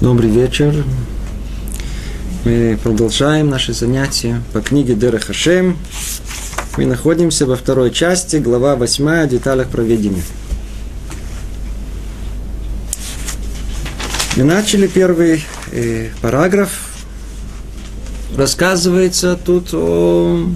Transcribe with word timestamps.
Добрый 0.00 0.28
вечер. 0.28 0.84
Мы 2.44 2.78
продолжаем 2.82 3.48
наши 3.48 3.72
занятия 3.72 4.42
по 4.52 4.60
книге 4.60 4.94
Дера 4.94 5.18
Хашем. 5.18 5.78
Мы 6.76 6.84
находимся 6.84 7.46
во 7.46 7.56
второй 7.56 7.90
части, 7.90 8.36
глава 8.36 8.76
8 8.76 9.08
о 9.08 9.26
деталях 9.26 9.70
проведения. 9.70 10.20
Мы 14.36 14.44
начали 14.44 14.86
первый 14.86 15.42
э, 15.72 16.10
параграф. 16.20 16.72
Рассказывается 18.36 19.34
тут 19.34 19.72
о, 19.72 20.46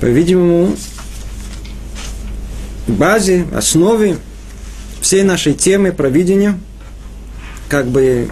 по-видимому, 0.00 0.76
базе, 2.86 3.46
основе 3.52 4.16
всей 5.00 5.24
нашей 5.24 5.54
темы 5.54 5.90
провидения– 5.90 6.56
как 7.68 7.86
бы 7.88 8.30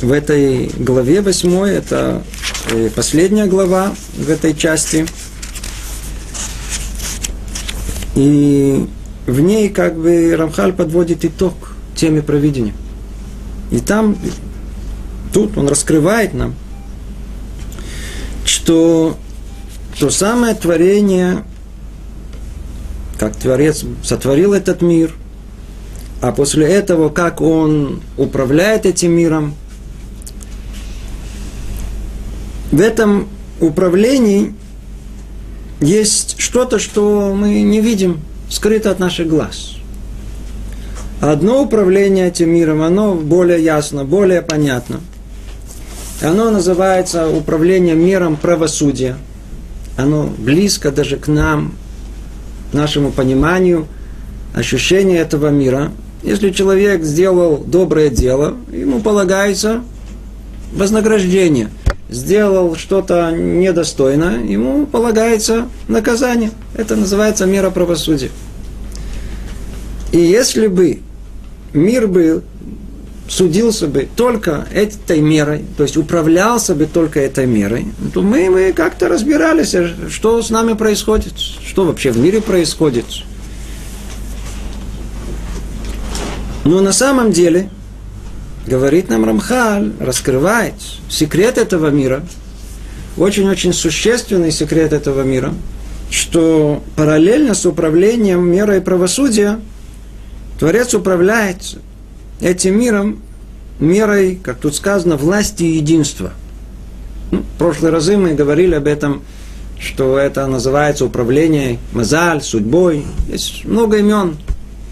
в 0.00 0.12
этой 0.12 0.70
главе 0.76 1.22
восьмой, 1.22 1.72
это 1.72 2.22
э, 2.70 2.90
последняя 2.94 3.46
глава 3.46 3.94
в 4.14 4.28
этой 4.28 4.54
части. 4.54 5.06
И 8.14 8.86
в 9.26 9.40
ней 9.40 9.68
как 9.68 9.96
бы 9.96 10.34
Рамхаль 10.36 10.72
подводит 10.72 11.24
итог 11.24 11.54
теме 11.94 12.22
провидения. 12.22 12.74
И 13.70 13.80
там, 13.80 14.16
тут 15.32 15.56
он 15.58 15.68
раскрывает 15.68 16.34
нам, 16.34 16.54
что 18.44 19.16
то 19.98 20.10
самое 20.10 20.54
творение, 20.54 21.42
как 23.18 23.34
Творец 23.36 23.84
сотворил 24.02 24.52
этот 24.52 24.82
мир– 24.82 25.14
а 26.20 26.32
после 26.32 26.66
этого, 26.66 27.08
как 27.08 27.40
он 27.40 28.00
управляет 28.16 28.86
этим 28.86 29.12
миром, 29.12 29.54
в 32.72 32.80
этом 32.80 33.28
управлении 33.60 34.54
есть 35.80 36.36
что-то, 36.38 36.78
что 36.78 37.34
мы 37.34 37.62
не 37.62 37.80
видим, 37.80 38.20
скрыто 38.48 38.90
от 38.90 38.98
наших 38.98 39.28
глаз. 39.28 39.76
Одно 41.20 41.62
управление 41.62 42.28
этим 42.28 42.50
миром, 42.50 42.82
оно 42.82 43.14
более 43.14 43.62
ясно, 43.62 44.04
более 44.04 44.42
понятно. 44.42 45.00
Оно 46.22 46.50
называется 46.50 47.28
управлением 47.28 48.04
миром 48.04 48.36
правосудия. 48.36 49.16
Оно 49.96 50.30
близко 50.38 50.90
даже 50.90 51.16
к 51.16 51.28
нам, 51.28 51.74
к 52.70 52.74
нашему 52.74 53.10
пониманию, 53.10 53.86
ощущение 54.54 55.18
этого 55.18 55.48
мира– 55.48 55.92
если 56.26 56.50
человек 56.50 57.04
сделал 57.04 57.58
доброе 57.58 58.10
дело, 58.10 58.56
ему 58.72 59.00
полагается 59.00 59.82
вознаграждение. 60.72 61.70
Сделал 62.10 62.74
что-то 62.74 63.30
недостойное, 63.30 64.42
ему 64.42 64.86
полагается 64.86 65.68
наказание. 65.86 66.50
Это 66.74 66.96
называется 66.96 67.46
мера 67.46 67.70
правосудия. 67.70 68.30
И 70.10 70.18
если 70.18 70.66
бы 70.66 70.98
мир 71.72 72.08
был 72.08 72.42
судился 73.28 73.86
бы 73.86 74.08
только 74.16 74.66
этой 74.72 75.20
мерой, 75.20 75.64
то 75.76 75.84
есть 75.84 75.96
управлялся 75.96 76.74
бы 76.74 76.86
только 76.86 77.20
этой 77.20 77.46
мерой, 77.46 77.86
то 78.14 78.22
мы, 78.22 78.50
мы 78.50 78.72
как-то 78.72 79.08
разбирались, 79.08 79.74
что 80.10 80.42
с 80.42 80.50
нами 80.50 80.74
происходит, 80.74 81.34
что 81.38 81.84
вообще 81.84 82.10
в 82.10 82.18
мире 82.18 82.40
происходит, 82.40 83.04
Но 86.66 86.80
на 86.80 86.92
самом 86.92 87.30
деле, 87.30 87.70
говорит 88.66 89.08
нам 89.08 89.24
Рамхаль, 89.24 89.92
раскрывает 90.00 90.74
секрет 91.08 91.58
этого 91.58 91.90
мира, 91.90 92.24
очень-очень 93.16 93.72
существенный 93.72 94.50
секрет 94.50 94.92
этого 94.92 95.22
мира, 95.22 95.54
что 96.10 96.82
параллельно 96.96 97.54
с 97.54 97.66
управлением 97.66 98.50
мерой 98.50 98.80
правосудия 98.80 99.60
Творец 100.58 100.92
управляет 100.92 101.78
этим 102.40 102.80
миром 102.80 103.22
мерой, 103.78 104.34
как 104.34 104.58
тут 104.58 104.74
сказано, 104.74 105.16
власти 105.16 105.62
и 105.62 105.76
единства. 105.76 106.32
Ну, 107.30 107.42
в 107.42 107.58
прошлые 107.58 107.92
разы 107.92 108.16
мы 108.16 108.34
говорили 108.34 108.74
об 108.74 108.88
этом, 108.88 109.22
что 109.78 110.18
это 110.18 110.44
называется 110.48 111.04
управление 111.04 111.78
мазаль, 111.92 112.42
судьбой. 112.42 113.04
Есть 113.28 113.64
много 113.64 113.98
имен 113.98 114.36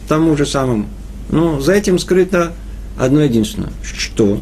тому 0.06 0.36
же 0.36 0.46
самому. 0.46 0.86
Но 1.30 1.60
за 1.60 1.72
этим 1.72 1.98
скрыто 1.98 2.52
одно 2.98 3.22
единственное. 3.22 3.72
Что? 3.82 4.40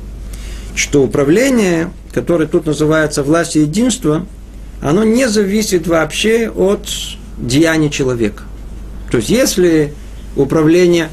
Что 0.75 1.03
управление, 1.03 1.91
которое 2.13 2.47
тут 2.47 2.67
называется 2.67 3.23
власть 3.23 3.57
и 3.57 3.61
единство, 3.61 4.27
оно 4.81 5.05
не 5.05 5.29
зависит 5.29 5.87
вообще 5.87 6.51
от 6.51 6.89
деяния 7.39 7.91
человека. 7.91 8.43
То 9.11 9.19
есть, 9.19 9.31
если 9.31 9.95
управление 10.37 11.09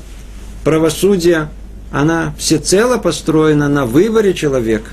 правосудия, 0.64 1.50
она 1.92 2.34
всецело 2.38 2.98
построена 2.98 3.68
на 3.68 3.86
выборе 3.86 4.34
человека, 4.34 4.92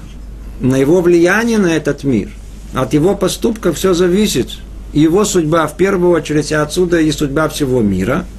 на 0.61 0.77
его 0.77 1.01
влиянии 1.01 1.57
на 1.57 1.77
этот 1.77 2.05
мир, 2.05 2.31
от 2.75 2.95
его 2.95 3.15
поступков 3.15 3.77
все 3.77 3.95
зависит. 3.95 4.59
Его 4.93 5.25
судьба 5.25 5.67
в 5.67 5.77
первую 5.77 6.13
очередь, 6.13 6.53
а 6.53 6.63
отсюда 6.63 7.01
и 7.01 7.11
судьба 7.13 7.49
всего 7.49 7.81
мира– 7.81 8.25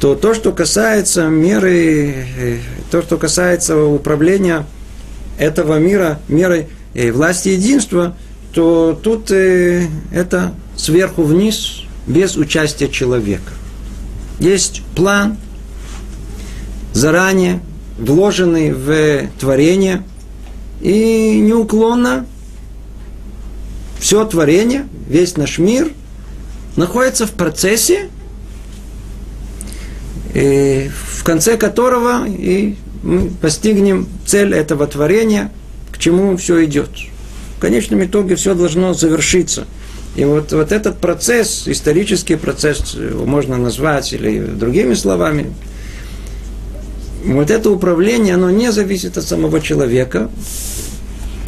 то 0.00 0.14
то, 0.14 0.34
что 0.34 0.52
касается 0.52 1.28
меры, 1.28 2.26
э, 2.36 2.58
то, 2.90 3.02
что 3.02 3.16
касается 3.16 3.82
управления 3.82 4.66
этого 5.38 5.78
мира 5.78 6.20
мерой 6.28 6.66
э, 6.94 7.12
власти 7.12 7.50
единства, 7.50 8.16
то 8.52 8.98
тут 9.00 9.30
э, 9.30 9.86
это 10.12 10.52
сверху 10.76 11.22
вниз, 11.22 11.82
без 12.06 12.36
участия 12.36 12.88
человека. 12.88 13.52
Есть 14.38 14.82
план, 14.94 15.38
заранее 16.92 17.60
вложенный 17.98 18.72
в 18.72 19.28
творение, 19.38 20.02
и 20.80 21.38
неуклонно 21.40 22.26
все 23.98 24.24
творение, 24.26 24.86
весь 25.08 25.36
наш 25.36 25.58
мир 25.58 25.90
находится 26.76 27.26
в 27.26 27.30
процессе 27.30 28.10
и 30.34 30.90
в 30.92 31.24
конце 31.24 31.56
которого 31.56 32.26
и 32.26 32.76
мы 33.02 33.30
постигнем 33.40 34.08
цель 34.26 34.54
этого 34.54 34.86
творения, 34.86 35.50
к 35.92 35.98
чему 35.98 36.36
все 36.36 36.64
идет. 36.64 36.90
В 37.56 37.60
конечном 37.60 38.04
итоге 38.04 38.34
все 38.34 38.54
должно 38.54 38.94
завершиться. 38.94 39.66
И 40.16 40.24
вот, 40.24 40.52
вот 40.52 40.72
этот 40.72 40.98
процесс, 40.98 41.64
исторический 41.66 42.36
процесс, 42.36 42.94
его 42.94 43.24
можно 43.26 43.56
назвать 43.56 44.12
или 44.12 44.38
другими 44.40 44.94
словами, 44.94 45.52
вот 47.24 47.50
это 47.50 47.70
управление, 47.70 48.34
оно 48.34 48.50
не 48.50 48.70
зависит 48.70 49.16
от 49.18 49.24
самого 49.24 49.60
человека, 49.60 50.30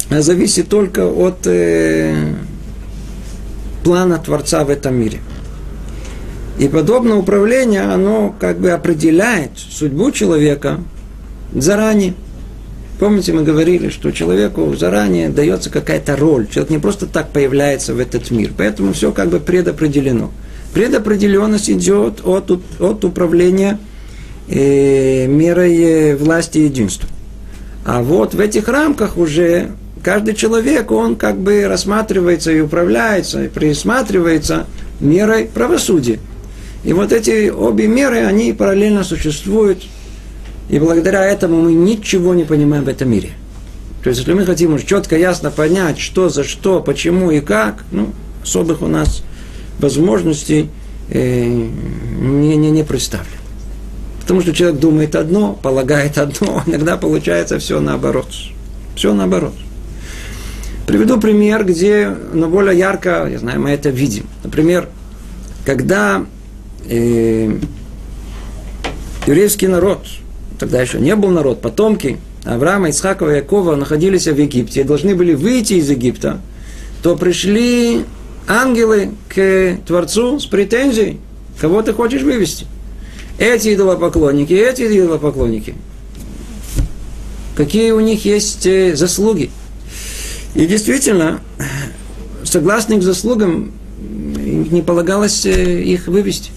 а 0.09 0.21
зависит 0.21 0.69
только 0.69 1.05
от 1.05 1.45
э, 1.45 2.33
плана 3.83 4.17
Творца 4.17 4.63
в 4.63 4.69
этом 4.69 4.95
мире. 4.95 5.19
И 6.59 6.67
подобное 6.67 7.17
управление, 7.17 7.81
оно 7.81 8.35
как 8.39 8.59
бы 8.59 8.71
определяет 8.71 9.51
судьбу 9.57 10.11
человека 10.11 10.79
заранее. 11.53 12.15
Помните, 12.99 13.31
мы 13.31 13.43
говорили, 13.43 13.89
что 13.89 14.11
человеку 14.11 14.75
заранее 14.75 15.29
дается 15.29 15.69
какая-то 15.69 16.15
роль. 16.15 16.47
Человек 16.47 16.71
не 16.71 16.79
просто 16.79 17.05
так 17.05 17.29
появляется 17.29 17.93
в 17.93 17.99
этот 17.99 18.31
мир. 18.31 18.51
Поэтому 18.57 18.93
все 18.93 19.11
как 19.11 19.29
бы 19.29 19.39
предопределено. 19.39 20.31
Предопределенность 20.73 21.69
идет 21.69 22.21
от, 22.25 22.51
от 22.79 23.05
управления 23.05 23.77
э, 24.49 25.27
мерой 25.27 25.77
э, 25.77 26.15
власти 26.15 26.57
и 26.57 26.63
единства. 26.63 27.07
А 27.85 28.01
вот 28.01 28.33
в 28.33 28.39
этих 28.39 28.67
рамках 28.67 29.15
уже 29.17 29.71
каждый 30.03 30.33
человек, 30.33 30.91
он 30.91 31.15
как 31.15 31.37
бы 31.37 31.67
рассматривается 31.67 32.51
и 32.51 32.61
управляется, 32.61 33.43
и 33.43 33.47
присматривается 33.47 34.65
мерой 34.99 35.45
правосудия. 35.45 36.19
И 36.87 36.93
вот 36.93 37.11
эти 37.11 37.49
обе 37.49 37.85
меры, 37.85 38.25
они 38.25 38.53
параллельно 38.53 39.03
существуют. 39.03 39.83
И 40.69 40.79
благодаря 40.79 41.25
этому 41.25 41.61
мы 41.61 41.73
ничего 41.73 42.33
не 42.33 42.45
понимаем 42.45 42.85
в 42.85 42.87
этом 42.87 43.11
мире. 43.11 43.31
То 44.03 44.09
есть, 44.09 44.21
если 44.21 44.31
мы 44.31 44.45
хотим 44.45 44.73
уж 44.73 44.83
четко, 44.83 45.17
ясно 45.17 45.51
понять, 45.51 45.99
что 45.99 46.29
за 46.29 46.45
что, 46.45 46.79
почему 46.79 47.29
и 47.29 47.41
как, 47.41 47.83
ну, 47.91 48.13
особых 48.41 48.81
у 48.81 48.87
нас 48.87 49.21
возможностей 49.79 50.69
э, 51.09 51.43
не, 51.45 52.55
не, 52.55 52.71
не 52.71 52.83
представлено. 52.85 53.35
Потому 54.21 54.39
что 54.39 54.53
человек 54.53 54.79
думает 54.79 55.13
одно, 55.15 55.59
полагает 55.61 56.17
одно, 56.17 56.63
иногда 56.67 56.95
получается 56.95 57.59
все 57.59 57.81
наоборот. 57.81 58.29
Все 58.95 59.13
наоборот. 59.13 59.55
Приведу 60.85 61.19
пример, 61.19 61.65
где, 61.65 62.15
но 62.31 62.47
более 62.47 62.77
ярко, 62.77 63.27
я 63.29 63.39
знаю, 63.39 63.59
мы 63.59 63.71
это 63.71 63.89
видим. 63.89 64.25
Например, 64.45 64.87
когда 65.65 66.25
э, 66.89 67.59
еврейский 69.25 69.67
народ 69.67 70.05
тогда 70.57 70.81
еще 70.81 70.99
не 70.99 71.15
был 71.15 71.29
народ, 71.29 71.61
потомки 71.61 72.17
Авраама, 72.43 72.89
Исхакова 72.89 73.33
и 73.33 73.37
Якова 73.37 73.75
находились 73.75 74.27
в 74.27 74.37
Египте 74.37 74.81
и 74.81 74.83
должны 74.83 75.15
были 75.15 75.33
выйти 75.33 75.73
из 75.73 75.89
Египта, 75.89 76.39
то 77.03 77.15
пришли 77.15 78.05
ангелы 78.47 79.11
к 79.27 79.77
Творцу 79.85 80.39
с 80.39 80.45
претензией, 80.45 81.19
кого 81.59 81.81
ты 81.81 81.93
хочешь 81.93 82.21
вывести. 82.21 82.65
Эти 83.37 83.75
идолопоклонники, 83.75 84.53
эти 84.53 84.83
идолопоклонники. 84.83 85.75
Какие 87.55 87.91
у 87.91 87.99
них 87.99 88.23
есть 88.25 88.65
э, 88.65 88.95
заслуги. 88.95 89.49
И 90.55 90.65
действительно, 90.65 91.41
согласно 92.43 92.93
их 92.93 93.03
заслугам, 93.03 93.73
не 93.99 94.81
полагалось 94.81 95.45
э, 95.45 95.81
их 95.83 96.07
вывести. 96.07 96.51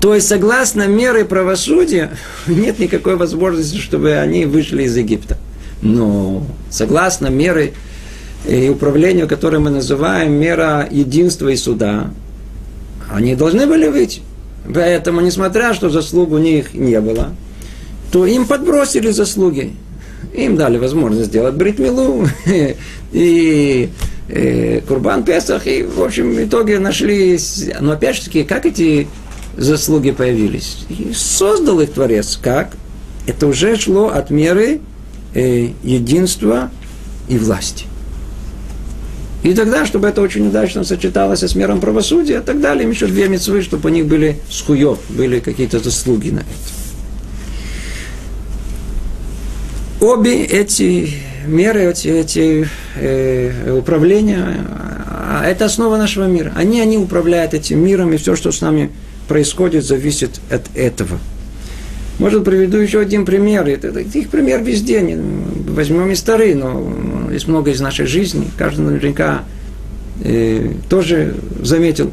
То 0.00 0.14
есть, 0.14 0.28
согласно 0.28 0.86
меры 0.86 1.24
правосудия, 1.24 2.10
нет 2.46 2.78
никакой 2.78 3.16
возможности, 3.16 3.78
чтобы 3.78 4.14
они 4.16 4.44
вышли 4.44 4.84
из 4.84 4.96
Египта. 4.96 5.38
Но 5.82 6.46
согласно 6.70 7.28
меры 7.28 7.72
и 8.46 8.68
управлению, 8.68 9.28
которое 9.28 9.58
мы 9.58 9.70
называем 9.70 10.32
мера 10.32 10.86
единства 10.90 11.48
и 11.48 11.56
суда, 11.56 12.10
они 13.10 13.34
должны 13.34 13.66
были 13.66 13.88
выйти. 13.88 14.22
Поэтому, 14.72 15.20
несмотря 15.20 15.72
что 15.74 15.88
заслуг 15.88 16.30
у 16.30 16.38
них 16.38 16.74
не 16.74 17.00
было, 17.00 17.30
то 18.12 18.26
им 18.26 18.46
подбросили 18.46 19.10
заслуги. 19.10 19.74
Им 20.34 20.56
дали 20.56 20.78
возможность 20.78 21.28
сделать 21.28 21.54
бритмилу 21.54 22.26
и, 23.12 23.88
э, 24.28 24.80
Курбан 24.86 25.24
Песах, 25.24 25.66
и, 25.66 25.82
в 25.82 26.02
общем, 26.02 26.32
в 26.32 26.44
итоге 26.44 26.78
нашли... 26.78 27.38
Но 27.80 27.92
опять 27.92 28.16
же 28.16 28.24
таки, 28.24 28.44
как 28.44 28.66
эти 28.66 29.08
заслуги 29.58 30.12
появились. 30.12 30.86
И 30.88 31.12
создал 31.12 31.80
их 31.80 31.92
Творец. 31.92 32.38
Как? 32.40 32.70
Это 33.26 33.46
уже 33.46 33.76
шло 33.76 34.08
от 34.08 34.30
меры 34.30 34.80
э, 35.34 35.70
единства 35.82 36.70
и 37.28 37.36
власти. 37.36 37.84
И 39.42 39.54
тогда, 39.54 39.86
чтобы 39.86 40.08
это 40.08 40.20
очень 40.20 40.48
удачно 40.48 40.82
сочеталось 40.82 41.42
с 41.42 41.54
мером 41.54 41.80
правосудия, 41.80 42.40
так 42.40 42.60
далее, 42.60 42.84
им 42.84 42.90
еще 42.90 43.06
две 43.06 43.28
мецвы, 43.28 43.62
чтобы 43.62 43.88
у 43.88 43.92
них 43.92 44.06
были 44.06 44.40
схуев, 44.50 44.98
были 45.10 45.38
какие-то 45.38 45.78
заслуги 45.78 46.30
на 46.30 46.40
это. 46.40 46.48
Обе 50.00 50.44
эти 50.44 51.10
меры, 51.46 51.90
эти, 51.90 52.08
эти 52.08 52.68
э, 52.96 53.78
управления, 53.78 54.64
а, 55.06 55.44
это 55.44 55.66
основа 55.66 55.96
нашего 55.96 56.24
мира. 56.24 56.52
Они, 56.56 56.80
они 56.80 56.98
управляют 56.98 57.54
этим 57.54 57.84
миром, 57.84 58.12
и 58.12 58.16
все, 58.16 58.36
что 58.36 58.50
с 58.52 58.60
нами 58.60 58.90
зависит 59.84 60.40
от 60.50 60.64
этого. 60.74 61.18
Может, 62.18 62.44
приведу 62.44 62.78
еще 62.78 62.98
один 62.98 63.24
пример. 63.24 63.68
Это, 63.68 64.00
их 64.00 64.28
пример 64.28 64.62
везде. 64.62 65.00
Возьмем 65.68 66.10
и 66.10 66.14
старый, 66.16 66.54
но 66.54 67.28
есть 67.30 67.46
много 67.46 67.70
из 67.70 67.80
нашей 67.80 68.06
жизни. 68.06 68.50
Каждый 68.56 68.80
наверняка 68.86 69.44
э, 70.24 70.72
тоже 70.88 71.36
заметил, 71.62 72.12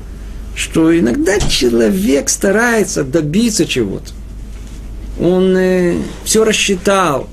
что 0.56 0.98
иногда 0.98 1.40
человек 1.40 2.30
старается 2.30 3.04
добиться 3.04 3.66
чего-то. 3.66 4.12
Он 5.20 5.58
э, 5.58 5.96
все 6.24 6.44
рассчитал, 6.44 7.28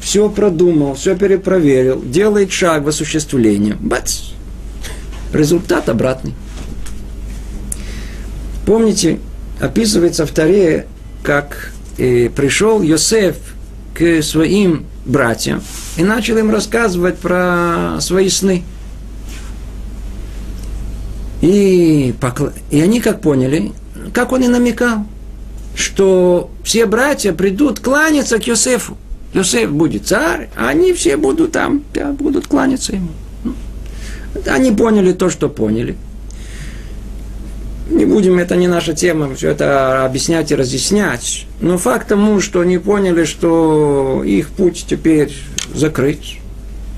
все 0.00 0.28
продумал, 0.28 0.94
все 0.94 1.16
перепроверил, 1.16 2.02
делает 2.02 2.52
шаг 2.52 2.84
в 2.84 2.88
осуществление. 2.88 3.76
Бац! 3.80 4.32
Результат 5.32 5.88
обратный. 5.88 6.34
Помните, 8.66 9.18
описывается 9.60 10.26
в 10.26 10.30
Таре, 10.30 10.86
как 11.22 11.72
э, 11.98 12.30
пришел 12.30 12.82
Йосеф 12.82 13.36
к 13.94 14.22
своим 14.22 14.86
братьям 15.04 15.62
и 15.96 16.02
начал 16.02 16.38
им 16.38 16.50
рассказывать 16.50 17.18
про 17.18 17.98
свои 18.00 18.28
сны. 18.28 18.62
И, 21.42 22.14
покл... 22.20 22.46
и 22.70 22.80
они 22.80 23.00
как 23.00 23.20
поняли, 23.20 23.72
как 24.14 24.32
он 24.32 24.44
и 24.44 24.48
намекал, 24.48 25.06
что 25.76 26.50
все 26.62 26.86
братья 26.86 27.32
придут 27.32 27.80
кланяться 27.80 28.38
к 28.38 28.46
Йосефу. 28.46 28.96
Йосеф 29.34 29.70
будет 29.70 30.06
царь, 30.06 30.48
а 30.56 30.68
они 30.68 30.92
все 30.94 31.16
будут 31.16 31.52
там, 31.52 31.82
будут 32.18 32.46
кланяться 32.46 32.94
ему. 32.94 33.10
Ну, 33.42 33.54
они 34.46 34.70
поняли 34.72 35.12
то, 35.12 35.28
что 35.28 35.48
поняли 35.48 35.96
не 37.90 38.04
будем, 38.04 38.38
это 38.38 38.56
не 38.56 38.68
наша 38.68 38.94
тема, 38.94 39.34
все 39.34 39.50
это 39.50 40.04
объяснять 40.04 40.50
и 40.50 40.54
разъяснять. 40.54 41.46
Но 41.60 41.78
факт 41.78 42.08
тому, 42.08 42.40
что 42.40 42.60
они 42.60 42.78
поняли, 42.78 43.24
что 43.24 44.22
их 44.24 44.48
путь 44.48 44.86
теперь 44.88 45.32
закрыт, 45.74 46.20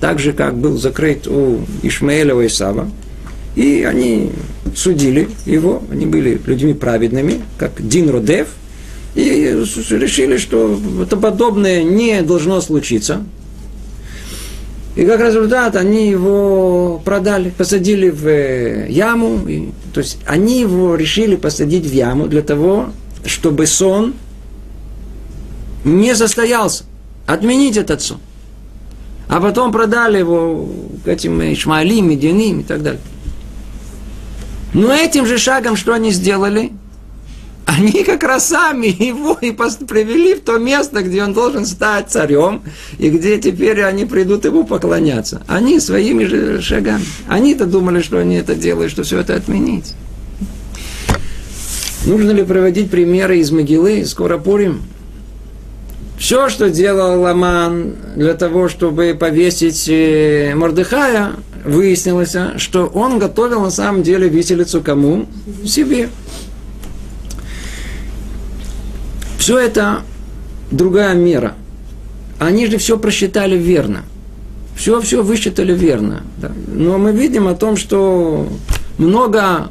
так 0.00 0.18
же, 0.18 0.32
как 0.32 0.56
был 0.56 0.76
закрыт 0.78 1.26
у 1.26 1.60
Ишмаэля 1.82 2.38
и 2.40 2.46
Исава. 2.46 2.88
И 3.56 3.86
они 3.88 4.32
судили 4.74 5.28
его, 5.46 5.82
они 5.90 6.06
были 6.06 6.40
людьми 6.46 6.74
праведными, 6.74 7.40
как 7.58 7.72
Дин 7.78 8.10
Родев, 8.10 8.48
и 9.14 9.22
решили, 9.90 10.36
что 10.36 10.78
это 11.02 11.16
подобное 11.16 11.82
не 11.82 12.20
должно 12.22 12.60
случиться. 12.60 13.24
И 14.96 15.04
как 15.04 15.20
результат 15.20 15.76
они 15.76 16.08
его 16.08 17.02
продали, 17.04 17.50
посадили 17.50 18.08
в 18.08 18.26
э, 18.26 18.86
яму. 18.88 19.46
И, 19.46 19.68
то 19.92 20.00
есть 20.00 20.18
они 20.26 20.60
его 20.60 20.94
решили 20.94 21.36
посадить 21.36 21.84
в 21.84 21.92
яму 21.92 22.28
для 22.28 22.40
того, 22.40 22.88
чтобы 23.26 23.66
сон 23.66 24.14
не 25.84 26.16
состоялся. 26.16 26.84
Отменить 27.26 27.76
этот 27.76 28.00
сон. 28.00 28.18
А 29.28 29.40
потом 29.40 29.70
продали 29.70 30.18
его 30.18 30.66
к 31.04 31.08
этим 31.08 31.42
Ишмаилим, 31.52 32.08
Мединим 32.08 32.60
и 32.60 32.62
так 32.62 32.82
далее. 32.82 33.00
Но 34.72 34.94
этим 34.94 35.26
же 35.26 35.36
шагом 35.36 35.76
что 35.76 35.92
они 35.92 36.10
сделали? 36.10 36.72
Они 37.76 38.04
как 38.04 38.22
раз 38.22 38.48
сами 38.48 38.86
его 38.86 39.36
и 39.40 39.52
привели 39.52 40.34
в 40.34 40.40
то 40.40 40.58
место, 40.58 41.02
где 41.02 41.22
он 41.22 41.32
должен 41.32 41.66
стать 41.66 42.10
царем, 42.10 42.62
и 42.98 43.10
где 43.10 43.38
теперь 43.38 43.82
они 43.82 44.04
придут 44.04 44.44
ему 44.44 44.64
поклоняться. 44.64 45.42
Они 45.46 45.78
своими 45.78 46.24
же 46.24 46.62
шагами. 46.62 47.04
Они-то 47.28 47.66
думали, 47.66 48.00
что 48.00 48.18
они 48.18 48.36
это 48.36 48.54
делают, 48.54 48.92
что 48.92 49.02
все 49.02 49.20
это 49.20 49.34
отменить. 49.34 49.94
Нужно 52.06 52.30
ли 52.30 52.44
проводить 52.44 52.90
примеры 52.90 53.38
из 53.38 53.50
Могилы, 53.50 54.04
скоро 54.06 54.38
Пурим? 54.38 54.82
Все, 56.18 56.48
что 56.48 56.70
делал 56.70 57.20
Ламан 57.20 57.94
для 58.14 58.34
того, 58.34 58.68
чтобы 58.68 59.14
повесить 59.18 59.86
э, 59.88 60.54
Мордыхая, 60.54 61.32
выяснилось, 61.64 62.34
что 62.56 62.86
он 62.86 63.18
готовил 63.18 63.60
на 63.60 63.70
самом 63.70 64.02
деле 64.02 64.28
виселицу 64.28 64.80
кому? 64.80 65.26
Себе. 65.66 66.08
Все 69.46 69.60
это 69.60 70.02
другая 70.72 71.14
мера. 71.14 71.54
Они 72.40 72.66
же 72.66 72.78
все 72.78 72.98
просчитали 72.98 73.56
верно. 73.56 74.02
Все-все 74.74 75.22
высчитали 75.22 75.72
верно. 75.72 76.24
Да. 76.38 76.50
Но 76.66 76.98
мы 76.98 77.12
видим 77.12 77.46
о 77.46 77.54
том, 77.54 77.76
что 77.76 78.48
много 78.98 79.70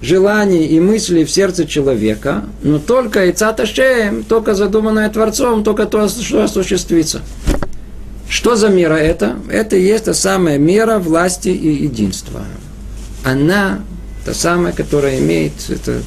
желаний 0.00 0.64
и 0.68 0.80
мыслей 0.80 1.26
в 1.26 1.30
сердце 1.30 1.66
человека, 1.66 2.44
но 2.62 2.78
только 2.78 3.26
и 3.26 3.32
цаташеем, 3.32 4.24
только 4.24 4.54
задуманное 4.54 5.10
Творцом, 5.10 5.64
только 5.64 5.84
то, 5.84 6.08
что 6.08 6.42
осуществится. 6.42 7.20
Что 8.26 8.56
за 8.56 8.70
мера 8.70 8.94
это? 8.94 9.36
Это 9.50 9.76
и 9.76 9.82
есть 9.82 10.06
та 10.06 10.14
самая 10.14 10.56
мера 10.56 10.98
власти 10.98 11.50
и 11.50 11.84
единства. 11.84 12.40
Она 13.22 13.80
та 14.24 14.32
самая, 14.32 14.72
которая 14.72 15.18
имеет 15.18 15.52
это, 15.68 16.00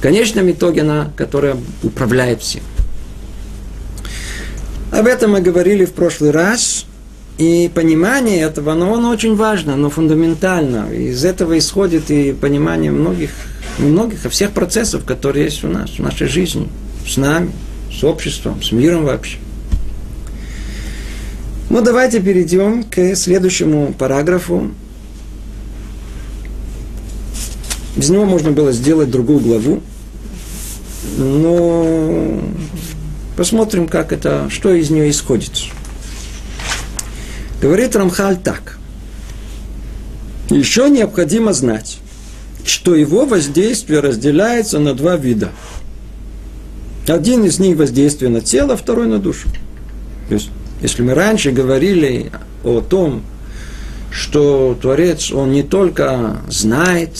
в 0.00 0.02
конечном 0.02 0.50
итоге 0.50 0.80
она, 0.80 1.12
которая 1.14 1.58
управляет 1.82 2.40
всем. 2.40 2.62
Об 4.90 5.06
этом 5.06 5.32
мы 5.32 5.42
говорили 5.42 5.84
в 5.84 5.92
прошлый 5.92 6.30
раз. 6.30 6.86
И 7.36 7.70
понимание 7.74 8.40
этого, 8.40 8.72
оно, 8.72 8.94
оно 8.94 9.10
очень 9.10 9.36
важно, 9.36 9.74
оно 9.74 9.90
фундаментально. 9.90 10.90
Из 10.90 11.22
этого 11.22 11.58
исходит 11.58 12.10
и 12.10 12.32
понимание 12.32 12.90
многих, 12.90 13.28
многих, 13.78 14.20
всех 14.30 14.52
процессов, 14.52 15.04
которые 15.04 15.44
есть 15.44 15.64
у 15.64 15.68
нас, 15.68 15.90
в 15.90 15.98
нашей 15.98 16.28
жизни, 16.28 16.70
с 17.06 17.18
нами, 17.18 17.52
с 17.92 18.02
обществом, 18.02 18.62
с 18.62 18.72
миром 18.72 19.04
вообще. 19.04 19.36
Ну, 21.68 21.82
давайте 21.82 22.20
перейдем 22.20 22.84
к 22.84 23.14
следующему 23.14 23.92
параграфу. 23.98 24.70
Из 27.96 28.10
него 28.10 28.24
можно 28.24 28.52
было 28.52 28.72
сделать 28.72 29.10
другую 29.10 29.40
главу. 29.40 29.82
Но 31.16 32.40
посмотрим, 33.36 33.88
как 33.88 34.12
это, 34.12 34.48
что 34.50 34.72
из 34.72 34.90
нее 34.90 35.10
исходит. 35.10 35.52
Говорит 37.60 37.96
Рамхаль 37.96 38.38
так. 38.38 38.78
Еще 40.50 40.90
необходимо 40.90 41.52
знать, 41.52 41.98
что 42.64 42.94
его 42.94 43.24
воздействие 43.26 44.00
разделяется 44.00 44.78
на 44.78 44.94
два 44.94 45.16
вида. 45.16 45.50
Один 47.06 47.44
из 47.44 47.58
них 47.58 47.76
воздействие 47.76 48.30
на 48.30 48.40
тело, 48.40 48.76
второй 48.76 49.06
на 49.06 49.18
душу. 49.18 49.48
То 50.28 50.34
есть, 50.34 50.50
если 50.80 51.02
мы 51.02 51.14
раньше 51.14 51.50
говорили 51.50 52.30
о 52.64 52.80
том, 52.80 53.22
что 54.10 54.76
Творец, 54.80 55.30
он 55.32 55.52
не 55.52 55.62
только 55.62 56.38
знает, 56.48 57.10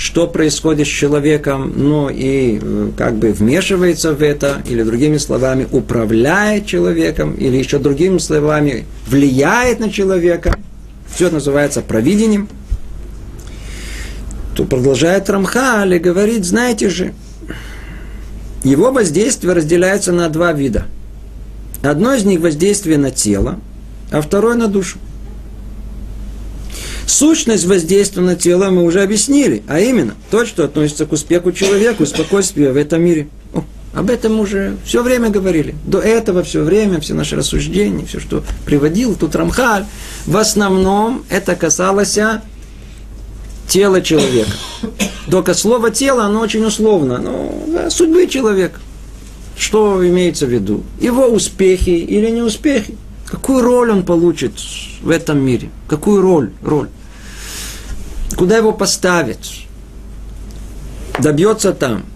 что 0.00 0.26
происходит 0.26 0.86
с 0.86 0.90
человеком, 0.90 1.74
но 1.76 2.08
и 2.08 2.58
как 2.96 3.16
бы 3.16 3.32
вмешивается 3.32 4.14
в 4.14 4.22
это, 4.22 4.62
или 4.66 4.82
другими 4.82 5.18
словами, 5.18 5.68
управляет 5.70 6.64
человеком, 6.64 7.34
или 7.34 7.58
еще 7.58 7.78
другими 7.78 8.16
словами, 8.16 8.86
влияет 9.06 9.78
на 9.78 9.90
человека. 9.90 10.56
Все 11.14 11.26
это 11.26 11.34
называется 11.34 11.82
провидением. 11.82 12.48
То 14.54 14.64
продолжает 14.64 15.28
Рамхаль 15.28 15.92
и 15.92 15.98
говорит, 15.98 16.46
знаете 16.46 16.88
же, 16.88 17.12
его 18.64 18.92
воздействие 18.92 19.52
разделяется 19.52 20.12
на 20.12 20.30
два 20.30 20.54
вида. 20.54 20.86
Одно 21.82 22.14
из 22.14 22.24
них 22.24 22.40
воздействие 22.40 22.96
на 22.96 23.10
тело, 23.10 23.60
а 24.10 24.22
второе 24.22 24.54
на 24.54 24.66
душу. 24.66 24.98
Сущность 27.10 27.64
воздействия 27.64 28.22
на 28.22 28.36
тело 28.36 28.70
мы 28.70 28.84
уже 28.84 29.02
объяснили, 29.02 29.64
а 29.66 29.80
именно 29.80 30.14
то, 30.30 30.46
что 30.46 30.64
относится 30.64 31.06
к 31.06 31.12
успеху 31.12 31.50
человека, 31.50 32.06
спокойствию 32.06 32.72
в 32.72 32.76
этом 32.76 33.02
мире. 33.02 33.28
О, 33.52 33.64
об 33.92 34.10
этом 34.10 34.38
уже 34.38 34.76
все 34.84 35.02
время 35.02 35.28
говорили. 35.28 35.74
До 35.84 35.98
этого 35.98 36.44
все 36.44 36.62
время, 36.62 37.00
все 37.00 37.14
наши 37.14 37.34
рассуждения, 37.34 38.06
все, 38.06 38.20
что 38.20 38.44
приводил 38.64 39.16
тут 39.16 39.34
Рамхаль, 39.34 39.86
в 40.24 40.36
основном 40.36 41.24
это 41.28 41.56
касалось 41.56 42.16
тела 43.66 44.02
человека. 44.02 44.52
Только 45.28 45.54
слово 45.54 45.90
тело, 45.90 46.22
оно 46.22 46.40
очень 46.40 46.64
условно. 46.64 47.18
Но 47.18 47.64
да, 47.66 47.90
судьбы 47.90 48.28
человека. 48.28 48.78
Что 49.58 50.08
имеется 50.08 50.46
в 50.46 50.50
виду? 50.50 50.84
Его 51.00 51.26
успехи 51.26 51.90
или 51.90 52.30
неуспехи. 52.30 52.96
Какую 53.26 53.62
роль 53.62 53.90
он 53.90 54.04
получит 54.04 54.52
в 55.02 55.10
этом 55.10 55.40
мире? 55.40 55.70
Какую 55.88 56.22
роль? 56.22 56.52
Роль. 56.62 56.88
Куда 58.40 58.56
его 58.56 58.72
поставят? 58.72 59.36
Добьется 61.18 61.74
там, 61.74 62.06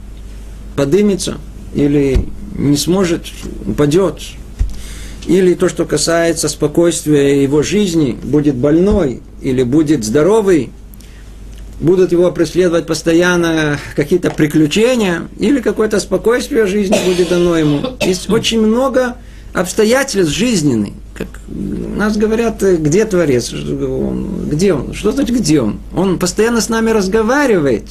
подымется 0.75 1.37
или 1.75 2.19
не 2.57 2.79
сможет, 2.79 3.27
упадет. 3.67 4.23
Или 5.27 5.53
то, 5.53 5.69
что 5.69 5.85
касается 5.85 6.49
спокойствия 6.49 7.43
его 7.43 7.63
жизни, 7.63 8.19
будет 8.23 8.55
больной 8.55 9.21
или 9.43 9.65
будет 9.65 10.03
здоровый, 10.03 10.71
будут 11.79 12.11
его 12.11 12.33
преследовать 12.33 12.87
постоянно 12.87 13.79
какие-то 13.95 14.31
приключения, 14.31 15.29
или 15.39 15.61
какое-то 15.61 16.01
спокойствие 16.01 16.67
жизни 16.67 16.97
будет 17.05 17.29
дано 17.29 17.55
ему. 17.59 17.83
Есть 18.01 18.31
очень 18.31 18.63
много 18.63 19.17
обстоятельств 19.55 20.35
жизненных, 20.35 20.93
как 21.15 21.29
нас 21.49 22.17
говорят, 22.17 22.61
где 22.61 23.05
Творец, 23.05 23.53
где 23.53 24.75
он, 24.75 24.93
что 24.93 25.13
значит 25.13 25.37
где 25.37 25.63
он? 25.63 25.79
Он 25.95 26.19
постоянно 26.19 26.61
с 26.61 26.69
нами 26.69 26.91
разговаривает. 26.91 27.89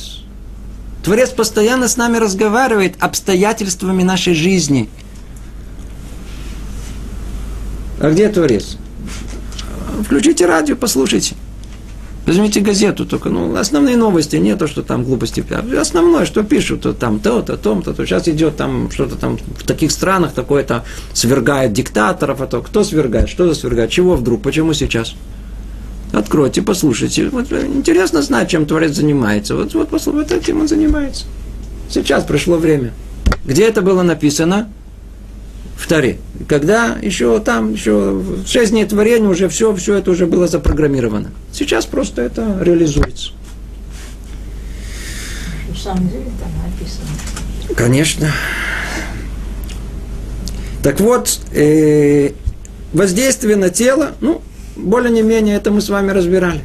Творец 1.03 1.29
постоянно 1.29 1.87
с 1.87 1.97
нами 1.97 2.17
разговаривает 2.17 2.95
обстоятельствами 2.99 4.03
нашей 4.03 4.35
жизни. 4.35 4.89
А 7.99 8.11
где 8.11 8.27
Творец? 8.29 8.77
Включите 10.05 10.45
радио, 10.45 10.75
послушайте. 10.75 11.35
Возьмите 12.25 12.61
газету 12.61 13.05
только, 13.05 13.29
ну, 13.29 13.55
основные 13.55 13.97
новости, 13.97 14.37
не 14.37 14.55
то, 14.55 14.67
что 14.67 14.81
там 14.81 15.03
глупости. 15.03 15.43
Основное, 15.77 16.25
что 16.25 16.43
пишут, 16.43 16.81
то 16.81 16.93
там 16.93 17.19
то-то, 17.19 17.57
том-то, 17.57 17.93
то 17.93 18.05
сейчас 18.05 18.29
идет 18.29 18.55
там 18.55 18.89
что-то 18.91 19.17
там 19.17 19.37
в 19.37 19.63
таких 19.65 19.91
странах 19.91 20.33
такое-то 20.33 20.85
свергает 21.13 21.73
диктаторов, 21.73 22.39
а 22.39 22.47
то 22.47 22.61
кто 22.61 22.85
свергает, 22.85 23.27
что 23.27 23.53
свергает, 23.53 23.89
чего 23.89 24.15
вдруг, 24.15 24.41
почему 24.41 24.73
сейчас? 24.73 25.15
Откройте, 26.13 26.61
послушайте. 26.61 27.27
Вот, 27.29 27.51
интересно 27.51 28.21
знать, 28.21 28.49
чем 28.49 28.65
Творец 28.67 28.95
занимается. 28.95 29.55
Вот, 29.55 29.73
вот, 29.73 29.89
вот 29.91 30.31
этим 30.31 30.61
он 30.61 30.67
занимается. 30.67 31.25
Сейчас 31.89 32.23
пришло 32.23 32.57
время. 32.57 32.93
Где 33.45 33.63
это 33.63 33.81
было 33.81 34.03
написано? 34.03 34.69
В 35.75 35.87
Таре. 35.87 36.19
Когда 36.47 36.97
еще 37.01 37.39
там, 37.39 37.73
еще 37.73 38.11
в 38.11 38.47
шесть 38.47 38.71
дней 38.71 38.85
творения 38.85 39.27
уже 39.27 39.49
все, 39.49 39.75
все 39.75 39.97
это 39.97 40.11
уже 40.11 40.27
было 40.27 40.47
запрограммировано. 40.47 41.31
Сейчас 41.51 41.85
просто 41.85 42.21
это 42.21 42.57
реализуется. 42.61 43.31
На 45.69 45.75
самом 45.75 46.07
деле 46.09 46.25
там 46.39 46.51
написано. 46.63 47.75
Конечно. 47.75 48.31
Так 50.83 50.99
вот, 50.99 51.39
э, 51.53 52.31
воздействие 52.91 53.55
на 53.55 53.69
тело, 53.69 54.11
ну, 54.21 54.41
более-менее 54.75 55.55
это 55.55 55.71
мы 55.71 55.81
с 55.81 55.89
вами 55.89 56.11
разбирали. 56.11 56.61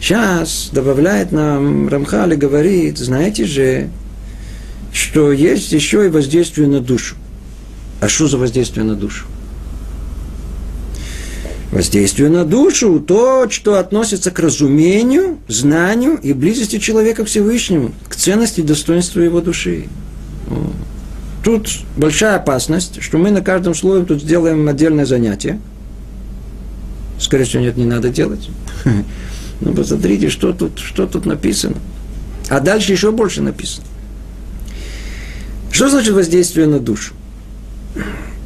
Сейчас 0.00 0.68
добавляет 0.72 1.32
нам 1.32 1.88
Рамхали, 1.88 2.34
говорит, 2.34 2.98
знаете 2.98 3.46
же, 3.46 3.88
что 4.92 5.32
есть 5.32 5.72
еще 5.72 6.06
и 6.06 6.08
воздействие 6.08 6.68
на 6.68 6.80
душу. 6.80 7.16
А 8.04 8.08
что 8.10 8.28
за 8.28 8.36
воздействие 8.36 8.84
на 8.84 8.96
душу? 8.96 9.24
Воздействие 11.72 12.28
на 12.28 12.44
душу– 12.44 13.00
то, 13.08 13.48
что 13.48 13.78
относится 13.78 14.30
к 14.30 14.38
разумению, 14.40 15.38
знанию 15.48 16.18
и 16.18 16.34
близости 16.34 16.78
человека 16.78 17.24
к 17.24 17.28
Всевышнему, 17.28 17.92
к 18.10 18.14
ценности 18.14 18.60
и 18.60 18.62
достоинству 18.62 19.22
его 19.22 19.40
души. 19.40 19.86
Тут 21.42 21.70
большая 21.96 22.36
опасность, 22.36 23.00
что 23.00 23.16
мы 23.16 23.30
на 23.30 23.40
каждом 23.40 23.74
слове 23.74 24.04
тут 24.04 24.20
сделаем 24.20 24.68
отдельное 24.68 25.06
занятие. 25.06 25.58
Скорее 27.18 27.44
всего, 27.44 27.62
нет, 27.62 27.78
не 27.78 27.86
надо 27.86 28.10
делать. 28.10 28.50
Ну, 29.60 29.72
посмотрите, 29.72 30.28
что 30.28 30.52
тут, 30.52 30.78
что 30.78 31.06
тут 31.06 31.24
написано. 31.24 31.76
А 32.50 32.60
дальше 32.60 32.92
еще 32.92 33.12
больше 33.12 33.40
написано. 33.40 33.86
Что 35.70 35.88
значит 35.88 36.12
воздействие 36.12 36.66
на 36.66 36.80
душу? 36.80 37.14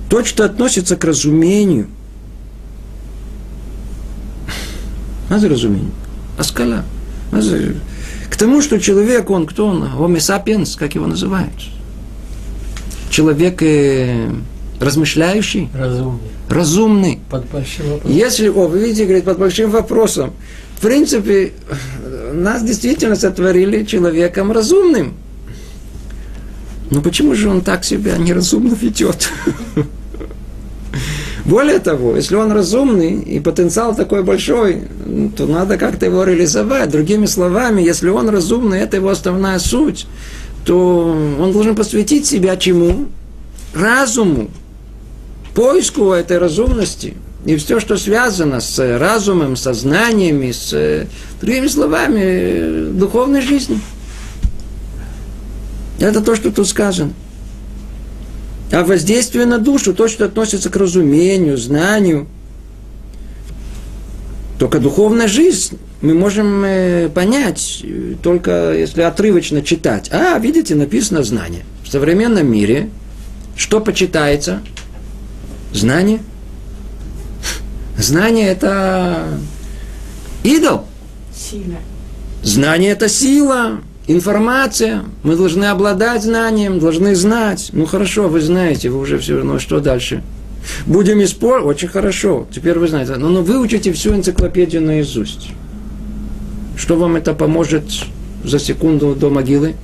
То, 0.09 0.25
что 0.25 0.45
относится 0.45 0.97
к 0.97 1.05
разумению. 1.05 1.87
А 5.31 5.39
за 5.39 5.49
разумение? 5.49 5.91
Аскала. 6.39 6.85
К 8.31 8.37
тому, 8.37 8.63
что 8.63 8.79
человек, 8.79 9.31
он 9.31 9.47
кто 9.47 9.67
он? 9.67 9.85
Homo 9.85 10.17
sapiens, 10.17 10.79
как 10.79 10.95
его 10.95 11.07
называют? 11.07 11.53
Человек 13.11 13.63
э, 13.63 14.31
размышляющий? 14.81 15.69
Разумный. 15.75 16.21
Разумный. 16.49 17.21
Под 17.31 17.47
большим 17.51 17.91
вопросом. 17.91 18.17
Если, 18.17 18.49
о, 18.49 18.69
вы 18.69 18.79
видите, 18.81 19.05
говорит, 19.05 19.25
под 19.25 19.39
большим 19.39 19.71
вопросом. 19.71 20.33
В 20.77 20.81
принципе, 20.81 21.53
нас 22.33 22.63
действительно 22.63 23.17
сотворили 23.17 23.85
человеком 23.85 24.53
разумным. 24.53 25.15
Но 26.91 27.03
почему 27.03 27.35
же 27.35 27.49
он 27.49 27.61
так 27.61 27.85
себя 27.85 28.17
неразумно 28.17 28.75
ведет? 28.75 29.31
Более 31.45 31.79
того, 31.79 32.15
если 32.15 32.35
он 32.35 32.53
разумный 32.53 33.21
и 33.21 33.41
потенциал 33.41 33.95
такой 33.95 34.23
большой, 34.23 34.83
то 35.35 35.47
надо 35.47 35.79
как-то 35.79 36.05
его 36.05 36.25
реализовать. 36.25 36.91
Другими 36.91 37.25
словами, 37.25 37.81
если 37.81 38.11
он 38.11 38.29
разумный, 38.29 38.81
это 38.81 38.99
его 38.99 39.09
основная 39.09 39.59
суть, 39.59 40.07
то 40.67 41.07
он 41.41 41.53
должен 41.53 41.75
посвятить 41.75 42.27
себя 42.27 42.57
чему? 42.59 43.07
Разуму, 43.75 44.51
поиску 45.55 46.13
этой 46.13 46.37
разумности. 46.37 47.15
И 47.47 47.57
все, 47.57 47.81
что 47.81 47.97
связано 47.97 48.61
с 48.61 48.99
разумом, 48.99 49.57
сознаниями, 49.57 50.53
с, 50.53 51.07
другими 51.41 51.69
словами, 51.69 52.91
духовной 52.93 53.41
жизнью. 53.41 53.81
Это 55.99 56.21
то, 56.21 56.37
что 56.37 56.51
тут 56.51 56.69
сказано. 56.69 57.13
А 58.71 58.85
воздействие 58.85 59.47
на 59.47 59.59
душу, 59.59 59.95
то, 59.95 60.09
что 60.09 60.27
относится 60.27 60.71
к 60.71 60.77
разумению, 60.77 61.57
знанию. 61.57 62.27
Только 64.59 64.79
духовная 64.79 65.29
жизнь 65.29 65.79
мы 66.01 66.15
можем 66.15 66.65
э, 66.65 67.09
понять, 67.09 67.85
только 68.23 68.73
если 68.73 69.03
отрывочно 69.03 69.63
читать. 69.63 70.11
А, 70.13 70.39
видите, 70.39 70.75
написано 70.75 71.23
знание. 71.23 71.65
В 71.85 71.89
современном 71.89 72.51
мире 72.51 72.91
что 73.57 73.81
почитается? 73.81 74.63
Знание. 75.73 76.21
Знание– 77.99 78.47
это 78.49 79.27
идол. 80.45 80.85
Сила. 81.35 81.79
Знание– 82.43 82.91
это 82.93 83.09
сила. 83.09 83.81
Информация. 84.09 85.05
Мы 85.23 85.37
должны 85.37 85.67
обладать 85.67 86.25
знанием, 86.25 86.81
должны 86.81 87.15
знать. 87.15 87.71
Ну 87.73 87.87
хорошо, 87.87 88.29
вы 88.29 88.41
знаете, 88.41 88.91
вы 88.91 88.99
уже 88.99 89.19
все 89.19 89.37
равно, 89.37 89.61
что 89.61 89.79
дальше? 89.79 90.25
Будем 90.87 91.23
использовать? 91.23 91.77
Очень 91.77 91.89
хорошо. 91.89 92.49
Теперь 92.51 92.79
вы 92.79 92.89
знаете. 92.89 93.15
Но, 93.15 93.29
но 93.29 93.43
выучите 93.43 93.93
всю 93.93 94.15
энциклопедию 94.15 94.83
наизусть. 94.83 95.51
Что 96.77 96.97
вам 96.97 97.15
это 97.15 97.35
поможет 97.35 97.85
за 98.43 98.59
секунду 98.59 99.15
до 99.15 99.31
могилы? 99.31 99.77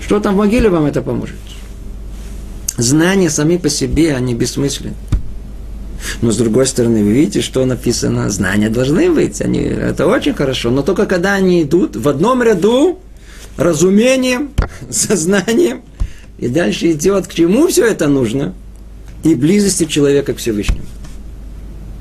Что 0.00 0.20
там 0.20 0.34
в 0.34 0.38
могиле 0.38 0.68
вам 0.68 0.84
это 0.84 1.02
поможет? 1.02 1.36
знания 2.78 3.28
сами 3.28 3.56
по 3.56 3.68
себе, 3.68 4.14
они 4.14 4.34
бессмысленны. 4.34 4.94
Но 6.22 6.30
с 6.30 6.36
другой 6.36 6.66
стороны, 6.66 7.02
вы 7.02 7.10
видите, 7.10 7.42
что 7.42 7.64
написано, 7.66 8.30
знания 8.30 8.70
должны 8.70 9.10
быть, 9.10 9.42
они, 9.42 9.58
это 9.58 10.06
очень 10.06 10.32
хорошо, 10.32 10.70
но 10.70 10.82
только 10.82 11.06
когда 11.06 11.34
они 11.34 11.64
идут 11.64 11.96
в 11.96 12.08
одном 12.08 12.42
ряду, 12.42 13.00
разумением, 13.58 14.50
сознанием, 14.90 15.82
и 16.38 16.48
дальше 16.48 16.92
идет, 16.92 17.26
к 17.26 17.34
чему 17.34 17.66
все 17.66 17.84
это 17.84 18.08
нужно, 18.08 18.54
и 19.24 19.34
близости 19.34 19.84
человека 19.84 20.32
к 20.32 20.38
Всевышнему. 20.38 20.86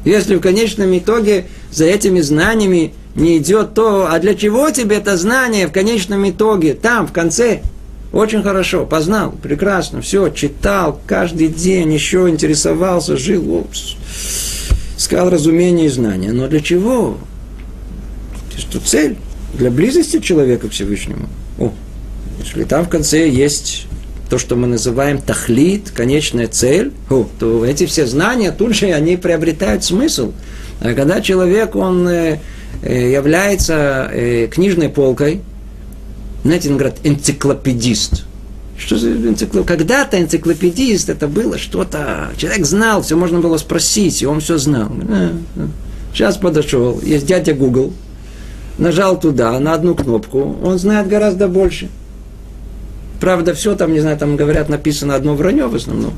Если 0.06 0.36
в 0.36 0.40
конечном 0.40 0.98
итоге 0.98 1.48
за 1.72 1.86
этими 1.86 2.22
знаниями 2.22 2.94
не 3.16 3.40
идет 3.40 3.74
то, 3.74 4.08
а 4.10 4.20
для 4.20 4.36
чего 4.36 4.70
тебе 4.70 4.98
это 4.98 5.18
знание 5.18 5.68
в 5.68 5.74
конечном 5.74 6.30
итоге, 6.30 6.76
там, 6.76 7.08
в 7.08 7.12
конце, 7.12 7.62
очень 8.14 8.42
хорошо, 8.42 8.86
познал, 8.86 9.32
прекрасно, 9.32 10.02
все, 10.02 10.30
читал 10.30 11.02
каждый 11.08 11.50
день, 11.50 11.92
еще 11.92 12.30
интересовался, 12.30 13.18
жил, 13.18 13.54
опс, 13.54 13.96
искал 14.98 15.30
разумение 15.30 15.88
и 15.88 15.90
знания. 15.90 16.32
Но 16.32 16.48
для 16.48 16.62
чего? 16.62 17.18
Что 18.56 18.80
цель? 18.80 19.18
Для 19.56 19.72
близости 19.72 20.20
человека 20.20 20.70
к 20.70 20.72
Всевышнему. 20.72 21.28
О, 21.60 21.72
если 22.40 22.64
там 22.64 22.86
в 22.86 22.90
конце 22.90 23.30
есть 23.30 23.88
то, 24.30 24.38
что 24.38 24.56
мы 24.56 24.68
называем 24.68 25.20
тахлит, 25.20 25.92
конечная 25.92 26.48
цель, 26.48 26.92
о, 27.10 27.28
то 27.40 27.66
эти 27.66 27.86
все 27.86 28.06
знания 28.06 28.52
тут 28.52 28.76
же 28.76 28.88
они 28.88 29.18
приобретают 29.18 29.84
смысл. 29.84 30.34
А 30.82 30.94
когда 30.94 31.22
человек, 31.22 31.76
он 31.76 32.08
э, 32.08 32.40
э 32.84 33.12
является 33.12 34.10
э, 34.12 34.48
книжной 34.48 34.90
полкой, 34.90 35.42
знаете, 36.44 36.70
он 36.70 36.78
говорит, 36.78 36.98
энциклопедист. 37.04 38.26
Что 38.78 38.98
за 38.98 39.12
энциклопедист? 39.12 39.68
Когда-то 39.68 40.22
энциклопедист 40.22 41.10
это 41.10 41.28
было 41.28 41.58
что-то, 41.58 42.30
человек 42.38 42.66
знал, 42.66 43.02
все 43.02 43.16
можно 43.18 43.40
было 43.40 43.58
спросить, 43.58 44.22
и 44.22 44.26
он 44.26 44.40
все 44.40 44.58
знал. 44.58 44.92
Сейчас 46.14 46.38
подошел, 46.38 47.00
есть 47.02 47.26
дядя 47.26 47.54
Google, 47.54 47.94
нажал 48.78 49.20
туда, 49.20 49.60
на 49.60 49.74
одну 49.74 49.96
кнопку, 49.96 50.58
он 50.64 50.78
знает 50.78 51.08
гораздо 51.08 51.48
больше. 51.48 51.90
Правда, 53.20 53.54
все 53.54 53.76
там, 53.76 53.94
не 53.94 54.00
знаю, 54.00 54.18
там 54.18 54.36
говорят, 54.36 54.70
написано 54.70 55.16
одно 55.16 55.36
вранье 55.36 55.68
в 55.68 55.76
основном. 55.76 56.14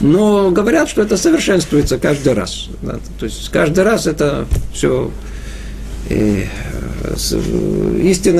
Но 0.00 0.50
говорят, 0.50 0.88
что 0.88 1.02
это 1.02 1.16
совершенствуется 1.16 1.98
каждый 1.98 2.34
раз. 2.34 2.68
Да? 2.82 2.98
То 3.18 3.26
есть 3.26 3.48
каждый 3.48 3.82
раз 3.82 4.06
это 4.06 4.46
все 4.72 5.10
э, 6.08 6.44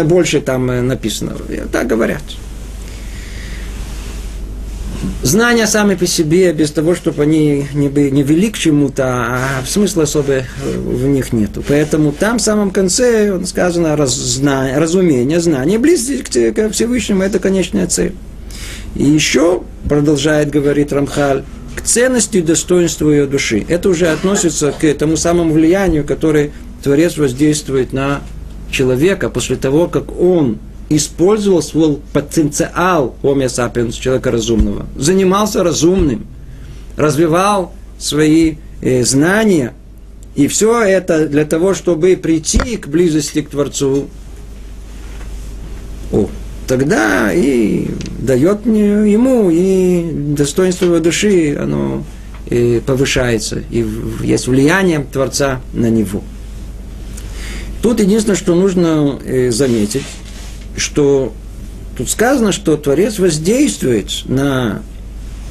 больше 0.04 0.40
там 0.40 0.70
э, 0.70 0.82
написано. 0.82 1.32
Так 1.72 1.86
говорят. 1.86 2.22
Знания 5.22 5.66
сами 5.66 5.94
по 5.94 6.06
себе, 6.06 6.52
без 6.52 6.70
того, 6.70 6.94
чтобы 6.94 7.22
они 7.22 7.66
не, 7.74 7.88
не 7.88 8.22
вели 8.22 8.50
к 8.50 8.58
чему-то, 8.58 9.04
а 9.06 9.40
смысла 9.66 10.04
особо 10.04 10.32
э, 10.32 10.44
в 10.74 11.06
них 11.06 11.32
нету. 11.32 11.62
Поэтому 11.66 12.12
там 12.12 12.38
в 12.38 12.42
самом 12.42 12.70
конце 12.70 13.44
сказано 13.44 13.96
раз, 13.96 14.14
зна, 14.14 14.68
разумение, 14.76 15.40
знание, 15.40 15.78
близость 15.78 16.22
к, 16.22 16.52
к 16.52 16.70
Всевышнему– 16.70 17.22
это 17.24 17.38
конечная 17.38 17.86
цель. 17.86 18.14
И 18.94 19.04
еще, 19.04 19.62
продолжает 19.88 20.50
говорить 20.50 20.92
Рамхаль, 20.92 21.44
к 21.76 21.82
ценности 21.82 22.38
и 22.38 22.42
достоинству 22.42 23.10
ее 23.10 23.26
души. 23.26 23.64
Это 23.68 23.88
уже 23.88 24.08
относится 24.08 24.72
к 24.72 24.94
тому 24.94 25.16
самому 25.16 25.52
влиянию, 25.52 26.04
которое 26.04 26.50
Творец 26.82 27.16
воздействует 27.16 27.92
на 27.92 28.22
человека 28.70 29.28
после 29.28 29.56
того, 29.56 29.86
как 29.86 30.18
он 30.18 30.58
использовал 30.88 31.62
свой 31.62 31.98
потенциал 32.12 33.16
Homo 33.22 33.46
sapiens, 33.46 33.92
человека 33.92 34.30
разумного, 34.30 34.86
занимался 34.96 35.62
разумным, 35.62 36.26
развивал 36.96 37.72
свои 37.98 38.56
э, 38.80 39.04
знания, 39.04 39.74
и 40.34 40.48
все 40.48 40.82
это 40.82 41.28
для 41.28 41.44
того, 41.44 41.74
чтобы 41.74 42.16
прийти 42.16 42.76
к 42.76 42.88
близости 42.88 43.42
к 43.42 43.48
Творцу. 43.48 44.08
О, 46.12 46.28
тогда 46.68 47.32
и 47.32 47.88
дает 48.18 48.66
ему, 48.66 49.50
и 49.50 50.34
достоинство 50.36 50.84
его 50.84 50.98
души, 51.00 51.56
оно 51.58 52.04
и 52.48 52.76
э, 52.76 52.80
повышается, 52.80 53.62
и 53.70 53.84
есть 54.22 54.46
влияние 54.46 55.04
Творца 55.12 55.60
на 55.72 55.90
него. 55.90 56.22
Тут 57.82 58.00
единственное, 58.00 58.36
что 58.36 58.54
нужно 58.54 59.18
э, 59.24 59.50
заметить, 59.50 60.04
что 60.76 61.32
тут 61.96 62.08
сказано, 62.08 62.52
что 62.52 62.76
Творец 62.76 63.18
воздействует 63.18 64.10
на 64.26 64.82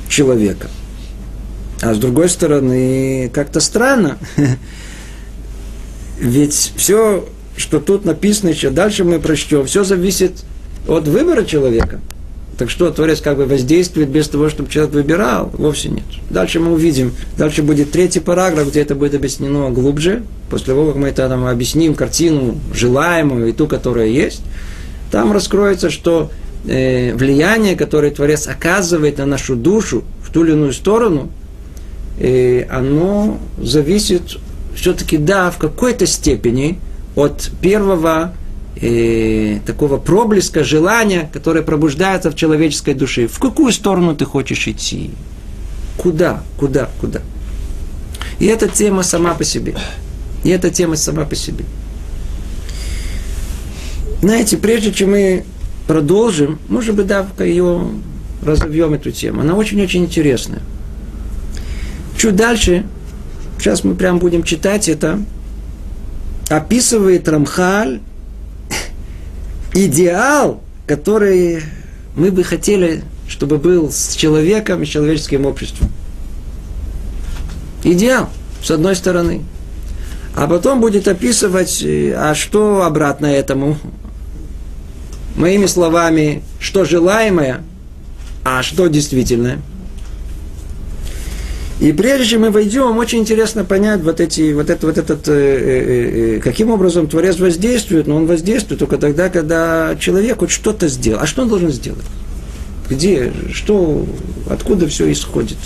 человека. 0.10 0.70
А 1.82 1.94
с 1.94 1.98
другой 1.98 2.30
стороны, 2.30 3.30
как-то 3.34 3.60
странно. 3.60 4.18
Ведь 6.20 6.74
все, 6.76 7.28
что 7.58 7.80
тут 7.80 8.06
написано 8.06 8.50
еще, 8.50 8.70
дальше 8.70 9.04
мы 9.04 9.20
прочтем, 9.20 9.66
все 9.66 9.84
зависит 9.84 10.44
от 10.88 11.08
выбора 11.08 11.44
человека. 11.44 12.00
Так 12.58 12.70
что 12.70 12.90
Творец 12.90 13.20
как 13.20 13.36
бы 13.36 13.46
воздействует 13.46 14.08
без 14.08 14.30
того, 14.30 14.50
чтобы 14.50 14.70
человек 14.72 14.94
выбирал? 14.94 15.52
Вовсе 15.58 15.90
нет. 15.90 16.06
Дальше 16.30 16.62
мы 16.62 16.72
увидим. 16.72 17.14
Дальше 17.38 17.64
будет 17.64 17.92
третий 17.92 18.22
параграф, 18.22 18.70
где 18.70 18.82
это 18.82 18.96
будет 18.96 19.14
объяснено 19.14 19.70
глубже. 19.72 20.24
После 20.50 20.68
того, 20.68 20.88
как 20.88 20.96
мы 20.96 21.10
это 21.10 21.28
там 21.28 21.46
объясним 21.46 21.96
картину 21.96 22.58
желаемую 22.74 23.50
и 23.50 23.52
ту, 23.52 23.68
которая 23.68 24.08
есть, 24.08 24.42
там 25.16 25.32
раскроется, 25.32 25.90
что 25.90 26.30
э, 26.68 27.16
влияние, 27.16 27.78
которое 27.78 28.12
Творец 28.12 28.48
оказывает 28.48 29.18
на 29.20 29.26
нашу 29.26 29.56
душу 29.56 30.04
в 30.22 30.30
ту 30.30 30.44
или 30.44 30.52
иную 30.52 30.74
сторону, 30.74 31.30
э, 32.20 32.64
оно 32.70 33.40
зависит 33.58 34.38
все-таки, 34.76 35.16
да, 35.16 35.52
в 35.52 35.58
какой-то 35.58 36.06
степени 36.06 36.80
от 37.16 37.50
первого 37.62 38.34
э, 38.76 39.60
такого 39.66 40.00
проблеска 40.00 40.66
желания, 40.66 41.30
которое 41.32 41.62
пробуждается 41.62 42.30
в 42.30 42.36
человеческой 42.36 42.94
душе. 42.94 43.28
В 43.28 43.40
какую 43.40 43.72
сторону 43.72 44.18
ты 44.18 44.26
хочешь 44.26 44.68
идти? 44.68 45.12
Куда? 45.96 46.44
Куда? 46.60 46.90
Куда? 47.00 47.22
И 48.40 48.48
эта 48.48 48.68
тема 48.68 49.02
сама 49.02 49.34
по 49.34 49.46
себе. 49.46 49.76
И 50.44 50.50
эта 50.50 50.70
тема 50.70 50.98
сама 50.98 51.24
по 51.24 51.36
себе. 51.36 51.64
Знаете, 54.26 54.58
прежде 54.58 54.92
чем 54.92 55.12
мы 55.12 55.44
продолжим, 55.86 56.58
может 56.68 56.96
быть, 56.96 57.06
давка 57.06 57.46
ее 57.46 57.92
разовьем 58.44 58.96
эту 58.96 59.12
тему. 59.12 59.42
Она 59.42 59.54
очень-очень 59.54 60.06
интересная. 60.06 60.64
Чуть 62.18 62.36
дальше, 62.36 62.88
сейчас 63.60 63.84
мы 63.84 63.94
прям 63.94 64.18
будем 64.18 64.42
читать 64.42 64.90
это, 64.90 65.20
описывает 66.50 67.30
Рамхаль 67.30 68.00
идеал, 69.76 70.60
который 70.88 71.62
мы 72.16 72.32
бы 72.32 72.44
хотели, 72.44 73.04
чтобы 73.28 73.60
был 73.60 73.92
с 73.92 74.16
человеком 74.16 74.82
и 74.82 74.88
человеческим 74.88 75.46
обществом. 75.46 75.92
Идеал, 77.84 78.32
с 78.64 78.72
одной 78.72 78.96
стороны. 78.96 79.44
А 80.36 80.48
потом 80.48 80.82
будет 80.82 81.08
описывать, 81.08 81.84
э, 81.84 82.16
а 82.18 82.34
что 82.34 82.86
обратно 82.86 83.28
этому. 83.28 83.78
Моими 85.36 85.66
словами, 85.66 86.44
что 86.60 86.86
желаемое, 86.86 87.64
а 88.44 88.64
что 88.64 88.88
действительное– 88.88 89.60
и 91.80 91.92
прежде 91.92 92.26
чем 92.26 92.42
мы 92.42 92.52
войдем, 92.52 92.98
очень 92.98 93.20
интересно 93.20 93.66
понять 93.66 94.02
вот 94.02 94.22
эти, 94.22 94.54
вот 94.54 94.70
это, 94.70 94.88
вот 94.88 94.98
этот, 94.98 95.28
э, 95.28 95.34
э, 95.34 96.36
э, 96.38 96.40
каким 96.40 96.72
образом 96.72 97.08
Творец 97.08 97.38
воздействует, 97.38 98.08
но 98.08 98.16
он 98.16 98.28
воздействует 98.28 98.80
только 98.80 98.98
тогда, 98.98 99.28
когда 99.28 99.98
человек 100.00 100.40
хоть 100.40 100.52
что-то 100.52 100.88
сделал. 100.88 101.20
А 101.22 101.28
что 101.28 101.42
он 101.42 101.50
должен 101.50 101.72
сделать? 101.72 102.06
Где, 102.90 103.34
что, 103.52 104.06
откуда 104.50 104.88
все 104.88 105.12
исходит? 105.12 105.58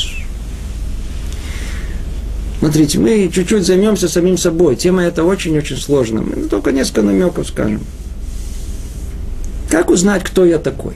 Смотрите, 2.57 2.97
мы 2.97 3.29
чуть-чуть 3.31 3.65
займемся 3.65 4.09
самим 4.09 4.37
собой. 4.37 4.75
Тема 4.75 5.03
эта 5.03 5.23
очень-очень 5.23 5.77
сложная. 5.77 6.23
Мы 6.23 6.49
только 6.49 6.71
несколько 6.71 7.03
намеков 7.03 7.47
скажем. 7.47 7.81
Как 9.69 9.89
узнать, 9.89 10.23
кто 10.23 10.45
я 10.45 10.57
такой? 10.57 10.93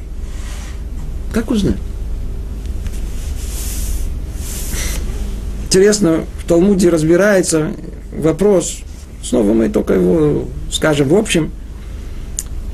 Как 1.31 1.51
узнать? 1.51 1.77
интересно, 5.73 6.25
в 6.37 6.47
Талмуде 6.47 6.89
разбирается 6.89 7.71
вопрос, 8.11 8.81
снова 9.23 9.53
мы 9.53 9.69
только 9.69 9.95
его 9.95 10.45
скажем 10.69 11.07
в 11.07 11.15
общем, 11.15 11.51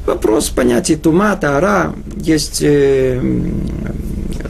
вопрос 0.06 0.50
понятия 0.50 0.98
тума, 0.98 1.38
таара, 1.38 1.96
есть 2.18 2.62
э, 2.62 3.22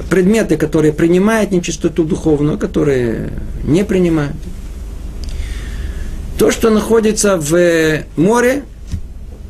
предметы, 0.10 0.58
которые 0.58 0.94
принимают 0.94 1.52
нечистоту 1.52 2.04
духовную, 2.04 2.58
которые 2.58 3.34
не 3.64 3.86
принимают. 3.86 4.36
То, 6.40 6.50
что 6.50 6.72
находится 6.72 7.38
в 7.38 8.04
море, 8.16 8.64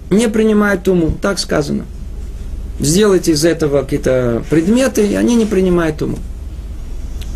не 0.10 0.28
принимает 0.28 0.84
туму, 0.84 1.18
так 1.22 1.40
сказано. 1.40 1.86
Сделайте 2.80 3.34
из 3.34 3.44
этого 3.46 3.82
какие-то 3.84 4.44
предметы, 4.50 5.06
и 5.06 5.16
они 5.16 5.36
не 5.36 5.46
принимают 5.46 5.98
туму. 5.98 6.18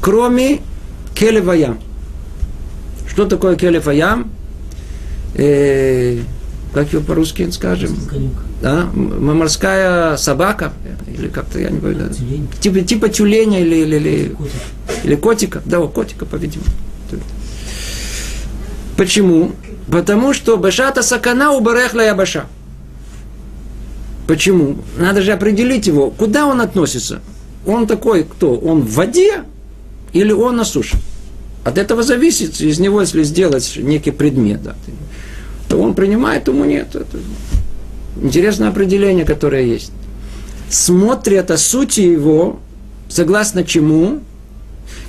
кроме 0.01 0.59
келеваям. 1.15 1.79
Что 3.07 3.25
такое 3.25 3.55
келеваям? 3.55 4.31
Э, 5.35 6.19
как 6.73 6.91
его 6.93 7.03
по-русски 7.03 7.49
скажем? 7.51 7.95
Да? 8.61 8.85
Морская 8.93 10.17
собака, 10.17 10.73
или 11.07 11.27
как-то, 11.27 11.59
я 11.59 11.69
не 11.69 11.79
знаю. 11.79 11.95
да. 11.95 12.09
Типа, 12.59 12.79
типа 12.81 13.09
тюленя 13.09 13.59
или, 13.61 13.75
или, 13.75 13.95
или, 13.97 14.29
Котик. 14.29 14.51
или 15.03 15.15
котика. 15.15 15.61
Да, 15.65 15.79
о, 15.79 15.87
котика, 15.87 16.25
по-видимому. 16.25 16.69
Почему? 18.97 19.51
Потому 19.91 20.33
что 20.33 20.57
башата 20.57 21.01
сакана 21.03 21.51
у 21.51 21.59
барехла 21.59 22.03
ябаша. 22.03 22.45
Почему? 24.33 24.77
Надо 24.97 25.21
же 25.21 25.31
определить 25.31 25.85
его, 25.85 26.09
куда 26.09 26.47
он 26.47 26.59
относится. 26.59 27.21
Он 27.67 27.85
такой, 27.85 28.23
кто? 28.23 28.55
Он 28.55 28.81
в 28.81 28.91
воде 28.93 29.43
или 30.11 30.31
он 30.31 30.55
на 30.55 30.65
суше? 30.65 30.97
От 31.63 31.77
этого 31.77 32.01
зависит, 32.01 32.59
из 32.59 32.79
него, 32.79 33.01
если 33.01 33.21
сделать 33.21 33.77
некий 33.77 34.09
предмет, 34.09 34.63
да, 34.63 34.75
то 35.69 35.77
он 35.77 35.93
принимает, 35.93 36.47
ему 36.47 36.65
нет. 36.65 36.95
Это 36.95 37.19
интересное 38.23 38.69
определение, 38.69 39.23
которое 39.23 39.67
есть. 39.67 39.91
Смотрят 40.67 41.51
о 41.51 41.57
сути 41.59 42.01
его, 42.01 42.59
согласно 43.09 43.63
чему, 43.63 44.21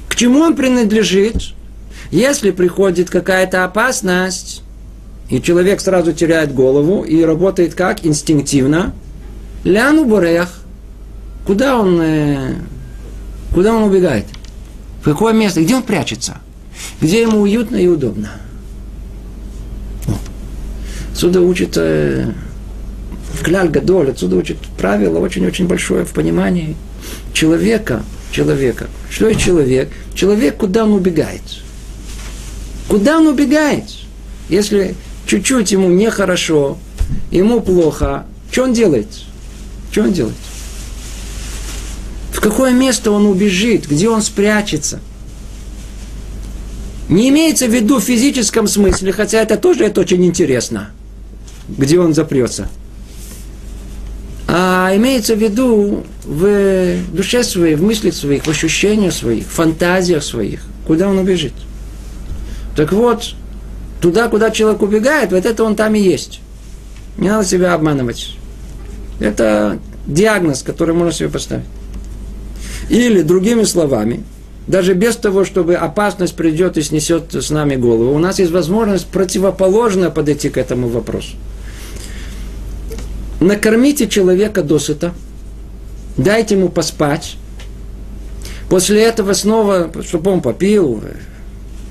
к 0.06 0.16
чему 0.16 0.40
он 0.40 0.54
принадлежит, 0.54 1.54
если 2.10 2.50
приходит 2.50 3.08
какая-то 3.08 3.64
опасность, 3.64 4.62
и 5.30 5.40
человек 5.40 5.80
сразу 5.80 6.12
теряет 6.12 6.52
голову 6.52 7.04
и 7.04 7.22
работает 7.22 7.74
как? 7.74 8.04
Инстинктивно. 8.04 8.92
Ляну 9.64 10.04
Борех. 10.04 10.48
Куда 11.46 11.78
он, 11.78 12.00
э, 12.00 12.54
куда 13.52 13.74
он 13.74 13.82
убегает? 13.82 14.26
В 15.00 15.04
какое 15.04 15.32
место? 15.34 15.62
Где 15.62 15.74
он 15.74 15.82
прячется? 15.82 16.38
Где 17.00 17.22
ему 17.22 17.40
уютно 17.40 17.76
и 17.76 17.86
удобно? 17.86 18.30
Отсюда 21.12 21.40
учит 21.40 21.74
э, 21.76 22.32
Кляль 23.42 23.68
Гадоль, 23.68 24.10
отсюда 24.10 24.36
учит 24.36 24.58
правило 24.78 25.18
очень-очень 25.18 25.66
большое 25.66 26.04
в 26.04 26.12
понимании 26.12 26.76
человека, 27.32 28.02
человека. 28.32 28.88
Что 29.10 29.28
есть 29.28 29.40
человек? 29.40 29.90
Человек, 30.14 30.56
куда 30.56 30.84
он 30.84 30.92
убегает? 30.92 31.42
Куда 32.88 33.18
он 33.18 33.26
убегает? 33.26 33.84
Если 34.48 34.94
чуть-чуть 35.26 35.72
ему 35.72 35.88
нехорошо, 35.88 36.78
ему 37.30 37.60
плохо, 37.60 38.24
что 38.50 38.64
он 38.64 38.72
делает? 38.72 39.08
Что 39.94 40.02
он 40.02 40.12
делает? 40.12 40.34
В 42.32 42.40
какое 42.40 42.72
место 42.72 43.12
он 43.12 43.26
убежит? 43.26 43.88
Где 43.88 44.08
он 44.08 44.22
спрячется? 44.22 44.98
Не 47.08 47.28
имеется 47.28 47.68
в 47.68 47.70
виду 47.72 48.00
в 48.00 48.02
физическом 48.02 48.66
смысле, 48.66 49.12
хотя 49.12 49.40
это 49.40 49.56
тоже 49.56 49.84
это 49.84 50.00
очень 50.00 50.24
интересно, 50.24 50.90
где 51.68 52.00
он 52.00 52.12
запрется. 52.12 52.68
А 54.48 54.90
имеется 54.96 55.36
в 55.36 55.38
виду 55.38 56.02
в 56.24 56.96
душе 57.12 57.44
своей, 57.44 57.76
в 57.76 57.82
мыслях 57.84 58.14
своих, 58.14 58.46
в 58.46 58.50
ощущениях 58.50 59.12
своих, 59.12 59.46
в 59.46 59.50
фантазиях 59.50 60.24
своих, 60.24 60.62
куда 60.88 61.08
он 61.08 61.18
убежит. 61.18 61.54
Так 62.74 62.92
вот, 62.92 63.36
туда, 64.00 64.26
куда 64.26 64.50
человек 64.50 64.82
убегает, 64.82 65.30
вот 65.30 65.46
это 65.46 65.62
он 65.62 65.76
там 65.76 65.94
и 65.94 66.00
есть. 66.00 66.40
Не 67.16 67.28
надо 67.28 67.46
себя 67.46 67.74
обманывать. 67.74 68.34
Это 69.20 69.78
диагноз, 70.06 70.62
который 70.62 70.94
можно 70.94 71.12
себе 71.12 71.28
поставить. 71.28 71.64
Или, 72.88 73.22
другими 73.22 73.64
словами, 73.64 74.24
даже 74.66 74.94
без 74.94 75.16
того, 75.16 75.44
чтобы 75.44 75.74
опасность 75.74 76.36
придет 76.36 76.78
и 76.78 76.82
снесет 76.82 77.34
с 77.34 77.50
нами 77.50 77.76
голову, 77.76 78.14
у 78.14 78.18
нас 78.18 78.38
есть 78.38 78.50
возможность 78.52 79.06
противоположно 79.06 80.10
подойти 80.10 80.48
к 80.48 80.56
этому 80.56 80.88
вопросу. 80.88 81.36
Накормите 83.40 84.08
человека 84.08 84.62
досыта, 84.62 85.12
дайте 86.16 86.54
ему 86.54 86.68
поспать, 86.70 87.36
после 88.70 89.02
этого 89.02 89.34
снова, 89.34 89.90
чтобы 90.02 90.30
он 90.30 90.40
попил, 90.40 91.02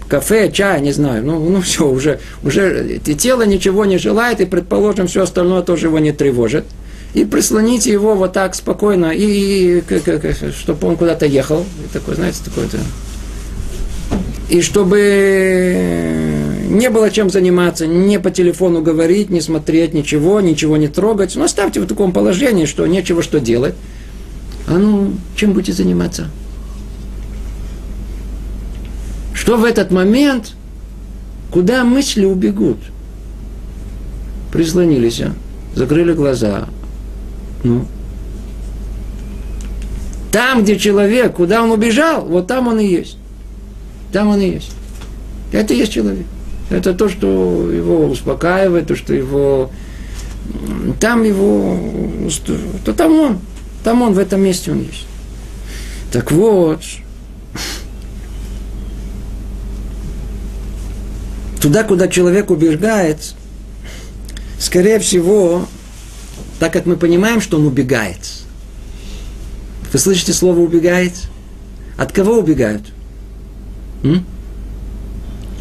кафе, 0.08 0.52
чай, 0.52 0.82
не 0.82 0.92
знаю, 0.92 1.24
ну, 1.24 1.40
ну 1.50 1.62
все, 1.62 1.88
уже, 1.88 2.20
уже 2.44 3.00
и 3.06 3.16
тело 3.16 3.44
ничего 3.44 3.86
не 3.86 3.98
желает, 3.98 4.42
и, 4.42 4.46
предположим, 4.46 5.08
все 5.08 5.24
остальное 5.24 5.62
тоже 5.62 5.88
его 5.88 6.00
не 6.00 6.12
тревожит. 6.12 6.66
И 7.14 7.26
прислоните 7.26 7.92
его 7.92 8.16
вот 8.16 8.34
так 8.34 8.56
спокойно, 8.56 9.12
и, 9.12 9.80
и 9.80 10.52
чтобы 10.52 10.88
он 10.88 10.98
куда-то 10.98 11.26
ехал. 11.28 11.64
И 11.84 11.94
такой, 11.94 12.16
знаете, 12.16 12.40
такой-то. 12.44 12.80
И 14.50 14.62
чтобы 14.62 16.14
не 16.70 16.90
было 16.90 17.12
чем 17.12 17.30
заниматься, 17.30 17.86
не 17.86 18.20
по 18.20 18.32
телефону 18.32 18.82
говорить, 18.82 19.30
не 19.30 19.42
смотреть 19.42 19.94
ничего, 19.94 20.42
ничего 20.42 20.78
не 20.78 20.88
трогать. 20.88 21.36
Ну, 21.36 21.44
оставьте 21.44 21.80
в 21.80 21.88
таком 21.88 22.12
положении, 22.12 22.66
что 22.66 22.86
нечего 22.88 23.22
что 23.22 23.40
делать. 23.40 23.76
А 24.68 24.78
ну, 24.78 25.14
чем 25.36 25.54
будете 25.54 25.74
заниматься? 25.74 26.30
Что 29.34 29.58
в 29.58 29.66
этот 29.66 29.92
момент, 29.92 30.54
куда 31.52 31.84
мысли 31.84 32.26
убегут? 32.26 32.78
Прислонились, 34.52 35.22
закрыли 35.76 36.14
глаза. 36.14 36.68
Ну. 37.64 37.86
Там, 40.32 40.64
где 40.64 40.78
человек, 40.78 41.36
куда 41.36 41.64
он 41.64 41.72
убежал, 41.72 42.26
вот 42.26 42.48
там 42.48 42.68
он 42.68 42.80
и 42.80 42.88
есть. 42.88 43.18
Там 44.12 44.30
он 44.30 44.40
и 44.40 44.50
есть. 44.50 44.72
Это 45.52 45.74
и 45.74 45.78
есть 45.78 45.92
человек. 45.92 46.26
Это 46.70 46.94
то, 46.94 47.08
что 47.08 47.72
его 47.72 48.06
успокаивает, 48.06 48.88
то, 48.88 48.96
что 48.96 49.14
его... 49.14 49.70
Там 51.00 51.24
его... 51.24 51.80
То 52.84 52.94
там 52.94 53.14
он. 53.14 53.40
Там 53.84 54.02
он, 54.02 54.14
в 54.14 54.20
этом 54.20 54.42
месте 54.42 54.72
он 54.72 54.82
есть. 54.82 55.06
Так 56.12 56.32
вот, 56.32 56.82
туда, 61.62 61.84
куда 61.84 62.08
человек 62.08 62.52
убегает, 62.52 63.34
скорее 64.60 65.00
всего, 65.00 65.66
так 66.60 66.74
как 66.74 66.86
мы 66.86 66.96
понимаем, 66.96 67.42
что 67.42 67.58
он 67.58 67.68
убегает. 67.68 68.20
Вы 69.92 70.00
слышите 70.00 70.34
слово 70.34 70.60
убегает? 70.60 71.14
От 71.98 72.12
кого 72.12 72.40
убегают? 72.40 72.82
М? 74.04 74.26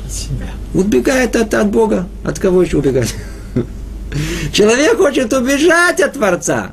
От 0.04 0.12
себя. 0.12 0.50
Убегает 0.74 1.36
от, 1.36 1.52
от 1.54 1.70
Бога. 1.70 2.08
От 2.24 2.38
кого 2.38 2.62
еще 2.62 2.78
убегать? 2.78 3.14
Человек 4.52 4.96
хочет 4.96 5.32
убежать 5.32 6.00
от 6.00 6.14
Творца. 6.14 6.72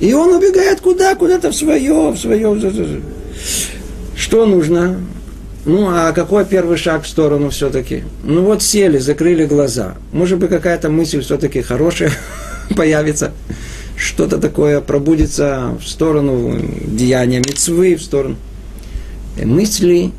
И 0.00 0.12
он 0.12 0.34
убегает 0.34 0.80
куда? 0.80 1.14
Куда-то 1.14 1.50
в 1.50 1.54
свое, 1.54 2.10
в 2.10 2.18
свое. 2.18 3.02
Что 4.16 4.46
нужно? 4.46 5.00
Ну, 5.66 5.88
а 5.90 6.12
какой 6.12 6.46
первый 6.46 6.78
шаг 6.78 7.04
в 7.04 7.08
сторону 7.08 7.50
все-таки? 7.50 8.04
Ну 8.24 8.42
вот 8.42 8.62
сели, 8.62 8.98
закрыли 8.98 9.44
глаза. 9.44 9.94
Может 10.12 10.38
быть, 10.38 10.48
какая-то 10.48 10.88
мысль 10.88 11.20
все-таки 11.20 11.60
хорошая 11.60 12.12
появится. 12.76 13.32
Что-то 13.96 14.38
такое 14.38 14.80
пробудится 14.80 15.76
в 15.78 15.86
сторону 15.86 16.58
деяния 16.86 17.38
мецвы, 17.40 17.96
в 17.96 18.02
сторону 18.02 18.36
мысли 19.36 20.12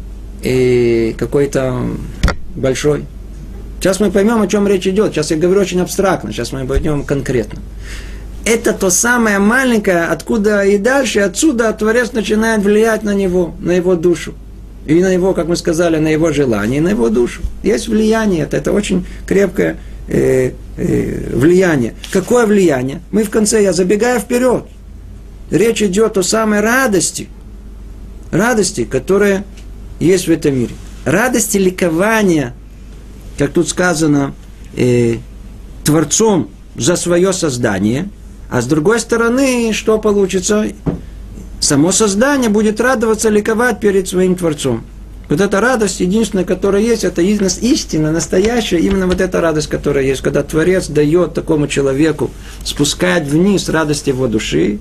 и 0.43 1.15
какой-то 1.17 1.87
большой. 2.55 3.05
Сейчас 3.79 3.99
мы 3.99 4.11
поймем, 4.11 4.41
о 4.43 4.47
чем 4.47 4.67
речь 4.67 4.85
идет. 4.85 5.13
Сейчас 5.13 5.31
я 5.31 5.37
говорю 5.37 5.61
очень 5.61 5.81
абстрактно, 5.81 6.31
сейчас 6.31 6.51
мы 6.51 6.67
пойдем 6.67 7.03
конкретно. 7.03 7.59
Это 8.45 8.73
то 8.73 8.91
самое 8.91 9.39
маленькое, 9.39 10.03
откуда 10.03 10.63
и 10.63 10.77
дальше, 10.77 11.19
отсюда 11.19 11.73
Творец 11.73 12.11
начинает 12.11 12.63
влиять 12.63 13.01
на 13.01 13.13
него, 13.13 13.55
на 13.59 13.71
его 13.71 13.95
душу. 13.95 14.35
И 14.85 14.99
на 14.99 15.11
его, 15.13 15.33
как 15.33 15.47
мы 15.47 15.55
сказали, 15.55 15.97
на 15.97 16.07
его 16.07 16.31
желание, 16.31 16.81
на 16.81 16.89
его 16.89 17.09
душу. 17.09 17.41
Есть 17.63 17.87
влияние, 17.87 18.43
это, 18.43 18.57
это 18.57 18.71
очень 18.71 19.05
крепкое 19.27 19.77
э, 20.07 20.51
э, 20.77 21.29
влияние. 21.33 21.93
Какое 22.11 22.45
влияние? 22.45 23.01
Мы 23.11 23.23
в 23.23 23.29
конце, 23.29 23.61
я 23.61 23.73
забегаю 23.73 24.19
вперед. 24.19 24.65
Речь 25.51 25.81
идет 25.83 26.17
о 26.17 26.23
самой 26.23 26.61
радости. 26.61 27.27
Радости, 28.31 28.85
которая 28.85 29.43
есть 29.99 30.27
в 30.27 30.31
этом 30.31 30.55
мире. 30.55 30.73
Радости 31.05 31.57
ликования, 31.57 32.53
как 33.37 33.51
тут 33.51 33.69
сказано, 33.69 34.33
э, 34.75 35.17
Творцом 35.83 36.49
за 36.75 36.95
свое 36.95 37.33
создание. 37.33 38.09
А 38.49 38.61
с 38.61 38.65
другой 38.65 38.99
стороны, 38.99 39.71
что 39.73 39.99
получится? 39.99 40.67
Само 41.61 41.91
создание 41.91 42.49
будет 42.49 42.81
радоваться, 42.81 43.29
ликовать 43.29 43.79
перед 43.79 44.07
своим 44.07 44.35
Творцом. 44.35 44.83
Вот 45.29 45.39
эта 45.39 45.61
радость, 45.61 46.01
единственная, 46.01 46.43
которая 46.43 46.81
есть, 46.81 47.05
это 47.05 47.21
истина, 47.21 48.11
настоящая, 48.11 48.79
именно 48.79 49.07
вот 49.07 49.21
эта 49.21 49.39
радость, 49.39 49.69
которая 49.69 50.03
есть, 50.03 50.21
когда 50.21 50.43
Творец 50.43 50.87
дает 50.87 51.33
такому 51.33 51.69
человеку 51.69 52.31
спускать 52.65 53.25
вниз 53.27 53.69
радость 53.69 54.07
его 54.07 54.27
души, 54.27 54.79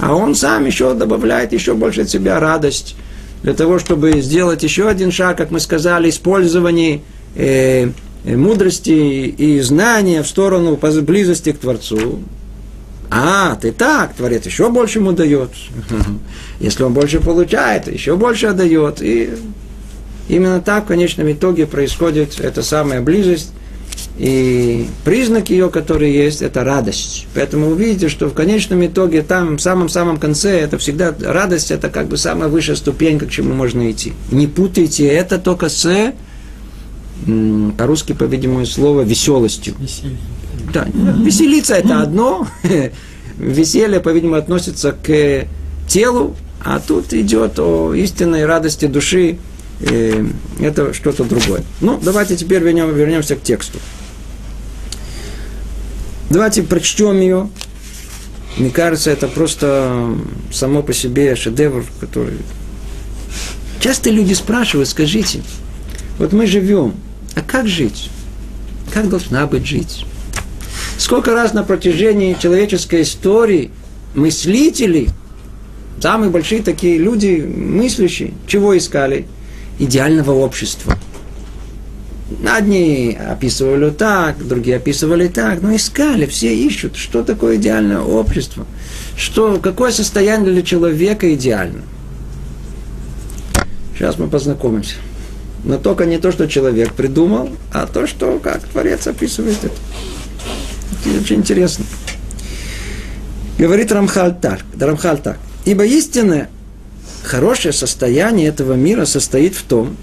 а 0.00 0.14
он 0.14 0.34
сам 0.34 0.64
еще 0.64 0.94
добавляет 0.94 1.52
еще 1.52 1.74
больше 1.74 2.02
от 2.02 2.08
себя 2.08 2.40
радость 2.40 2.96
для 3.42 3.52
того, 3.52 3.78
чтобы 3.78 4.22
сделать 4.22 4.62
еще 4.62 4.88
один 4.88 5.10
шаг, 5.10 5.36
как 5.36 5.50
мы 5.50 5.60
сказали, 5.60 6.08
использование 6.08 7.02
э, 7.34 7.90
мудрости 8.24 8.90
и 8.90 9.60
знания 9.60 10.22
в 10.22 10.26
сторону 10.26 10.78
близости 11.02 11.52
к 11.52 11.58
Творцу. 11.58 12.20
А, 13.10 13.56
ты 13.56 13.72
так, 13.72 14.14
Творец 14.14 14.46
еще 14.46 14.70
больше 14.70 14.98
ему 14.98 15.12
дает. 15.12 15.50
Если 16.60 16.82
он 16.82 16.92
больше 16.92 17.20
получает, 17.20 17.92
еще 17.92 18.16
больше 18.16 18.46
отдает. 18.46 19.00
И 19.00 19.30
именно 20.28 20.60
так 20.60 20.84
в 20.84 20.88
конечном 20.88 21.30
итоге 21.30 21.66
происходит 21.66 22.40
эта 22.40 22.62
самая 22.62 23.00
близость. 23.00 23.52
И 24.18 24.86
признак 25.04 25.50
ее, 25.50 25.68
который 25.68 26.10
есть, 26.10 26.40
это 26.40 26.64
радость. 26.64 27.26
Поэтому 27.34 27.66
вы 27.68 27.84
видите, 27.84 28.08
что 28.08 28.28
в 28.28 28.34
конечном 28.34 28.84
итоге, 28.84 29.22
там, 29.22 29.56
в 29.56 29.60
самом-самом 29.60 30.16
конце, 30.16 30.58
это 30.58 30.78
всегда 30.78 31.14
радость, 31.20 31.70
это 31.70 31.90
как 31.90 32.08
бы 32.08 32.16
самая 32.16 32.48
высшая 32.48 32.76
ступенька, 32.76 33.26
к 33.26 33.30
чему 33.30 33.52
можно 33.52 33.90
идти. 33.90 34.14
Не 34.30 34.46
путайте 34.46 35.06
это 35.06 35.38
только 35.38 35.68
с, 35.68 36.14
по-русски, 37.76 38.12
по-видимому, 38.12 38.64
слово 38.64 39.02
веселостью. 39.02 39.74
Веселье. 39.78 40.16
Да, 40.76 40.86
веселиться 41.24 41.74
это 41.74 42.02
одно, 42.02 42.46
веселье, 43.38 43.98
по-видимому, 43.98 44.36
относится 44.36 44.92
к 44.92 45.46
телу, 45.88 46.36
а 46.62 46.80
тут 46.80 47.14
идет 47.14 47.58
о 47.58 47.94
истинной 47.94 48.44
радости 48.44 48.84
души, 48.84 49.38
это 49.80 50.92
что-то 50.92 51.24
другое. 51.24 51.62
Ну, 51.80 51.98
давайте 52.02 52.36
теперь 52.36 52.62
вернем, 52.62 52.94
вернемся 52.94 53.36
к 53.36 53.42
тексту. 53.42 53.78
Давайте 56.28 56.62
прочтем 56.62 57.20
ее. 57.20 57.48
Мне 58.58 58.68
кажется, 58.68 59.10
это 59.10 59.28
просто 59.28 60.14
само 60.52 60.82
по 60.82 60.92
себе 60.92 61.36
шедевр, 61.36 61.86
который... 62.00 62.36
Часто 63.80 64.10
люди 64.10 64.34
спрашивают, 64.34 64.90
скажите, 64.90 65.40
вот 66.18 66.34
мы 66.34 66.46
живем, 66.46 66.94
а 67.34 67.40
как 67.40 67.66
жить? 67.66 68.10
Как 68.92 69.08
должна 69.08 69.46
быть 69.46 69.66
жить? 69.66 70.04
Сколько 70.98 71.34
раз 71.34 71.52
на 71.52 71.62
протяжении 71.62 72.36
человеческой 72.40 73.02
истории 73.02 73.70
мыслители, 74.14 75.08
самые 76.00 76.30
большие 76.30 76.62
такие 76.62 76.98
люди, 76.98 77.44
мыслящие, 77.46 78.32
чего 78.46 78.76
искали? 78.76 79.26
Идеального 79.78 80.32
общества. 80.32 80.98
Одни 82.48 83.16
описывали 83.16 83.90
так, 83.90 84.44
другие 84.44 84.78
описывали 84.78 85.28
так, 85.28 85.62
но 85.62 85.76
искали, 85.76 86.26
все 86.26 86.56
ищут, 86.56 86.96
что 86.96 87.22
такое 87.22 87.56
идеальное 87.56 88.00
общество, 88.00 88.66
что, 89.16 89.58
какое 89.62 89.92
состояние 89.92 90.52
для 90.52 90.62
человека 90.62 91.32
идеально. 91.34 91.82
Сейчас 93.94 94.18
мы 94.18 94.28
познакомимся. 94.28 94.96
Но 95.62 95.78
только 95.78 96.04
не 96.04 96.18
то, 96.18 96.32
что 96.32 96.48
человек 96.48 96.94
придумал, 96.94 97.50
а 97.72 97.86
то, 97.86 98.06
что 98.06 98.38
как 98.42 98.62
Творец 98.64 99.06
описывает 99.06 99.58
это. 99.62 99.74
Очень 101.20 101.36
интересно. 101.36 101.84
Говорит 103.58 103.90
Рамхаль 103.90 104.34
так, 104.40 104.60
Рамхаль 104.78 105.18
так. 105.18 105.38
Ибо 105.64 105.84
истинное, 105.84 106.50
хорошее 107.22 107.72
состояние 107.72 108.48
этого 108.48 108.74
мира 108.74 109.04
состоит 109.04 109.54
в 109.54 109.62
том, 109.62 109.96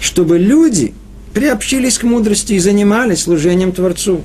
чтобы 0.00 0.38
люди 0.38 0.94
приобщились 1.34 1.98
к 1.98 2.04
мудрости 2.04 2.54
и 2.54 2.58
занимались 2.58 3.22
служением 3.22 3.72
Творцу, 3.72 4.22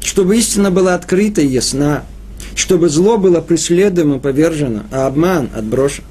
чтобы 0.00 0.38
истина 0.38 0.70
была 0.70 0.94
открыта 0.94 1.40
и 1.40 1.46
ясна, 1.46 2.04
чтобы 2.54 2.88
зло 2.88 3.18
было 3.18 3.40
преследуемо 3.40 4.16
и 4.16 4.20
повержено, 4.20 4.84
а 4.90 5.06
обман 5.06 5.50
отброшен, 5.54 6.04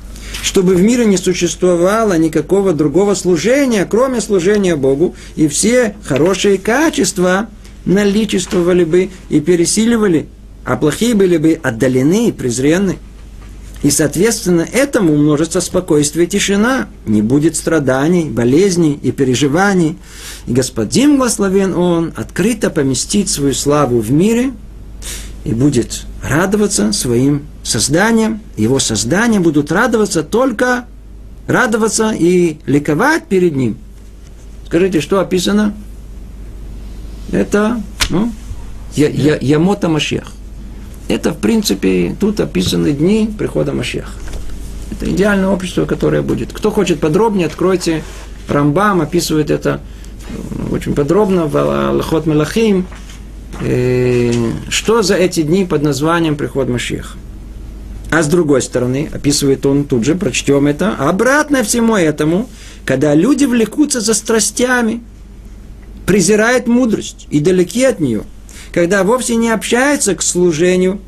чтобы 0.44 0.76
в 0.76 0.82
мире 0.82 1.06
не 1.06 1.18
существовало 1.18 2.18
никакого 2.18 2.74
другого 2.74 3.16
служения, 3.16 3.86
кроме 3.90 4.22
служения 4.22 4.76
Богу, 4.76 5.16
и 5.36 5.48
все 5.48 5.96
хорошие 6.04 6.58
качества 6.58 7.50
наличествовали 7.88 8.84
бы 8.84 9.10
и 9.30 9.40
пересиливали, 9.40 10.28
а 10.66 10.76
плохие 10.76 11.16
были 11.16 11.38
бы 11.38 11.60
отдалены 11.62 12.30
и 12.30 12.32
презренны. 12.32 12.98
И, 13.84 13.92
соответственно, 13.92 14.68
этому 14.72 15.14
умножится 15.14 15.62
спокойствие 15.62 16.26
и 16.26 16.30
тишина. 16.30 16.88
Не 17.06 17.22
будет 17.22 17.56
страданий, 17.56 18.26
болезней 18.26 19.00
и 19.02 19.12
переживаний. 19.12 19.98
И 20.48 20.52
Господин, 20.52 21.18
благословен 21.18 21.76
Он, 21.76 22.12
открыто 22.16 22.70
поместит 22.70 23.30
свою 23.30 23.54
славу 23.54 24.00
в 24.00 24.12
мире 24.12 24.52
и 25.46 25.54
будет 25.54 26.06
радоваться 26.24 26.92
своим 26.92 27.44
созданием. 27.64 28.42
Его 28.58 28.80
создания 28.80 29.40
будут 29.40 29.72
радоваться 29.72 30.24
только 30.24 30.86
радоваться 31.48 32.12
и 32.12 32.58
ликовать 32.66 33.28
перед 33.28 33.56
Ним. 33.56 33.78
Скажите, 34.66 35.02
что 35.02 35.20
описано? 35.20 35.74
Это 37.32 37.82
ну, 38.10 38.32
я, 38.96 39.10
я, 39.10 39.38
Ямота 39.40 39.90
Машех. 39.90 40.32
Это, 41.08 41.32
в 41.32 41.38
принципе, 41.38 42.16
тут 42.20 42.40
описаны 42.40 42.92
дни 42.92 43.30
прихода 43.38 43.74
Машеха. 43.74 44.12
Это 44.92 45.10
идеальное 45.10 45.50
общество, 45.50 45.86
которое 45.86 46.22
будет. 46.22 46.52
Кто 46.54 46.72
хочет 46.72 47.00
подробнее, 47.00 47.48
откройте 47.48 48.04
Рамбам, 48.48 49.02
описывает 49.02 49.52
это 49.52 49.82
ну, 50.30 50.76
очень 50.76 50.94
подробно 50.96 51.46
в 51.46 51.58
Аллахот 51.58 52.26
Мелахим. 52.26 52.88
Э, 53.62 54.32
Что 54.70 55.02
за 55.02 55.16
эти 55.16 55.44
дни 55.44 55.66
под 55.66 55.84
названием 55.84 56.36
приход 56.36 56.70
Машеха? 56.70 57.18
А 58.10 58.24
с 58.24 58.28
другой 58.28 58.62
стороны, 58.62 59.10
описывает 59.14 59.66
он 59.66 59.84
тут 59.84 60.06
же, 60.06 60.16
прочтем 60.16 60.68
это, 60.68 60.96
обратно 60.96 61.64
всему 61.64 61.96
этому, 61.98 62.50
когда 62.86 63.14
люди 63.14 63.44
влекутся 63.44 64.00
за 64.00 64.14
страстями, 64.14 65.02
презирают 66.08 66.68
мудрость 66.68 67.28
и 67.30 67.40
далеки 67.40 67.84
от 67.84 68.00
нее, 68.00 68.24
когда 68.74 69.04
вовсе 69.04 69.36
не 69.36 69.52
общаются 69.52 70.16
к 70.16 70.24
служению, 70.24 71.00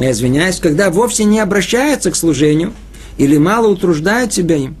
я 0.00 0.10
извиняюсь, 0.10 0.58
когда 0.58 0.90
вовсе 0.90 1.24
не 1.24 1.38
обращаются 1.38 2.10
к 2.10 2.16
служению 2.16 2.72
или 3.18 3.36
мало 3.36 3.68
утруждают 3.68 4.32
себя 4.32 4.56
им, 4.56 4.74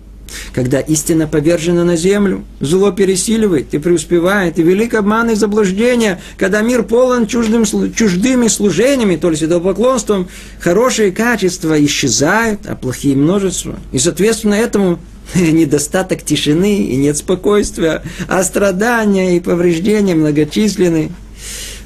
когда 0.54 0.80
истина 0.80 1.26
повержена 1.26 1.84
на 1.84 1.96
землю, 1.96 2.44
зло 2.60 2.92
пересиливает 2.92 3.74
и 3.74 3.78
преуспевает, 3.78 4.58
и 4.58 4.62
велик 4.62 4.94
обман 4.94 5.30
и 5.30 5.34
заблуждение, 5.34 6.20
когда 6.38 6.62
мир 6.62 6.82
полон 6.82 7.26
чуждым, 7.26 7.64
чуждыми 7.92 8.48
служениями, 8.48 9.16
то 9.16 9.30
есть 9.30 9.42
идолопоклонством, 9.42 10.28
хорошие 10.58 11.12
качества 11.12 11.82
исчезают, 11.84 12.60
а 12.66 12.74
плохие 12.74 13.16
множество. 13.16 13.78
И, 13.92 13.98
соответственно, 13.98 14.54
этому 14.54 14.98
недостаток 15.34 16.22
тишины 16.22 16.84
и 16.84 16.96
нет 16.96 17.16
спокойствия, 17.16 18.02
а 18.28 18.42
страдания 18.42 19.36
и 19.36 19.40
повреждения 19.40 20.14
многочисленны. 20.14 21.10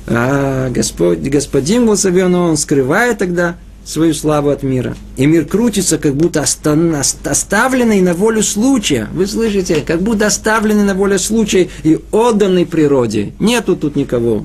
А 0.06 0.70
Господь, 0.70 1.18
Господин 1.18 1.86
благословен, 1.86 2.34
Он 2.34 2.56
скрывает 2.56 3.18
тогда 3.18 3.56
свою 3.84 4.14
славу 4.14 4.50
от 4.50 4.62
мира. 4.62 4.96
И 5.16 5.26
мир 5.26 5.44
крутится, 5.46 5.98
как 5.98 6.16
будто 6.16 6.42
оставленный 6.42 8.00
на 8.00 8.14
волю 8.14 8.42
случая. 8.42 9.08
Вы 9.12 9.26
слышите? 9.26 9.76
Как 9.86 10.02
будто 10.02 10.26
оставленный 10.26 10.84
на 10.84 10.94
волю 10.94 11.18
случая 11.18 11.68
и 11.84 11.98
отданный 12.10 12.66
природе. 12.66 13.32
Нету 13.38 13.76
тут 13.76 13.96
никого. 13.96 14.44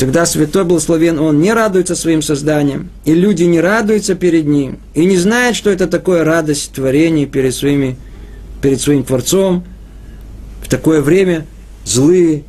Тогда 0.00 0.24
Святой 0.24 0.64
Благословен, 0.64 1.18
Он 1.18 1.40
не 1.40 1.52
радуется 1.52 1.94
своим 1.94 2.22
созданием, 2.22 2.88
и 3.04 3.12
люди 3.12 3.42
не 3.42 3.60
радуются 3.60 4.14
перед 4.14 4.46
Ним, 4.46 4.78
и 4.94 5.04
не 5.04 5.18
знают, 5.18 5.58
что 5.58 5.68
это 5.68 5.86
такое 5.86 6.24
радость 6.24 6.72
творения 6.72 7.26
перед, 7.26 7.54
своими, 7.54 7.98
перед 8.62 8.80
своим 8.80 9.04
Творцом. 9.04 9.62
В 10.62 10.70
такое 10.70 11.02
время 11.02 11.44
злые 11.84 12.44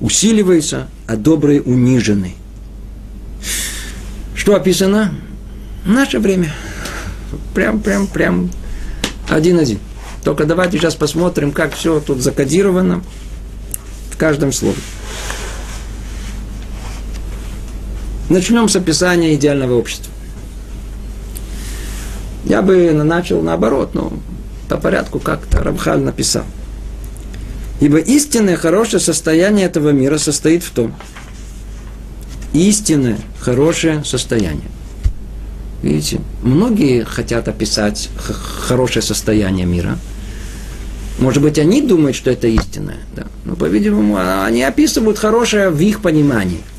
усиливаются, 0.00 0.86
а 1.08 1.16
добрые 1.16 1.62
унижены. 1.62 2.36
Что 4.36 4.54
описано? 4.54 5.12
Наше 5.84 6.20
время. 6.20 6.54
Прям, 7.54 7.80
прям, 7.80 8.06
прям 8.06 8.50
один-один. 9.28 9.80
Только 10.22 10.44
давайте 10.44 10.78
сейчас 10.78 10.94
посмотрим, 10.94 11.50
как 11.50 11.74
все 11.74 11.98
тут 11.98 12.20
закодировано 12.20 13.02
в 14.12 14.16
каждом 14.16 14.52
слове. 14.52 14.78
Начнем 18.28 18.68
с 18.68 18.74
описания 18.74 19.36
идеального 19.36 19.74
общества. 19.74 20.12
Я 22.44 22.60
бы 22.60 22.92
начал 22.92 23.40
наоборот, 23.40 23.94
но 23.94 24.12
по 24.68 24.76
порядку 24.76 25.20
как-то 25.20 25.62
Рамхаль 25.62 26.00
написал. 26.00 26.44
Ибо 27.80 27.98
истинное 27.98 28.56
хорошее 28.56 29.00
состояние 29.00 29.66
этого 29.66 29.90
мира 29.90 30.18
состоит 30.18 30.64
в 30.64 30.70
том, 30.70 30.94
истинное 32.52 33.18
хорошее 33.38 34.02
состояние. 34.04 34.70
Видите, 35.82 36.20
многие 36.42 37.04
хотят 37.04 37.46
описать 37.46 38.08
хорошее 38.16 39.02
состояние 39.02 39.66
мира. 39.66 39.98
Может 41.20 41.42
быть, 41.42 41.58
они 41.58 41.80
думают, 41.80 42.16
что 42.16 42.30
это 42.30 42.48
истинное, 42.48 42.98
да. 43.14 43.26
но, 43.44 43.54
по-видимому, 43.54 44.18
они 44.18 44.62
описывают 44.62 45.18
хорошее 45.18 45.70
в 45.70 45.80
их 45.80 46.02
понимании– 46.02 46.62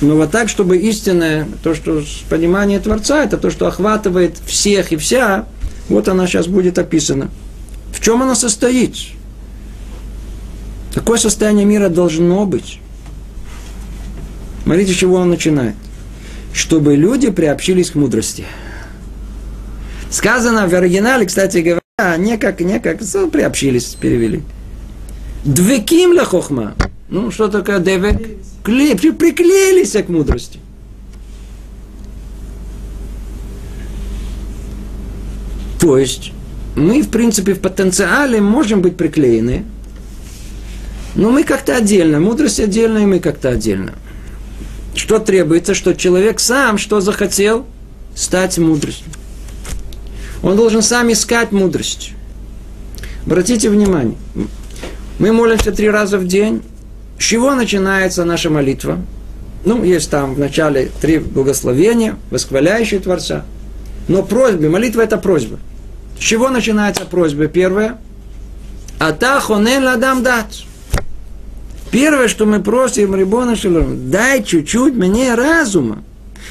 Но 0.00 0.14
вот 0.14 0.30
так, 0.30 0.48
чтобы 0.48 0.78
истинное, 0.78 1.48
то, 1.62 1.74
что 1.74 2.02
понимание 2.30 2.78
Творца, 2.78 3.24
это 3.24 3.36
то, 3.36 3.50
что 3.50 3.66
охватывает 3.66 4.38
всех 4.46 4.92
и 4.92 4.96
вся, 4.96 5.46
вот 5.88 6.08
она 6.08 6.26
сейчас 6.26 6.46
будет 6.46 6.78
описана. 6.78 7.30
В 7.92 8.00
чем 8.00 8.22
она 8.22 8.34
состоит? 8.34 8.94
Какое 10.94 11.18
состояние 11.18 11.66
мира 11.66 11.88
должно 11.88 12.46
быть? 12.46 12.80
Смотрите, 14.62 14.92
с 14.92 14.96
чего 14.96 15.16
он 15.16 15.30
начинает. 15.30 15.74
Чтобы 16.52 16.94
люди 16.94 17.30
приобщились 17.30 17.90
к 17.90 17.94
мудрости. 17.94 18.44
Сказано 20.10 20.68
в 20.68 20.74
оригинале, 20.74 21.26
кстати 21.26 21.58
говоря, 21.58 22.16
не 22.16 22.38
как, 22.38 22.60
не 22.60 22.78
как, 22.78 23.00
приобщились, 23.32 23.96
перевели. 24.00 24.42
Двеким 25.44 26.12
ла 26.12 26.24
хохма. 26.24 26.74
Ну, 27.10 27.30
что 27.30 27.48
такое 27.48 27.78
девек? 27.78 28.20
Клей, 28.62 28.96
приклеились 28.96 29.92
к 29.92 30.08
мудрости. 30.08 30.58
То 35.80 35.96
есть, 35.96 36.32
мы, 36.74 37.02
в 37.02 37.08
принципе, 37.08 37.54
в 37.54 37.60
потенциале 37.60 38.40
можем 38.40 38.82
быть 38.82 38.96
приклеены, 38.96 39.64
но 41.14 41.30
мы 41.30 41.44
как-то 41.44 41.76
отдельно, 41.76 42.20
мудрость 42.20 42.60
отдельно, 42.60 42.98
и 42.98 43.06
мы 43.06 43.20
как-то 43.20 43.50
отдельно. 43.50 43.94
Что 44.94 45.18
требуется, 45.18 45.74
что 45.74 45.94
человек 45.94 46.40
сам 46.40 46.76
что 46.76 47.00
захотел? 47.00 47.64
Стать 48.14 48.58
мудростью. 48.58 49.06
Он 50.42 50.56
должен 50.56 50.82
сам 50.82 51.10
искать 51.12 51.52
мудрость. 51.52 52.12
Обратите 53.24 53.70
внимание, 53.70 54.16
мы 55.18 55.32
молимся 55.32 55.72
три 55.72 55.88
раза 55.88 56.18
в 56.18 56.26
день. 56.26 56.62
С 57.18 57.22
чего 57.22 57.54
начинается 57.54 58.24
наша 58.24 58.48
молитва? 58.50 58.98
Ну, 59.64 59.82
есть 59.82 60.10
там 60.10 60.34
в 60.34 60.38
начале 60.38 60.90
три 61.00 61.18
благословения, 61.18 62.16
восхваляющие 62.30 63.00
Творца. 63.00 63.44
Но 64.06 64.22
просьбы, 64.22 64.68
молитва 64.68 65.02
это 65.02 65.18
просьба. 65.18 65.58
С 66.18 66.22
чего 66.22 66.48
начинается 66.48 67.04
просьба? 67.04 67.46
Первое. 67.46 67.98
Ата 68.98 69.40
хонен 69.40 69.84
ладам 69.84 70.22
дать. 70.22 70.64
Первое, 71.90 72.28
что 72.28 72.46
мы 72.46 72.60
просим 72.60 73.14
Рибона 73.14 73.56
Шалом, 73.56 74.10
дай 74.10 74.42
чуть-чуть 74.42 74.94
мне 74.94 75.34
разума. 75.34 76.02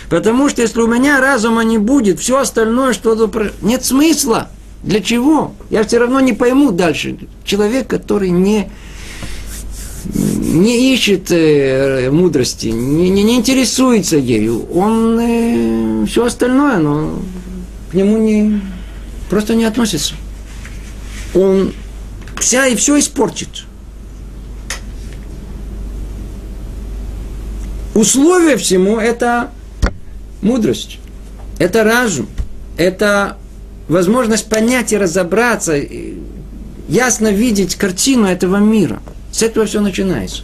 Потому 0.10 0.50
что 0.50 0.62
если 0.62 0.82
у 0.82 0.88
меня 0.88 1.20
разума 1.20 1.62
не 1.64 1.78
будет, 1.78 2.20
все 2.20 2.40
остальное, 2.40 2.94
что 2.94 3.32
нет 3.62 3.86
смысла. 3.86 4.50
Для 4.84 5.02
чего? 5.02 5.54
Я 5.70 5.84
все 5.84 5.98
равно 5.98 6.20
не 6.20 6.34
пойму 6.34 6.72
дальше. 6.72 7.18
Человек, 7.44 7.88
который 7.88 8.30
не, 8.30 8.70
не 10.06 10.94
ищет 10.94 11.32
э, 11.32 12.10
мудрости, 12.12 12.68
не, 12.68 13.10
не, 13.10 13.24
не 13.24 13.36
интересуется 13.36 14.18
ею, 14.18 14.66
он 14.74 15.20
э, 15.20 16.06
все 16.08 16.26
остальное, 16.26 16.78
но 16.78 17.20
к 17.92 17.94
нему 17.94 18.18
не, 18.18 18.62
просто 19.30 19.56
не 19.56 19.66
относится. 19.66 20.16
Он 21.34 21.74
вся 22.40 22.68
и 22.68 22.76
все 22.76 23.00
испортит. 23.00 23.66
Условие 27.94 28.58
всему 28.58 28.98
это 28.98 29.52
мудрость, 30.42 31.00
это 31.58 31.84
разум, 31.84 32.28
это 32.78 33.38
возможность 33.88 34.50
понять 34.50 34.94
и 34.94 34.98
разобраться, 34.98 35.76
ясно 36.88 37.32
видеть 37.32 37.76
картину 37.76 38.28
этого 38.28 38.58
мира. 38.58 39.02
С 39.38 39.44
этого 39.44 39.68
все 39.68 39.82
начинается. 39.82 40.42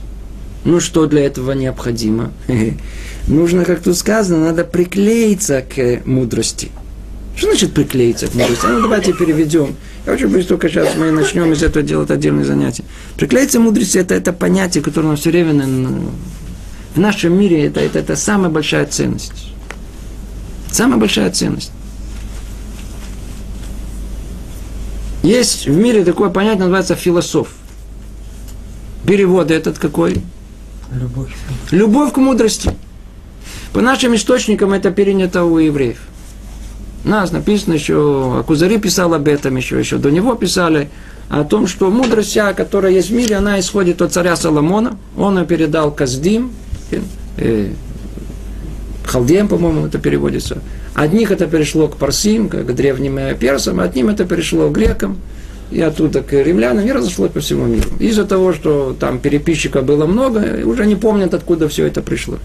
Ну 0.66 0.80
что 0.80 1.08
для 1.08 1.26
этого 1.26 1.54
необходимо? 1.54 2.32
Нужно, 3.28 3.66
как 3.66 3.82
тут 3.82 3.98
сказано, 3.98 4.46
надо 4.46 4.64
приклеиться 4.64 5.64
к 5.64 6.06
мудрости. 6.06 6.70
Что 7.36 7.48
значит 7.48 7.74
приклеиться 7.74 8.28
к 8.28 8.36
мудрости? 8.36 8.68
Ну 8.68 8.82
давайте 8.82 9.14
переведем. 9.14 9.76
Я 10.06 10.14
очень 10.14 10.44
только 10.44 10.70
сейчас 10.70 10.90
мы 10.96 11.10
начнем 11.10 11.52
из 11.54 11.64
этого 11.64 11.84
делать 11.84 12.12
отдельные 12.12 12.46
занятия. 12.46 12.84
Приклеиться 13.18 13.58
к 13.58 13.62
мудрости 13.62 13.98
это, 13.98 14.14
это 14.14 14.32
понятие, 14.32 14.84
которое 14.84 15.08
нам 15.08 15.18
все 15.18 15.32
время 15.32 15.56
в 16.94 17.00
нашем 17.00 17.34
мире 17.34 17.66
это, 17.66 17.80
это, 17.80 17.98
это 17.98 18.16
самая 18.16 18.52
большая 18.52 18.86
ценность. 18.86 19.54
Самая 20.72 21.00
большая 21.00 21.32
ценность. 21.32 21.72
Есть 25.24 25.66
в 25.66 25.76
мире 25.76 26.06
такое 26.06 26.30
понятие, 26.30 26.60
называется 26.60 26.94
философ. 26.94 27.48
Перевод 29.06 29.52
этот 29.52 29.80
какой? 29.80 30.22
Любовь. 30.92 31.34
Любовь 31.72 32.14
к 32.14 32.18
мудрости. 32.18 32.72
По 33.74 33.82
нашим 33.82 34.16
источникам 34.16 34.74
это 34.74 34.92
перенято 34.92 35.44
у 35.44 35.58
евреев. 35.58 36.00
У 37.06 37.10
нас 37.10 37.32
написано 37.32 37.74
еще, 37.74 38.38
Акузари 38.40 38.78
писал 38.78 39.14
об 39.14 39.28
этом 39.28 39.56
еще, 39.58 39.78
еще 39.78 39.98
до 39.98 40.10
него 40.10 40.36
писали, 40.36 40.90
о 41.30 41.44
том, 41.44 41.68
что 41.68 41.90
мудрость 41.90 42.30
вся, 42.30 42.54
которая 42.54 42.92
есть 42.92 43.10
в 43.10 43.14
мире, 43.14 43.36
она 43.36 43.60
исходит 43.60 44.02
от 44.02 44.14
царя 44.14 44.36
Соломона. 44.36 44.98
Он 45.18 45.38
ее 45.38 45.46
передал 45.46 45.92
Каздим, 45.92 46.52
э, 47.38 47.72
Халдеям, 49.04 49.48
по-моему, 49.48 49.88
это 49.88 49.98
переводится. 49.98 50.60
Одних 50.94 51.32
это 51.32 51.48
перешло 51.48 51.88
к 51.88 51.98
парсим, 51.98 52.50
к 52.50 52.74
древним 52.74 53.20
персам, 53.38 53.80
одним 53.80 54.10
это 54.10 54.26
перешло 54.26 54.70
к 54.70 54.74
грекам, 54.74 55.18
и 55.74 55.82
оттуда 55.82 56.22
к 56.22 56.34
римлянам, 56.34 56.86
и 56.86 56.92
разошлось 56.92 57.32
по 57.32 57.40
всему 57.40 57.66
миру. 57.66 57.90
Из-за 58.00 58.26
того, 58.26 58.54
что 58.54 58.96
там 59.00 59.20
переписчиков 59.20 59.84
было 59.84 60.06
много, 60.06 60.62
уже 60.66 60.86
не 60.86 60.96
помнят, 60.96 61.34
откуда 61.34 61.68
все 61.68 61.88
это 61.88 62.02
пришло. 62.02 62.38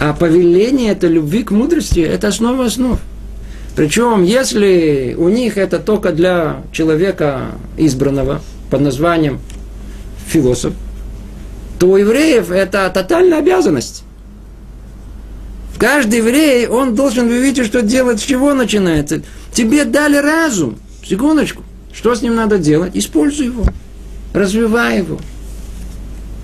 А 0.00 0.12
повеление 0.12 0.92
это 0.92 1.06
любви 1.06 1.44
к 1.44 1.50
мудрости, 1.50 2.00
это 2.00 2.28
основа 2.28 2.66
основ. 2.66 2.98
Причем, 3.76 4.22
если 4.22 5.14
у 5.18 5.28
них 5.28 5.58
это 5.58 5.78
только 5.78 6.12
для 6.12 6.62
человека 6.72 7.52
избранного 7.76 8.40
под 8.70 8.80
названием 8.80 9.40
философ, 10.26 10.72
то 11.78 11.88
у 11.88 11.96
евреев 11.96 12.50
это 12.50 12.90
тотальная 12.92 13.38
обязанность. 13.38 14.04
Каждый 15.76 16.20
еврей, 16.20 16.66
он 16.68 16.94
должен, 16.94 17.28
вы 17.28 17.38
видите, 17.38 17.64
что 17.64 17.82
делать, 17.82 18.20
с 18.20 18.22
чего 18.22 18.54
начинается. 18.54 19.22
Тебе 19.52 19.84
дали 19.84 20.16
разум. 20.16 20.78
Секундочку. 21.04 21.62
Что 21.94 22.14
с 22.14 22.22
ним 22.22 22.34
надо 22.34 22.58
делать? 22.58 22.92
Используй 22.94 23.46
его. 23.46 23.64
Развивай 24.32 24.98
его. 24.98 25.18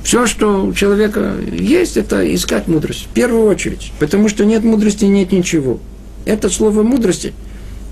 Все, 0.03 0.27
что 0.27 0.65
у 0.65 0.73
человека 0.73 1.35
есть, 1.53 1.97
это 1.97 2.35
искать 2.35 2.69
мудрость. 2.69 3.07
В 3.07 3.15
первую 3.15 3.45
очередь. 3.45 3.93
Потому 3.99 4.29
что 4.29 4.45
нет 4.45 4.63
мудрости, 4.63 5.05
нет 5.05 5.33
ничего. 5.33 5.81
Это 6.25 6.49
слово 6.49 6.83
мудрости, 6.83 7.33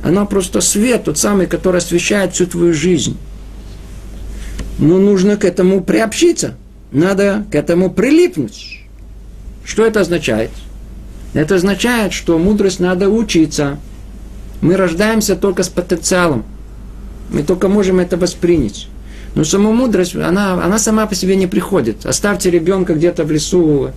оно 0.03 0.27
просто 0.27 0.61
свет, 0.61 1.05
тот 1.05 1.19
самый, 1.19 1.47
который 1.47 1.79
освещает 1.79 2.35
всю 2.35 2.47
твою 2.47 2.73
жизнь. 2.73 3.17
Но 4.79 4.99
нужно 4.99 5.37
к 5.37 5.45
этому 5.45 5.83
приобщиться. 5.83 6.55
Надо 6.93 7.45
к 7.51 7.55
этому 7.55 7.91
прилипнуть. 7.91 8.83
Что 9.65 9.85
это 9.85 10.01
означает? 10.01 10.51
Это 11.35 11.57
означает, 11.57 12.13
что 12.13 12.39
мудрость 12.39 12.81
надо 12.81 13.09
учиться. 13.09 13.79
Мы 14.61 14.77
рождаемся 14.77 15.37
только 15.37 15.63
с 15.63 15.69
потенциалом. 15.69 16.45
Мы 17.31 17.43
только 17.43 17.69
можем 17.69 17.99
это 17.99 18.17
воспринять. 18.17 18.89
Но 19.35 19.45
сама 19.45 19.71
мудрость, 19.71 20.17
она, 20.17 20.55
она 20.65 20.79
сама 20.79 21.07
по 21.07 21.15
себе 21.15 21.37
не 21.37 21.47
приходит. 21.47 22.07
Оставьте 22.07 22.51
ребенка 22.51 22.95
где-то 22.95 23.25
в 23.25 23.31
лесу, 23.31 23.91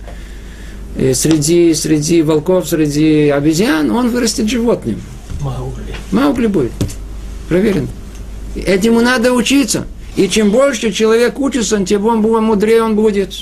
э, 0.96 1.14
среди, 1.14 1.74
среди 1.74 2.22
волков, 2.22 2.68
среди 2.68 3.28
обезьян, 3.28 3.90
он 3.90 4.10
вырастет 4.10 4.48
животным. 4.48 5.00
Маугли. 5.40 5.94
Маугли 6.12 6.46
будет. 6.46 6.72
Проверено. 7.48 7.88
Этому 8.54 9.00
надо 9.00 9.32
учиться. 9.32 9.86
И 10.16 10.28
чем 10.28 10.50
больше 10.50 10.92
человек 10.92 11.38
учится, 11.38 11.82
тем 11.84 12.06
он 12.06 12.20
будет 12.20 12.42
мудрее 12.42 12.82
он 12.82 12.96
будет. 12.96 13.32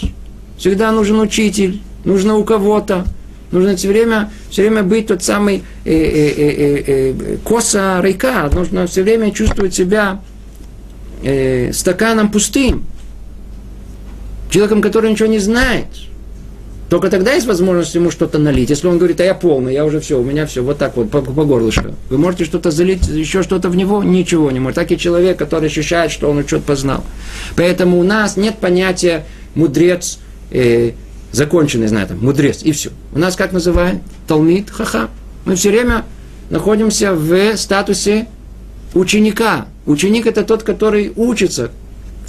Всегда 0.56 0.92
нужен 0.92 1.18
учитель, 1.18 1.80
нужно 2.04 2.36
у 2.36 2.44
кого-то. 2.44 3.04
Нужно 3.52 3.76
все 3.76 3.88
время, 3.88 4.30
все 4.48 4.62
время 4.62 4.82
быть 4.82 5.08
тот 5.08 5.22
самый 5.22 5.64
э, 5.84 5.92
э, 5.92 6.34
э, 6.36 6.84
э, 6.86 7.36
коса 7.44 8.00
река. 8.00 8.48
Нужно 8.52 8.86
все 8.86 9.02
время 9.02 9.32
чувствовать 9.32 9.74
себя 9.74 10.20
э, 11.22 11.72
стаканом 11.72 12.30
пустым. 12.30 12.84
Человеком, 14.50 14.82
который 14.82 15.10
ничего 15.10 15.28
не 15.28 15.38
знает. 15.38 15.86
Только 16.90 17.08
тогда 17.08 17.32
есть 17.32 17.46
возможность 17.46 17.94
ему 17.94 18.10
что-то 18.10 18.38
налить. 18.38 18.68
Если 18.68 18.88
он 18.88 18.98
говорит, 18.98 19.20
а 19.20 19.24
я 19.24 19.34
полный, 19.34 19.72
я 19.72 19.84
уже 19.84 20.00
все, 20.00 20.18
у 20.18 20.24
меня 20.24 20.44
все, 20.46 20.60
вот 20.60 20.78
так 20.78 20.96
вот, 20.96 21.08
по, 21.08 21.20
по 21.20 21.44
горлышко. 21.44 21.94
Вы 22.08 22.18
можете 22.18 22.44
что-то 22.44 22.72
залить, 22.72 23.06
еще 23.06 23.44
что-то 23.44 23.68
в 23.68 23.76
него? 23.76 24.02
Ничего 24.02 24.50
не 24.50 24.58
может. 24.58 24.74
Так 24.74 24.90
и 24.90 24.98
человек, 24.98 25.38
который 25.38 25.66
ощущает, 25.66 26.10
что 26.10 26.28
он 26.28 26.44
что-то 26.44 26.64
познал. 26.64 27.04
Поэтому 27.54 28.00
у 28.00 28.02
нас 28.02 28.36
нет 28.36 28.58
понятия 28.58 29.24
мудрец, 29.54 30.18
э, 30.50 30.92
законченный, 31.32 31.88
знаю, 31.88 32.08
там, 32.08 32.18
мудрец, 32.20 32.62
и 32.62 32.72
все. 32.72 32.90
У 33.12 33.18
нас 33.18 33.36
как 33.36 33.52
называют? 33.52 34.00
Талмит, 34.26 34.70
хаха. 34.70 35.08
Мы 35.44 35.54
все 35.54 35.70
время 35.70 36.04
находимся 36.50 37.14
в 37.14 37.56
статусе 37.56 38.26
ученика. 38.94 39.66
Ученик 39.86 40.26
это 40.26 40.44
тот, 40.44 40.62
который 40.62 41.12
учится 41.16 41.70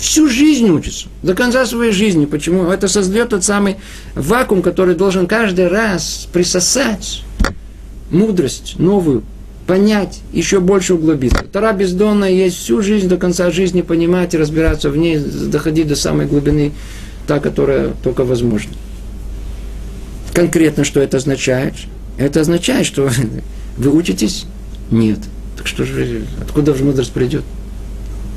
Всю 0.01 0.27
жизнь 0.27 0.67
учится, 0.67 1.09
до 1.21 1.35
конца 1.35 1.63
своей 1.67 1.91
жизни. 1.91 2.25
Почему? 2.25 2.71
Это 2.71 2.87
создает 2.87 3.29
тот 3.29 3.43
самый 3.43 3.75
вакуум, 4.15 4.63
который 4.63 4.95
должен 4.95 5.27
каждый 5.27 5.67
раз 5.67 6.27
присосать 6.33 7.23
мудрость 8.09 8.79
новую, 8.79 9.21
понять, 9.67 10.21
еще 10.33 10.59
больше 10.59 10.95
углубиться. 10.95 11.45
Тара 11.51 11.71
бездонная 11.73 12.31
есть 12.31 12.57
всю 12.57 12.81
жизнь, 12.81 13.09
до 13.09 13.17
конца 13.17 13.51
жизни 13.51 13.81
понимать 13.81 14.33
и 14.33 14.39
разбираться 14.39 14.89
в 14.89 14.97
ней, 14.97 15.19
доходить 15.19 15.87
до 15.87 15.95
самой 15.95 16.25
глубины, 16.25 16.71
та, 17.27 17.39
которая 17.39 17.91
только 18.03 18.23
возможна. 18.23 18.71
Конкретно, 20.33 20.83
что 20.83 20.99
это 21.01 21.17
означает? 21.17 21.73
Это 22.17 22.41
означает, 22.41 22.85
что 22.85 23.09
вы 23.77 23.91
учитесь? 23.91 24.45
Нет. 24.89 25.19
Так 25.57 25.67
что 25.67 25.85
же, 25.85 26.23
откуда 26.41 26.73
же 26.73 26.83
мудрость 26.83 27.11
придет? 27.11 27.43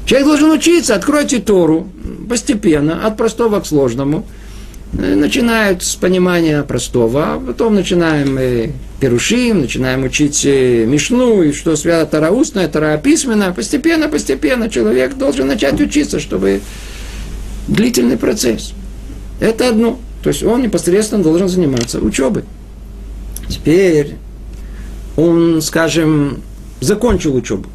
Человек 0.07 0.29
должен 0.29 0.51
учиться, 0.51 0.95
откройте 0.95 1.39
Тору 1.39 1.89
постепенно, 2.29 3.07
от 3.07 3.17
простого 3.17 3.61
к 3.61 3.67
сложному. 3.67 4.27
Э, 4.99 5.15
начинают 5.15 5.83
с 5.83 5.97
понимания 5.97 6.63
простого, 6.63 7.35
а 7.35 7.41
потом 7.41 7.75
начинаем 7.75 8.37
э, 8.39 8.71
перушим, 9.01 9.63
начинаем 9.63 10.05
учить 10.05 10.45
э, 10.45 10.85
Мишну, 10.87 11.43
и 11.43 11.53
что 11.53 11.75
свято 11.77 12.07
Тара 12.07 12.31
устная, 12.31 12.69
Тара 12.69 12.99
письменная. 12.99 13.53
Постепенно, 13.53 14.09
постепенно 14.09 14.69
человек 14.69 15.15
должен 15.17 15.47
начать 15.47 15.81
учиться, 15.81 16.21
чтобы 16.21 16.61
длительный 17.67 18.19
процесс. 18.19 18.73
Это 19.41 19.69
одно. 19.69 19.99
То 20.25 20.29
есть 20.29 20.43
он 20.43 20.63
непосредственно 20.63 21.23
должен 21.23 21.49
заниматься 21.49 22.01
учебой. 22.01 22.45
Теперь 23.47 24.15
он, 25.19 25.61
скажем, 25.61 26.41
закончил 26.81 27.37
учебу. 27.37 27.69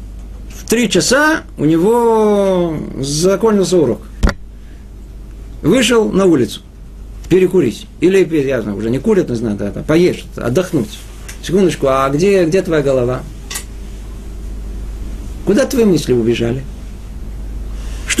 В 0.48 0.68
три 0.68 0.90
часа 0.90 1.42
у 1.56 1.64
него 1.64 2.76
закончился 2.98 3.78
урок. 3.78 4.00
Вышел 5.62 6.10
на 6.10 6.26
улицу 6.26 6.62
перекурить. 7.28 7.86
Или, 8.00 8.26
я 8.44 8.62
знаю, 8.62 8.76
уже 8.76 8.90
не 8.90 8.98
курят, 8.98 9.30
не 9.30 9.36
знаю, 9.36 9.56
да, 9.56 9.70
да, 9.70 9.82
поешь, 9.82 10.24
отдохнуть. 10.34 10.98
Секундочку, 11.44 11.86
а 11.88 12.10
где, 12.10 12.44
где 12.46 12.62
твоя 12.62 12.82
голова? 12.82 13.22
Куда 15.46 15.66
твои 15.66 15.84
мысли 15.84 16.12
убежали? 16.12 16.64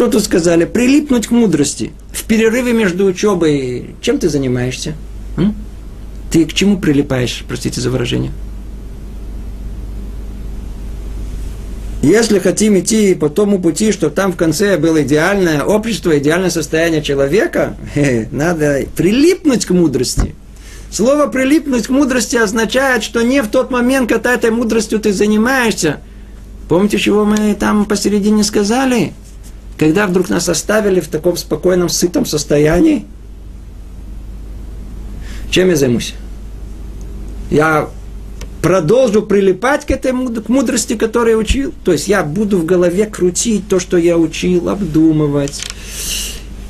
Что 0.00 0.08
тут 0.08 0.24
сказали? 0.24 0.64
Прилипнуть 0.64 1.26
к 1.26 1.30
мудрости. 1.30 1.92
В 2.10 2.24
перерыве 2.24 2.72
между 2.72 3.04
учебой 3.04 3.96
чем 4.00 4.18
ты 4.18 4.30
занимаешься? 4.30 4.94
М? 5.36 5.54
Ты 6.32 6.46
к 6.46 6.54
чему 6.54 6.78
прилипаешь, 6.78 7.44
простите 7.46 7.82
за 7.82 7.90
выражение? 7.90 8.32
Если 12.00 12.38
хотим 12.38 12.78
идти 12.78 13.14
по 13.14 13.28
тому 13.28 13.58
пути, 13.58 13.92
что 13.92 14.08
там 14.08 14.32
в 14.32 14.36
конце 14.36 14.78
было 14.78 15.02
идеальное 15.02 15.64
общество, 15.64 16.18
идеальное 16.18 16.48
состояние 16.48 17.02
человека, 17.02 17.76
надо 18.32 18.86
прилипнуть 18.96 19.66
к 19.66 19.70
мудрости. 19.70 20.34
Слово 20.90 21.26
«прилипнуть 21.26 21.88
к 21.88 21.90
мудрости» 21.90 22.36
означает, 22.36 23.02
что 23.02 23.20
не 23.20 23.42
в 23.42 23.48
тот 23.48 23.70
момент, 23.70 24.08
когда 24.08 24.32
этой 24.32 24.50
мудростью 24.50 24.98
ты 24.98 25.12
занимаешься. 25.12 26.00
Помните, 26.70 26.96
чего 26.96 27.26
мы 27.26 27.52
там 27.52 27.84
посередине 27.84 28.44
сказали? 28.44 29.12
Когда 29.80 30.06
вдруг 30.06 30.28
нас 30.28 30.46
оставили 30.50 31.00
в 31.00 31.08
таком 31.08 31.38
спокойном, 31.38 31.88
сытом 31.88 32.26
состоянии, 32.26 33.06
чем 35.50 35.70
я 35.70 35.76
займусь? 35.76 36.12
Я 37.50 37.88
продолжу 38.60 39.22
прилипать 39.22 39.86
к 39.86 39.90
этой 39.90 40.12
к 40.12 40.50
мудрости, 40.50 40.96
которую 40.96 41.30
я 41.30 41.38
учил. 41.38 41.72
То 41.82 41.92
есть 41.92 42.08
я 42.08 42.22
буду 42.22 42.58
в 42.58 42.66
голове 42.66 43.06
крутить 43.06 43.68
то, 43.68 43.80
что 43.80 43.96
я 43.96 44.18
учил, 44.18 44.68
обдумывать. 44.68 45.62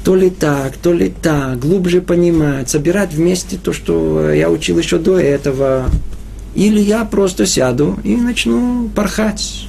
То 0.04 0.14
ли 0.14 0.30
так, 0.30 0.76
то 0.76 0.92
ли 0.92 1.12
так, 1.20 1.58
глубже 1.58 2.02
понимать, 2.02 2.70
собирать 2.70 3.12
вместе 3.12 3.58
то, 3.58 3.72
что 3.72 4.30
я 4.30 4.48
учил 4.48 4.78
еще 4.78 4.98
до 4.98 5.18
этого. 5.18 5.86
Или 6.54 6.78
я 6.78 7.04
просто 7.04 7.44
сяду 7.44 7.98
и 8.04 8.14
начну 8.14 8.88
порхать 8.94 9.66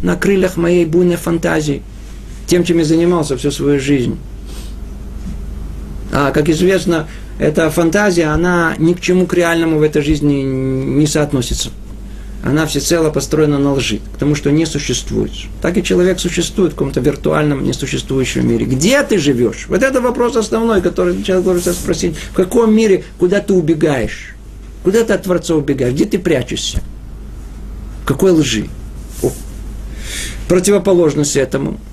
на 0.00 0.14
крыльях 0.14 0.56
моей 0.56 0.84
буйной 0.84 1.16
фантазии, 1.16 1.82
тем, 2.48 2.64
чем 2.64 2.78
я 2.78 2.84
занимался 2.84 3.36
всю 3.36 3.52
свою 3.52 3.78
жизнь. 3.78 4.18
А, 6.10 6.32
как 6.32 6.48
известно, 6.48 7.06
эта 7.38 7.70
фантазия, 7.70 8.26
она 8.26 8.74
ни 8.78 8.94
к 8.94 9.00
чему 9.00 9.26
к 9.26 9.34
реальному 9.34 9.78
в 9.78 9.82
этой 9.82 10.02
жизни 10.02 10.42
не 10.42 11.06
соотносится. 11.06 11.68
Она 12.42 12.66
всецело 12.66 13.10
построена 13.10 13.58
на 13.58 13.74
лжи, 13.74 14.00
к 14.14 14.18
тому, 14.18 14.34
что 14.34 14.50
не 14.50 14.64
существует. 14.64 15.32
Так 15.60 15.76
и 15.76 15.82
человек 15.82 16.18
существует 16.20 16.72
в 16.72 16.76
каком-то 16.76 17.00
виртуальном, 17.00 17.64
несуществующем 17.64 18.48
мире. 18.48 18.64
Где 18.64 19.02
ты 19.02 19.18
живешь? 19.18 19.66
Вот 19.68 19.82
это 19.82 20.00
вопрос 20.00 20.36
основной, 20.36 20.80
который 20.80 21.22
человек 21.22 21.44
должен 21.44 21.74
спросить. 21.74 22.16
В 22.16 22.34
каком 22.34 22.74
мире, 22.74 23.04
куда 23.18 23.40
ты 23.40 23.52
убегаешь? 23.52 24.34
Куда 24.84 25.04
ты 25.04 25.12
от 25.12 25.24
Творца 25.24 25.54
убегаешь? 25.54 25.92
Где 25.92 26.06
ты 26.06 26.18
прячешься? 26.18 26.80
Какой 28.06 28.30
лжи? 28.30 28.68
О. 29.22 29.32
Противоположность 30.48 31.36
этому– 31.36 31.78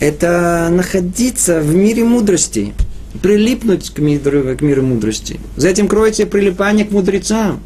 это 0.00 0.68
находиться 0.70 1.60
в 1.60 1.74
мире 1.74 2.04
мудрости– 2.04 2.72
прилипнуть 3.16 3.90
к 3.90 3.98
миру, 3.98 4.56
к 4.56 4.60
миру 4.62 4.82
мудрости. 4.82 5.40
За 5.56 5.68
этим 5.68 5.88
кроется 5.88 6.26
прилипание 6.26 6.84
к 6.84 6.90
мудрецам, 6.90 7.60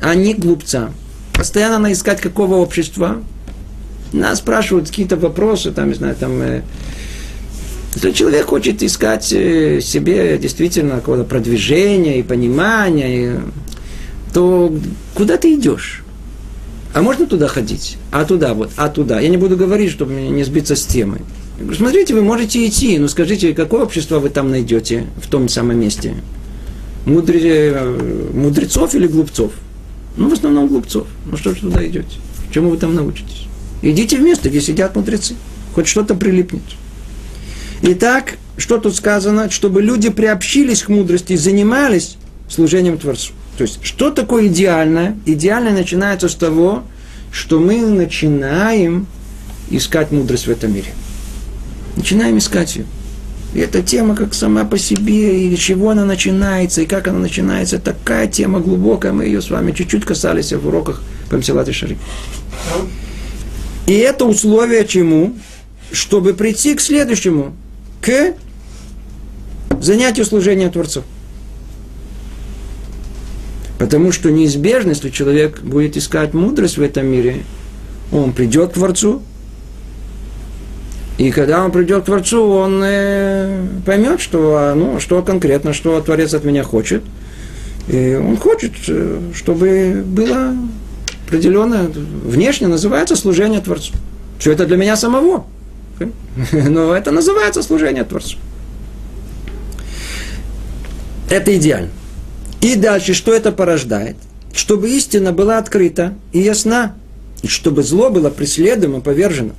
а 0.00 0.14
не 0.14 0.34
к 0.34 0.38
глупцам. 0.38 0.94
Постоянно 1.32 1.78
надо 1.78 1.92
искать 1.92 2.20
какого 2.20 2.56
общества. 2.56 3.22
Нас 4.12 4.38
спрашивают 4.38 4.88
какие-то 4.88 5.16
вопросы, 5.16 5.70
там, 5.70 5.88
не 5.88 5.94
знаю, 5.94 6.16
там, 6.16 6.42
э, 6.42 6.62
если 7.94 8.10
человек 8.10 8.46
хочет 8.46 8.82
искать 8.82 9.32
э, 9.32 9.80
себе 9.80 10.36
действительно 10.38 10.96
какого-то 10.96 11.24
продвижения 11.24 12.18
и 12.18 12.22
понимания, 12.22 13.40
то 14.34 14.74
куда 15.14 15.36
ты 15.36 15.54
идешь? 15.54 16.02
А 16.92 17.02
можно 17.02 17.26
туда 17.26 17.46
ходить? 17.46 17.98
А 18.10 18.24
туда 18.24 18.52
вот, 18.52 18.72
а 18.76 18.88
туда. 18.88 19.20
Я 19.20 19.28
не 19.28 19.36
буду 19.36 19.56
говорить, 19.56 19.92
чтобы 19.92 20.12
не 20.12 20.42
сбиться 20.42 20.74
с 20.74 20.84
темой. 20.84 21.20
Я 21.60 21.66
говорю, 21.66 21.78
смотрите, 21.78 22.14
вы 22.14 22.22
можете 22.22 22.66
идти, 22.66 22.98
но 22.98 23.06
скажите, 23.06 23.52
какое 23.52 23.82
общество 23.82 24.18
вы 24.18 24.30
там 24.30 24.50
найдете 24.50 25.04
в 25.22 25.28
том 25.28 25.46
самом 25.46 25.78
месте? 25.78 26.14
Мудре, 27.04 27.78
мудрецов 28.32 28.94
или 28.94 29.06
глупцов? 29.06 29.52
Ну, 30.16 30.30
в 30.30 30.32
основном 30.32 30.68
глупцов. 30.68 31.06
Ну, 31.26 31.36
что 31.36 31.54
же 31.54 31.60
туда 31.60 31.86
идете? 31.86 32.16
Чему 32.50 32.70
вы 32.70 32.78
там 32.78 32.94
научитесь? 32.94 33.46
Идите 33.82 34.16
в 34.16 34.22
место, 34.22 34.48
где 34.48 34.62
сидят 34.62 34.96
мудрецы. 34.96 35.34
Хоть 35.74 35.86
что-то 35.86 36.14
прилипнет. 36.14 36.62
Итак, 37.82 38.38
что 38.56 38.78
тут 38.78 38.96
сказано? 38.96 39.50
Чтобы 39.50 39.82
люди 39.82 40.08
приобщились 40.08 40.82
к 40.82 40.88
мудрости 40.88 41.34
и 41.34 41.36
занимались 41.36 42.16
служением 42.48 42.96
Творцу. 42.96 43.34
То 43.58 43.64
есть, 43.64 43.80
что 43.82 44.10
такое 44.10 44.46
идеальное? 44.46 45.18
Идеальное 45.26 45.72
начинается 45.72 46.30
с 46.30 46.34
того, 46.34 46.84
что 47.30 47.60
мы 47.60 47.82
начинаем 47.82 49.06
искать 49.68 50.10
мудрость 50.10 50.46
в 50.46 50.50
этом 50.50 50.72
мире. 50.72 50.94
Начинаем 51.96 52.38
искать 52.38 52.76
ее. 52.76 52.86
И 53.52 53.58
эта 53.58 53.82
тема 53.82 54.14
как 54.14 54.32
сама 54.32 54.64
по 54.64 54.78
себе, 54.78 55.46
и 55.46 55.56
чего 55.56 55.90
она 55.90 56.04
начинается, 56.04 56.82
и 56.82 56.86
как 56.86 57.08
она 57.08 57.18
начинается, 57.18 57.78
такая 57.78 58.28
тема 58.28 58.60
глубокая, 58.60 59.12
мы 59.12 59.24
ее 59.24 59.42
с 59.42 59.50
вами 59.50 59.72
чуть-чуть 59.72 60.04
касались 60.04 60.52
в 60.52 60.66
уроках 60.66 61.02
по 61.28 61.36
Мсилате 61.36 61.72
Шари. 61.72 61.98
И 63.86 63.92
это 63.92 64.24
условие 64.24 64.86
чему? 64.86 65.34
Чтобы 65.90 66.34
прийти 66.34 66.76
к 66.76 66.80
следующему, 66.80 67.52
к 68.00 68.34
занятию 69.80 70.24
служения 70.24 70.70
Творцу. 70.70 71.02
Потому 73.80 74.12
что 74.12 74.30
неизбежно, 74.30 74.90
если 74.90 75.10
человек 75.10 75.60
будет 75.62 75.96
искать 75.96 76.34
мудрость 76.34 76.76
в 76.76 76.82
этом 76.82 77.06
мире, 77.06 77.42
он 78.12 78.32
придет 78.32 78.70
к 78.70 78.74
Творцу, 78.74 79.22
и 81.20 81.32
когда 81.32 81.62
он 81.62 81.70
придет 81.70 82.04
к 82.04 82.06
Творцу, 82.06 82.42
он 82.48 82.80
э, 82.82 83.66
поймет, 83.84 84.22
что, 84.22 84.56
а, 84.56 84.74
ну, 84.74 84.98
что 85.00 85.20
конкретно, 85.20 85.74
что 85.74 86.00
Творец 86.00 86.32
от 86.32 86.44
меня 86.44 86.62
хочет. 86.62 87.02
И 87.88 88.14
он 88.18 88.38
хочет, 88.38 88.72
э, 88.88 89.20
чтобы 89.34 90.02
было 90.02 90.56
определенное, 91.26 91.88
внешне 91.88 92.68
называется 92.68 93.16
служение 93.16 93.60
Творцу. 93.60 93.92
Все 94.38 94.52
это 94.52 94.64
для 94.64 94.78
меня 94.78 94.96
самого. 94.96 95.44
Но 96.52 96.94
это 96.94 97.10
называется 97.10 97.62
служение 97.62 98.04
Творцу. 98.04 98.38
Это 101.28 101.54
идеально. 101.54 101.90
И 102.62 102.76
дальше, 102.76 103.12
что 103.12 103.34
это 103.34 103.52
порождает? 103.52 104.16
Чтобы 104.54 104.88
истина 104.88 105.32
была 105.32 105.58
открыта 105.58 106.14
и 106.32 106.38
ясна, 106.38 106.94
и 107.42 107.46
чтобы 107.46 107.82
зло 107.82 108.08
было 108.08 108.30
преследуемо, 108.30 109.02
повержено. 109.02 109.52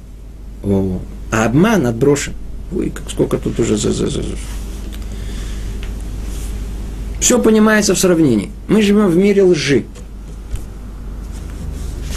О, 0.64 1.00
а 1.32 1.46
обман 1.46 1.88
отброшен. 1.88 2.34
Ой, 2.76 2.94
сколько 3.10 3.38
тут 3.38 3.60
уже 3.60 3.78
за, 3.78 3.92
за, 3.92 4.10
за. 4.10 4.24
Все 7.20 7.40
понимается 7.40 7.96
в 7.96 8.00
сравнении. 8.00 8.52
Мы 8.68 8.82
живем 8.82 9.08
в 9.08 9.16
мире 9.16 9.44
лжи. 9.44 9.86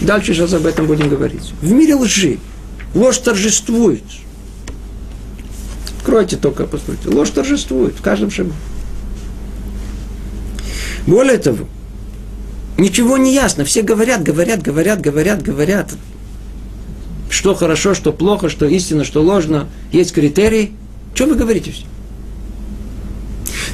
Дальше 0.00 0.34
сейчас 0.34 0.52
об 0.52 0.66
этом 0.66 0.86
будем 0.86 1.08
говорить. 1.08 1.52
В 1.62 1.72
мире 1.72 1.94
лжи. 1.94 2.38
Ложь 2.94 3.18
торжествует. 3.18 4.02
постройте 6.14 6.36
только, 6.36 6.64
постройте. 6.66 7.08
Ложь 7.08 7.30
торжествует 7.30 7.94
в 7.94 8.02
каждом 8.02 8.30
шагу. 8.30 8.52
Более 11.06 11.38
того, 11.38 11.66
ничего 12.78 13.18
не 13.18 13.34
ясно. 13.34 13.64
Все 13.64 13.82
говорят, 13.82 14.22
говорят, 14.22 14.62
говорят, 14.62 15.00
говорят, 15.00 15.42
говорят. 15.42 15.92
Что 17.34 17.52
хорошо, 17.56 17.94
что 17.94 18.12
плохо, 18.12 18.48
что 18.48 18.64
истинно, 18.64 19.02
что 19.02 19.20
ложно. 19.20 19.66
Есть 19.90 20.14
критерии. 20.14 20.72
Что 21.14 21.26
вы 21.26 21.34
говорите 21.34 21.72
все? 21.72 21.84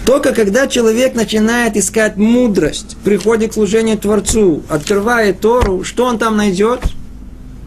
Только 0.07 0.33
когда 0.33 0.67
человек 0.67 1.15
начинает 1.15 1.77
искать 1.77 2.17
мудрость, 2.17 2.97
приходит 3.05 3.51
к 3.51 3.55
служению 3.55 3.99
Творцу, 3.99 4.63
открывает 4.71 5.41
Тору, 5.41 5.85
что 5.85 6.07
он 6.07 6.17
там 6.17 6.39
найдет? 6.39 6.81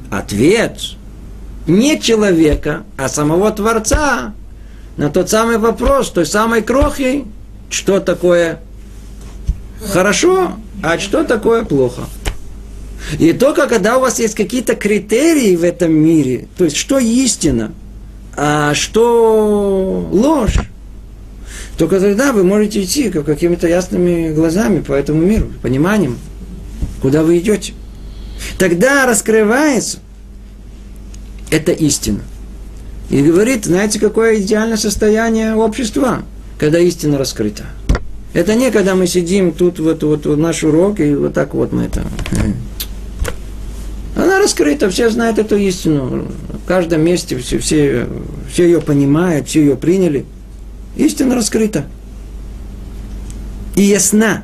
Ответ 0.09 0.79
не 1.67 2.01
человека, 2.01 2.83
а 2.97 3.07
самого 3.07 3.51
Творца 3.51 4.33
на 4.97 5.11
тот 5.11 5.29
самый 5.29 5.59
вопрос, 5.59 6.09
той 6.09 6.25
самой 6.25 6.63
крохи, 6.63 7.25
что 7.69 7.99
такое 7.99 8.61
хорошо, 9.91 10.53
а 10.81 10.97
что 10.97 11.23
такое 11.23 11.63
плохо. 11.63 12.01
И 13.19 13.33
только 13.33 13.67
когда 13.67 13.97
у 13.97 14.01
вас 14.01 14.19
есть 14.19 14.35
какие-то 14.35 14.75
критерии 14.75 15.55
в 15.55 15.63
этом 15.63 15.93
мире, 15.93 16.47
то 16.57 16.63
есть 16.65 16.77
что 16.77 16.97
истина, 16.99 17.71
а 18.35 18.73
что 18.73 20.07
ложь, 20.11 20.59
только 21.77 21.99
тогда 21.99 22.33
вы 22.33 22.43
можете 22.43 22.83
идти 22.83 23.09
какими-то 23.09 23.67
ясными 23.67 24.33
глазами 24.33 24.81
по 24.81 24.93
этому 24.93 25.21
миру, 25.21 25.47
пониманием, 25.61 26.17
куда 27.01 27.23
вы 27.23 27.39
идете. 27.39 27.73
Тогда 28.57 29.05
раскрывается 29.05 29.99
это 31.51 31.71
истина. 31.71 32.21
И 33.09 33.21
говорит, 33.21 33.65
знаете, 33.65 33.99
какое 33.99 34.39
идеальное 34.39 34.77
состояние 34.77 35.55
общества, 35.55 36.23
когда 36.57 36.79
истина 36.79 37.17
раскрыта. 37.17 37.63
Это 38.33 38.55
не 38.55 38.71
когда 38.71 38.95
мы 38.95 39.05
сидим 39.05 39.51
тут, 39.51 39.79
вот, 39.79 40.01
вот, 40.03 40.25
вот 40.25 40.37
наш 40.37 40.63
урок, 40.63 40.99
и 40.99 41.13
вот 41.13 41.33
так 41.33 41.53
вот 41.53 41.71
мы 41.71 41.83
это... 41.83 42.03
Она 44.43 44.49
раскрыта, 44.49 44.89
все 44.89 45.09
знают 45.09 45.39
эту 45.39 45.55
истину. 45.55 46.27
В 46.65 46.67
каждом 46.67 46.99
месте 46.99 47.37
все, 47.37 47.59
все, 47.59 48.07
все 48.51 48.65
ее 48.65 48.81
понимают, 48.81 49.47
все 49.47 49.61
ее 49.61 49.77
приняли. 49.77 50.25
Истина 50.97 51.35
раскрыта. 51.35 51.85
И 53.77 53.83
ясна. 53.83 54.43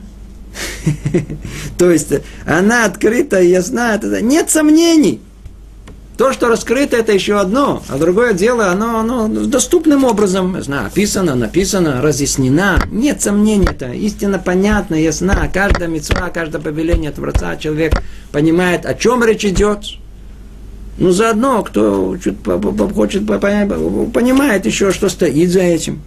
То 1.78 1.92
есть 1.92 2.14
она 2.46 2.86
открыта 2.86 3.42
и 3.42 3.50
ясна. 3.50 4.00
Нет 4.22 4.50
сомнений. 4.50 5.20
То, 6.20 6.34
что 6.34 6.50
раскрыто, 6.50 6.98
это 6.98 7.14
еще 7.14 7.40
одно, 7.40 7.82
а 7.88 7.98
другое 7.98 8.34
дело, 8.34 8.68
оно, 8.68 9.00
оно 9.00 9.30
доступным 9.30 10.04
образом, 10.04 10.62
знаю, 10.62 10.88
описано, 10.88 11.34
написано, 11.34 12.02
разъяснено. 12.02 12.78
Нет 12.92 13.22
сомнений, 13.22 13.70
это 13.72 13.94
истина 13.94 14.38
понятна, 14.38 14.96
ясна. 14.96 15.48
Каждая 15.48 15.88
мецва, 15.88 16.30
каждое 16.30 16.62
повеление 16.62 17.12
Творца, 17.12 17.56
человек 17.56 17.94
понимает, 18.34 18.86
о 18.86 18.96
чем 18.96 19.24
речь 19.24 19.46
идет. 19.46 19.86
Ну, 20.98 21.12
заодно, 21.12 21.64
кто 21.64 22.18
чуть 22.18 22.36
хочет 22.94 23.26
понимает 23.26 24.66
еще, 24.66 24.92
что 24.92 25.08
стоит 25.08 25.50
за 25.50 25.62
этим. 25.62 26.02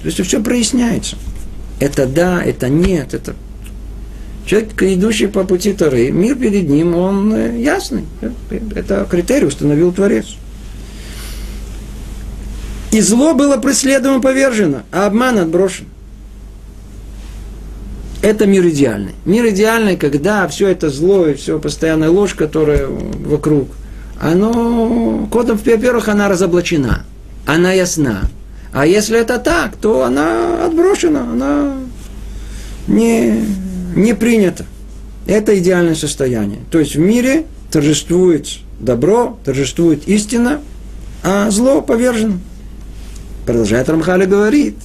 То 0.00 0.06
есть 0.06 0.24
все 0.24 0.42
проясняется. 0.42 1.16
Это 1.80 2.06
да, 2.06 2.42
это 2.42 2.70
нет, 2.70 3.12
это 3.12 3.34
Человек, 4.50 4.82
идущий 4.82 5.28
по 5.28 5.44
пути 5.44 5.72
Торы, 5.72 6.10
мир 6.10 6.34
перед 6.34 6.68
ним, 6.68 6.96
он 6.96 7.32
э, 7.32 7.60
ясный. 7.60 8.04
Это 8.74 9.06
критерий 9.08 9.46
установил 9.46 9.92
Творец. 9.92 10.26
И 12.90 13.00
зло 13.00 13.34
было 13.34 13.58
преследовано, 13.58 14.20
повержено, 14.20 14.82
а 14.90 15.06
обман 15.06 15.38
отброшен. 15.38 15.86
Это 18.22 18.46
мир 18.46 18.66
идеальный. 18.66 19.14
Мир 19.24 19.50
идеальный, 19.50 19.96
когда 19.96 20.48
все 20.48 20.66
это 20.66 20.90
зло 20.90 21.28
и 21.28 21.34
все 21.34 21.60
постоянная 21.60 22.10
ложь, 22.10 22.34
которая 22.34 22.88
вокруг, 22.88 23.68
оно, 24.20 25.28
кодом, 25.30 25.60
во-первых, 25.64 26.08
она 26.08 26.28
разоблачена, 26.28 27.04
она 27.46 27.70
ясна. 27.70 28.22
А 28.72 28.84
если 28.84 29.16
это 29.16 29.38
так, 29.38 29.76
то 29.76 30.02
она 30.02 30.66
отброшена, 30.66 31.20
она 31.20 31.74
не, 32.88 33.44
не 33.94 34.14
принято. 34.14 34.64
Это 35.26 35.58
идеальное 35.58 35.94
состояние. 35.94 36.60
То 36.70 36.78
есть 36.78 36.96
в 36.96 36.98
мире 36.98 37.46
торжествует 37.70 38.48
добро, 38.78 39.38
торжествует 39.44 40.08
истина, 40.08 40.60
а 41.22 41.50
зло 41.50 41.82
повержено. 41.82 42.38
Продолжает 43.46 43.88
Рамхали 43.88 44.24
говорит, 44.24 44.76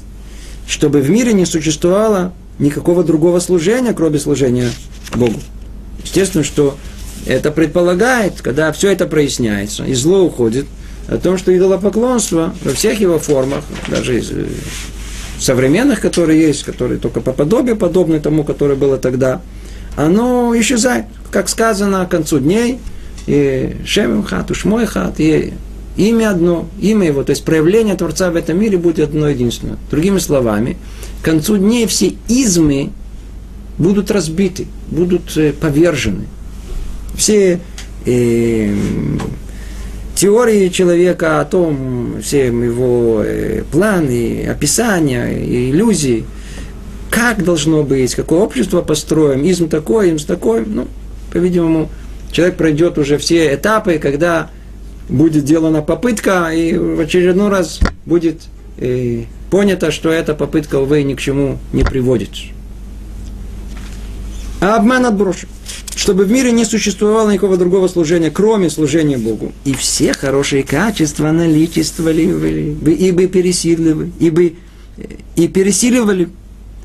чтобы 0.67 1.01
в 1.01 1.09
мире 1.09 1.33
не 1.33 1.45
существовало 1.45 2.33
никакого 2.59 3.03
другого 3.03 3.39
служения, 3.39 3.93
кроме 3.93 4.19
служения 4.19 4.69
Богу. 5.13 5.39
Естественно, 6.03 6.43
что 6.43 6.77
это 7.25 7.51
предполагает, 7.51 8.41
когда 8.41 8.71
все 8.71 8.91
это 8.91 9.07
проясняется, 9.07 9.83
и 9.83 9.93
зло 9.93 10.23
уходит, 10.23 10.65
о 11.07 11.17
том, 11.17 11.37
что 11.37 11.55
идолопоклонство 11.55 12.53
во 12.63 12.73
всех 12.73 12.99
его 12.99 13.19
формах, 13.19 13.63
даже 13.87 14.23
современных, 15.45 16.01
которые 16.01 16.41
есть, 16.41 16.63
которые 16.63 16.99
только 16.99 17.21
по 17.21 17.31
подобию 17.31 17.77
подобны 17.77 18.19
тому, 18.19 18.43
которое 18.43 18.75
было 18.75 18.97
тогда, 18.97 19.41
оно 19.95 20.53
исчезает. 20.59 21.05
Как 21.31 21.47
сказано 21.49 22.05
к 22.05 22.09
концу 22.09 22.39
дней, 22.39 22.79
и 23.27 23.77
Шемим 23.85 24.23
хат, 24.23 24.51
Ушмой 24.51 24.85
хат, 24.85 25.19
и 25.19 25.53
имя 25.97 26.31
одно, 26.31 26.67
имя 26.81 27.07
его, 27.07 27.23
то 27.23 27.29
есть 27.29 27.45
проявление 27.45 27.95
Творца 27.95 28.31
в 28.31 28.35
этом 28.35 28.59
мире 28.59 28.77
будет 28.77 29.09
одно 29.09 29.29
единственное. 29.29 29.77
Другими 29.91 30.19
словами, 30.19 30.77
к 31.21 31.25
концу 31.25 31.57
дней 31.57 31.85
все 31.87 32.13
измы 32.27 32.89
будут 33.77 34.11
разбиты, 34.11 34.67
будут 34.89 35.37
э, 35.37 35.53
повержены. 35.53 36.25
Все 37.15 37.59
э, 38.05 38.75
теории 40.15 40.69
человека, 40.69 41.41
о 41.41 41.45
том, 41.45 42.21
все 42.21 42.47
его 42.47 43.21
э, 43.23 43.63
планы, 43.71 44.47
описания, 44.47 45.33
иллюзии, 45.69 46.25
как 47.11 47.43
должно 47.43 47.83
быть, 47.83 48.15
какое 48.15 48.39
общество 48.39 48.81
построим, 48.81 49.43
изм 49.43 49.67
такой, 49.67 50.15
изм 50.15 50.25
такой, 50.25 50.65
ну, 50.65 50.87
по-видимому, 51.31 51.89
человек 52.31 52.55
пройдет 52.55 52.97
уже 52.97 53.17
все 53.17 53.53
этапы, 53.53 53.99
когда 53.99 54.49
будет 55.09 55.43
сделана 55.43 55.81
попытка, 55.81 56.49
и 56.53 56.75
в 56.77 56.99
очередной 56.99 57.49
раз 57.49 57.79
будет 58.05 58.41
э, 58.77 59.23
понято, 59.51 59.91
что 59.91 60.09
эта 60.09 60.33
попытка, 60.33 60.79
увы, 60.79 61.03
ни 61.03 61.13
к 61.13 61.21
чему 61.21 61.59
не 61.73 61.83
приводит. 61.83 62.31
А 64.61 64.77
обман 64.77 65.05
отброшен 65.05 65.49
чтобы 66.05 66.25
в 66.25 66.31
мире 66.31 66.51
не 66.51 66.65
существовало 66.65 67.31
никакого 67.31 67.57
другого 67.57 67.87
служения, 67.87 68.29
кроме 68.29 68.69
служения 68.69 69.17
Богу. 69.17 69.53
И 69.63 69.73
все 69.73 70.13
хорошие 70.13 70.61
качества 70.61 71.31
наличествовали 71.31 72.27
бы, 72.73 72.91
и 72.91 73.09
бы 73.09 73.25
пересиливали, 73.25 74.11
и 74.19 74.29
бы 74.29 74.53
и 75.35 75.47
пересиливали, 75.47 76.29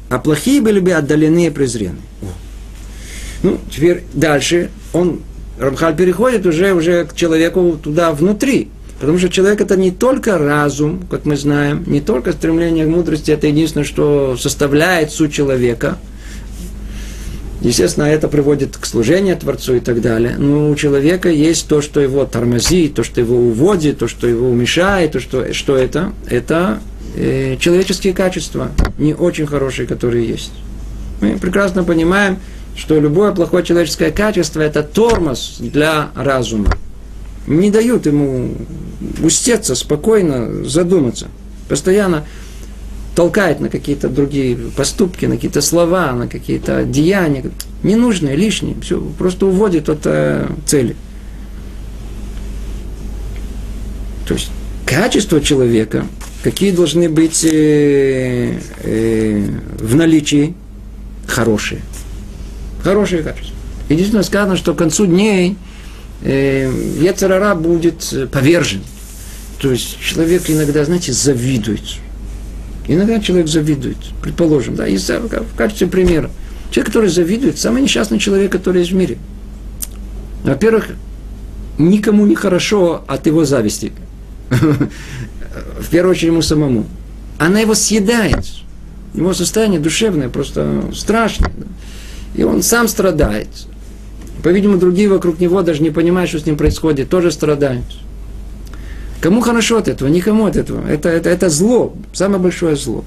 а 0.08 0.18
плохие 0.18 0.62
были 0.62 0.80
бы 0.80 0.92
отдалены 0.92 1.48
и 1.48 1.50
презрены. 1.50 1.98
Ну, 3.42 3.58
теперь 3.70 4.04
дальше 4.14 4.70
он, 4.94 5.20
Рамхаль 5.58 5.96
переходит 5.96 6.46
уже, 6.46 6.72
уже 6.72 7.04
к 7.04 7.14
человеку 7.14 7.78
туда 7.82 8.12
внутри. 8.12 8.68
Потому 9.00 9.18
что 9.18 9.28
человек 9.28 9.60
это 9.60 9.76
не 9.76 9.90
только 9.90 10.38
разум, 10.38 11.02
как 11.10 11.26
мы 11.26 11.36
знаем, 11.36 11.84
не 11.86 12.00
только 12.00 12.32
стремление 12.32 12.86
к 12.86 12.88
мудрости, 12.88 13.30
это 13.30 13.48
единственное, 13.48 13.84
что 13.84 14.38
составляет 14.38 15.10
суть 15.10 15.34
человека– 15.34 15.98
Естественно, 17.60 18.04
это 18.04 18.28
приводит 18.28 18.78
к 18.78 18.86
служению 18.86 19.36
Творцу 19.36 19.74
и 19.76 19.80
так 19.80 20.00
далее. 20.00 20.36
Но 20.38 20.70
у 20.70 20.74
человека 20.76 21.28
есть 21.28 21.68
то, 21.68 21.82
что 21.82 22.00
его 22.00 22.24
тормозит, 22.24 22.94
то, 22.94 23.04
что 23.04 23.20
его 23.20 23.36
уводит, 23.36 23.98
то, 23.98 24.08
что 24.08 24.26
его 24.26 24.50
мешает, 24.52 25.12
то, 25.12 25.20
что, 25.20 25.52
что 25.52 25.76
это? 25.76 26.12
Это 26.26 26.80
э, 27.16 27.56
человеческие 27.58 28.14
качества, 28.14 28.70
не 28.98 29.14
очень 29.14 29.46
хорошие, 29.46 29.86
которые 29.86 30.26
есть. 30.26 30.52
Мы 31.20 31.36
прекрасно 31.36 31.84
понимаем, 31.84 32.38
что 32.76 32.98
любое 32.98 33.32
плохое 33.32 33.62
человеческое 33.62 34.10
качество– 34.10 34.60
это 34.62 34.82
тормоз 34.82 35.56
для 35.58 36.10
разума. 36.14 36.74
Не 37.46 37.70
дают 37.70 38.06
ему 38.06 38.54
устеться, 39.22 39.74
спокойно 39.74 40.64
задуматься. 40.64 41.28
Постоянно 41.68 42.24
толкает 43.14 43.60
на 43.60 43.68
какие-то 43.68 44.08
другие 44.08 44.56
поступки, 44.56 45.26
на 45.26 45.36
какие-то 45.36 45.60
слова, 45.60 46.12
на 46.12 46.28
какие-то 46.28 46.84
деяния, 46.84 47.50
ненужные, 47.82 48.36
лишние, 48.36 48.76
все 48.80 49.00
просто 49.00 49.46
уводит 49.46 49.88
от 49.88 50.00
э, 50.04 50.48
цели. 50.66 50.96
То 54.26 54.34
есть 54.34 54.50
качество 54.86 55.40
человека, 55.40 56.06
какие 56.42 56.70
должны 56.70 57.08
быть 57.08 57.44
э, 57.44 58.58
э, 58.82 59.48
в 59.78 59.96
наличии, 59.96 60.54
хорошие. 61.26 61.80
Хорошие 62.82 63.22
качества. 63.22 63.54
Единственное 63.88 64.22
сказано, 64.22 64.56
что 64.56 64.72
к 64.74 64.78
концу 64.78 65.06
дней 65.06 65.56
э, 66.22 66.72
Ецарара 67.00 67.54
будет 67.54 68.14
повержен. 68.32 68.82
то 69.58 69.70
есть 69.70 69.98
человек 70.00 70.48
иногда, 70.48 70.84
знаете, 70.84 71.12
завидует. 71.12 71.82
Иногда 72.92 73.20
человек 73.20 73.46
завидует, 73.46 73.98
предположим, 74.20 74.74
да, 74.74 74.84
из, 74.88 75.08
в 75.08 75.54
качестве 75.56 75.86
примера. 75.86 76.28
Человек, 76.72 76.88
который 76.88 77.08
завидует, 77.08 77.56
самый 77.56 77.82
несчастный 77.82 78.18
человек, 78.18 78.50
который 78.50 78.80
есть 78.80 78.90
в 78.90 78.96
мире. 78.96 79.16
Во-первых, 80.42 80.88
никому 81.78 82.26
не 82.26 82.34
хорошо 82.34 83.04
от 83.06 83.26
его 83.26 83.44
зависти. 83.44 83.92
В 84.50 85.88
первую 85.88 86.10
очередь 86.10 86.32
ему 86.32 86.42
самому. 86.42 86.84
Она 87.38 87.60
его 87.60 87.74
съедает. 87.74 88.44
Его 89.14 89.34
состояние 89.34 89.78
душевное 89.78 90.28
просто 90.28 90.90
страшное. 90.92 91.52
И 92.34 92.42
он 92.42 92.60
сам 92.60 92.88
страдает. 92.88 93.46
По-видимому, 94.42 94.80
другие 94.80 95.08
вокруг 95.08 95.38
него 95.38 95.62
даже 95.62 95.80
не 95.80 95.90
понимают, 95.90 96.28
что 96.28 96.40
с 96.40 96.46
ним 96.46 96.56
происходит, 96.56 97.08
тоже 97.08 97.30
страдают. 97.30 97.84
Кому 99.20 99.40
хорошо 99.40 99.78
от 99.78 99.88
этого? 99.88 100.08
Никому 100.08 100.46
от 100.46 100.56
этого. 100.56 100.86
Это, 100.88 101.08
это, 101.08 101.28
это 101.28 101.50
зло, 101.50 101.94
самое 102.12 102.40
большое 102.40 102.76
зло. 102.76 103.04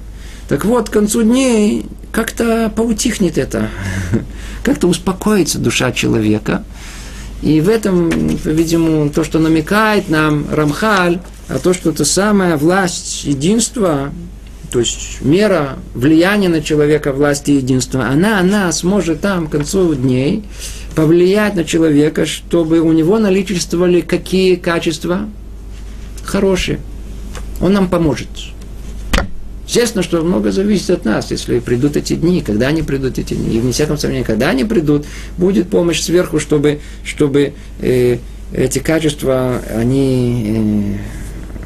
Так 0.48 0.64
вот, 0.64 0.88
к 0.88 0.92
концу 0.92 1.22
дней 1.22 1.86
как-то 2.12 2.70
поутихнет 2.74 3.38
это, 3.38 3.70
как-то 4.62 4.86
успокоится 4.86 5.58
душа 5.58 5.90
человека. 5.90 6.64
И 7.42 7.60
в 7.60 7.68
этом, 7.68 8.10
по-видимому, 8.38 9.10
то, 9.10 9.24
что 9.24 9.38
намекает 9.38 10.08
нам 10.08 10.46
Рамхаль, 10.50 11.20
а 11.48 11.58
то, 11.58 11.74
что 11.74 11.90
это 11.90 12.04
самая 12.04 12.56
власть 12.56 13.24
единства, 13.24 14.12
то 14.70 14.78
есть 14.80 15.20
мера 15.20 15.78
влияния 15.94 16.48
на 16.48 16.62
человека 16.62 17.12
власти 17.12 17.52
единства, 17.52 18.06
она, 18.06 18.38
она 18.38 18.70
сможет 18.72 19.20
там 19.20 19.48
к 19.48 19.52
концу 19.52 19.94
дней 19.94 20.44
повлиять 20.94 21.54
на 21.54 21.64
человека, 21.64 22.24
чтобы 22.24 22.80
у 22.80 22.92
него 22.92 23.18
наличествовали 23.18 24.00
какие 24.00 24.54
качества 24.54 25.28
хорошие. 26.24 26.80
Он 27.60 27.72
нам 27.72 27.88
поможет. 27.88 28.28
Естественно, 29.66 30.02
что 30.02 30.22
много 30.22 30.52
зависит 30.52 30.90
от 30.90 31.04
нас, 31.04 31.30
если 31.30 31.58
придут 31.58 31.96
эти 31.96 32.14
дни, 32.14 32.42
когда 32.42 32.68
они 32.68 32.82
придут 32.82 33.18
эти 33.18 33.34
дни. 33.34 33.56
И 33.56 33.60
вне 33.60 33.72
всяком 33.72 33.96
сомнении, 33.96 34.24
когда 34.24 34.50
они 34.50 34.64
придут, 34.64 35.06
будет 35.38 35.68
помощь 35.68 36.00
сверху, 36.00 36.38
чтобы, 36.38 36.80
чтобы 37.02 37.54
э, 37.80 38.18
эти 38.52 38.78
качества, 38.78 39.62
они 39.74 40.98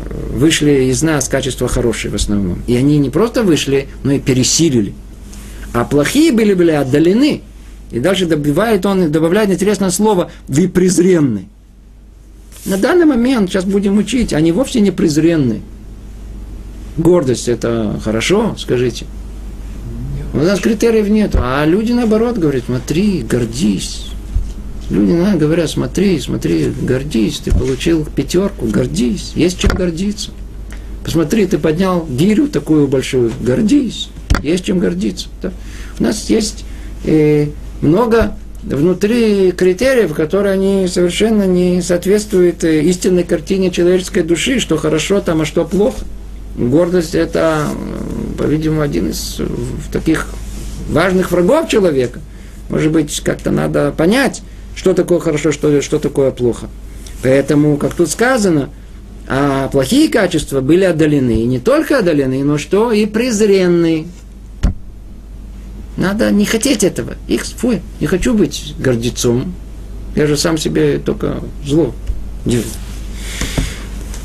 э, 0.08 0.36
вышли 0.36 0.90
из 0.90 1.02
нас, 1.02 1.28
качества 1.28 1.66
хорошие 1.66 2.12
в 2.12 2.14
основном. 2.14 2.62
И 2.68 2.76
они 2.76 2.98
не 2.98 3.10
просто 3.10 3.42
вышли, 3.42 3.88
но 4.04 4.12
и 4.12 4.20
пересилили. 4.20 4.94
А 5.72 5.84
плохие 5.84 6.32
были, 6.32 6.54
были 6.54 6.70
отдалены. 6.70 7.42
И 7.90 7.98
дальше 7.98 8.26
добивает 8.26 8.86
он, 8.86 9.10
добавляет 9.10 9.50
интересное 9.50 9.90
слово 9.90 10.30
«вы 10.46 10.68
презренны». 10.68 11.46
На 12.66 12.76
данный 12.76 13.06
момент, 13.06 13.50
сейчас 13.50 13.64
будем 13.64 13.98
учить, 13.98 14.32
они 14.32 14.52
вовсе 14.52 14.80
не 14.80 14.90
презренны. 14.90 15.62
Гордость– 16.96 17.48
это 17.48 18.00
хорошо, 18.02 18.54
скажите. 18.58 19.06
У 20.34 20.38
нас 20.38 20.60
критериев 20.60 21.08
нет. 21.08 21.32
А 21.34 21.64
люди 21.64 21.92
наоборот 21.92 22.38
говорят, 22.38 22.64
смотри, 22.66 23.22
гордись. 23.22 24.08
Люди 24.90 25.12
на, 25.12 25.36
говорят, 25.36 25.70
смотри, 25.70 26.18
смотри, 26.18 26.72
гордись, 26.82 27.38
ты 27.38 27.50
получил 27.50 28.04
пятерку, 28.04 28.66
гордись, 28.66 29.32
есть 29.34 29.58
чем 29.58 29.70
гордиться. 29.70 30.30
Посмотри, 31.04 31.46
ты 31.46 31.58
поднял 31.58 32.06
гирю 32.06 32.48
такую 32.48 32.88
большую, 32.88 33.30
гордись, 33.40 34.08
есть 34.42 34.64
чем 34.64 34.78
гордиться. 34.78 35.28
Да? 35.42 35.52
У 35.98 36.02
нас 36.02 36.30
есть 36.30 36.64
э, 37.04 37.48
много 37.82 38.36
внутри 38.74 39.52
критериев, 39.52 40.14
которые 40.14 40.52
они 40.52 40.86
совершенно 40.88 41.44
не 41.44 41.82
соответствуют 41.82 42.64
э, 42.64 42.82
истинной 42.82 43.24
картине 43.24 43.70
человеческой 43.70 44.22
души, 44.22 44.60
что 44.60 44.76
хорошо 44.76 45.20
там, 45.20 45.42
а 45.42 45.44
что 45.44 45.64
плохо. 45.64 45.98
Гордость– 46.56 47.14
это, 47.14 47.68
по-видимому, 48.36 48.82
один 48.82 49.10
из 49.10 49.40
таких 49.92 50.26
важных 50.88 51.30
врагов 51.30 51.68
человека. 51.68 52.20
Может 52.68 52.92
быть, 52.92 53.20
как-то 53.20 53.50
надо 53.50 53.92
понять, 53.92 54.42
что 54.74 54.92
такое 54.92 55.20
хорошо, 55.20 55.52
что, 55.52 55.80
что 55.80 55.98
такое 55.98 56.30
плохо. 56.30 56.66
Поэтому, 57.22 57.76
как 57.76 57.94
тут 57.94 58.10
сказано, 58.10 58.70
а 59.28 59.68
плохие 59.68 60.08
качества 60.08 60.60
были 60.60 60.84
отдалены. 60.84 61.42
И 61.42 61.44
не 61.44 61.58
только 61.58 61.98
отдалены, 61.98 62.42
но 62.44 62.58
что 62.58 62.92
и 62.92 63.06
презренны. 63.06 64.06
Надо 65.98 66.30
не 66.30 66.44
хотеть 66.44 66.84
этого. 66.84 67.16
Их, 67.26 67.44
фу, 67.44 67.74
не 67.98 68.06
хочу 68.06 68.32
быть 68.32 68.74
гордецом. 68.78 69.52
Я 70.14 70.28
же 70.28 70.36
сам 70.36 70.56
себе 70.56 70.98
только 70.98 71.42
зло 71.66 71.92
делаю. 72.44 72.68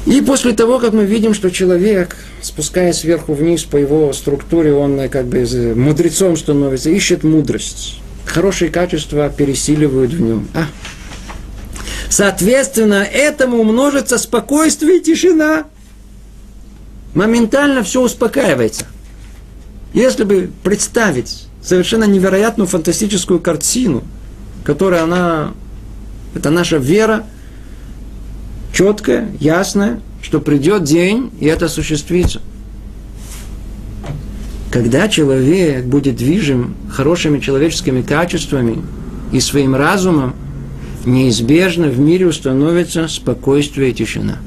И 0.06 0.22
после 0.22 0.54
того, 0.54 0.78
как 0.78 0.94
мы 0.94 1.06
видим, 1.06 1.34
что 1.34 1.50
человек, 1.50 2.16
спускаясь 2.42 2.98
сверху 2.98 3.34
вниз 3.34 3.64
по 3.64 3.78
его 3.78 4.14
структуре, 4.14 4.74
он 4.74 5.00
э, 5.00 5.10
как 5.10 5.26
бы 5.26 5.74
мудрецом 5.76 6.38
становится, 6.38 6.92
ищет 6.92 7.24
мудрость. 7.24 8.00
Хорошие 8.26 8.70
качества 8.70 9.30
пересиливают 9.36 10.14
в 10.14 10.22
нем. 10.22 10.48
А. 10.54 10.66
Соответственно, 12.08 13.04
этому 13.04 13.64
множится 13.64 14.20
спокойствие 14.20 15.00
и 15.00 15.02
тишина. 15.02 15.66
Моментально 17.16 17.82
все 17.82 18.02
успокаивается. 18.02 18.86
Если 19.94 20.24
бы 20.24 20.52
представить 20.64 21.48
совершенно 21.64 22.04
невероятную 22.04 22.68
фантастическую 22.68 23.40
картину, 23.40 24.04
которая 24.64 25.04
она, 25.04 25.54
это 26.36 26.50
наша 26.50 26.78
вера, 26.78 27.24
четкое, 28.74 29.30
ясное, 29.40 30.02
что 30.22 30.40
придет 30.40 30.84
день, 30.84 31.32
и 31.40 31.46
это 31.46 31.66
осуществится. 31.66 32.42
Когда 34.72 35.08
человек 35.08 35.86
будет 35.86 36.16
движим 36.16 36.76
хорошими 36.92 37.40
человеческими 37.40 38.02
качествами 38.02 38.82
и 39.32 39.40
своим 39.40 39.76
разумом, 39.76 40.34
неизбежно 41.06 41.88
в 41.88 42.00
мире 42.00 42.26
установится 42.26 43.08
спокойствие 43.08 43.92
и 43.92 43.94
тишина. 43.94 44.38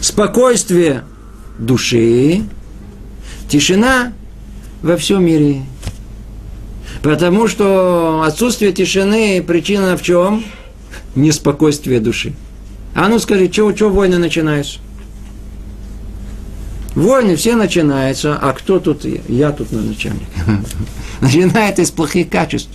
Спокойствие 0.00 1.04
души, 1.58 2.42
тишина 3.48 4.12
во 4.82 4.96
всем 4.96 5.24
мире. 5.24 5.62
Потому 7.02 7.46
что 7.46 8.22
отсутствие 8.26 8.72
тишины 8.72 9.42
причина 9.46 9.96
в 9.96 10.02
чем? 10.02 10.44
Неспокойствие 11.14 12.00
души. 12.00 12.32
А 12.94 13.08
ну 13.08 13.18
скажи, 13.18 13.48
чего, 13.48 13.72
чего 13.72 13.90
войны 13.90 14.18
начинаются? 14.18 14.80
Войны 16.94 17.36
все 17.36 17.54
начинаются, 17.54 18.36
а 18.36 18.52
кто 18.52 18.80
тут? 18.80 19.04
Я 19.28 19.52
тут 19.52 19.70
начальник. 19.70 20.26
Начинает 21.20 21.78
из 21.78 21.92
плохих 21.92 22.28
качеств, 22.28 22.70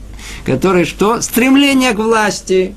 которые 0.45 0.85
что? 0.85 1.21
Стремление 1.21 1.91
к 1.91 1.97
власти. 1.97 2.73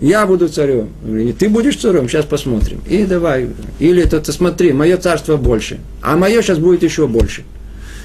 Я 0.00 0.26
буду 0.26 0.48
царем. 0.48 0.88
И 1.06 1.32
ты 1.32 1.48
будешь 1.48 1.76
царем, 1.76 2.08
сейчас 2.08 2.24
посмотрим. 2.24 2.80
И 2.88 3.04
давай. 3.04 3.50
Или 3.78 4.02
то 4.02 4.20
ты 4.20 4.32
смотри, 4.32 4.72
мое 4.72 4.96
царство 4.96 5.36
больше, 5.36 5.78
а 6.02 6.16
мое 6.16 6.42
сейчас 6.42 6.58
будет 6.58 6.82
еще 6.82 7.06
больше. 7.06 7.44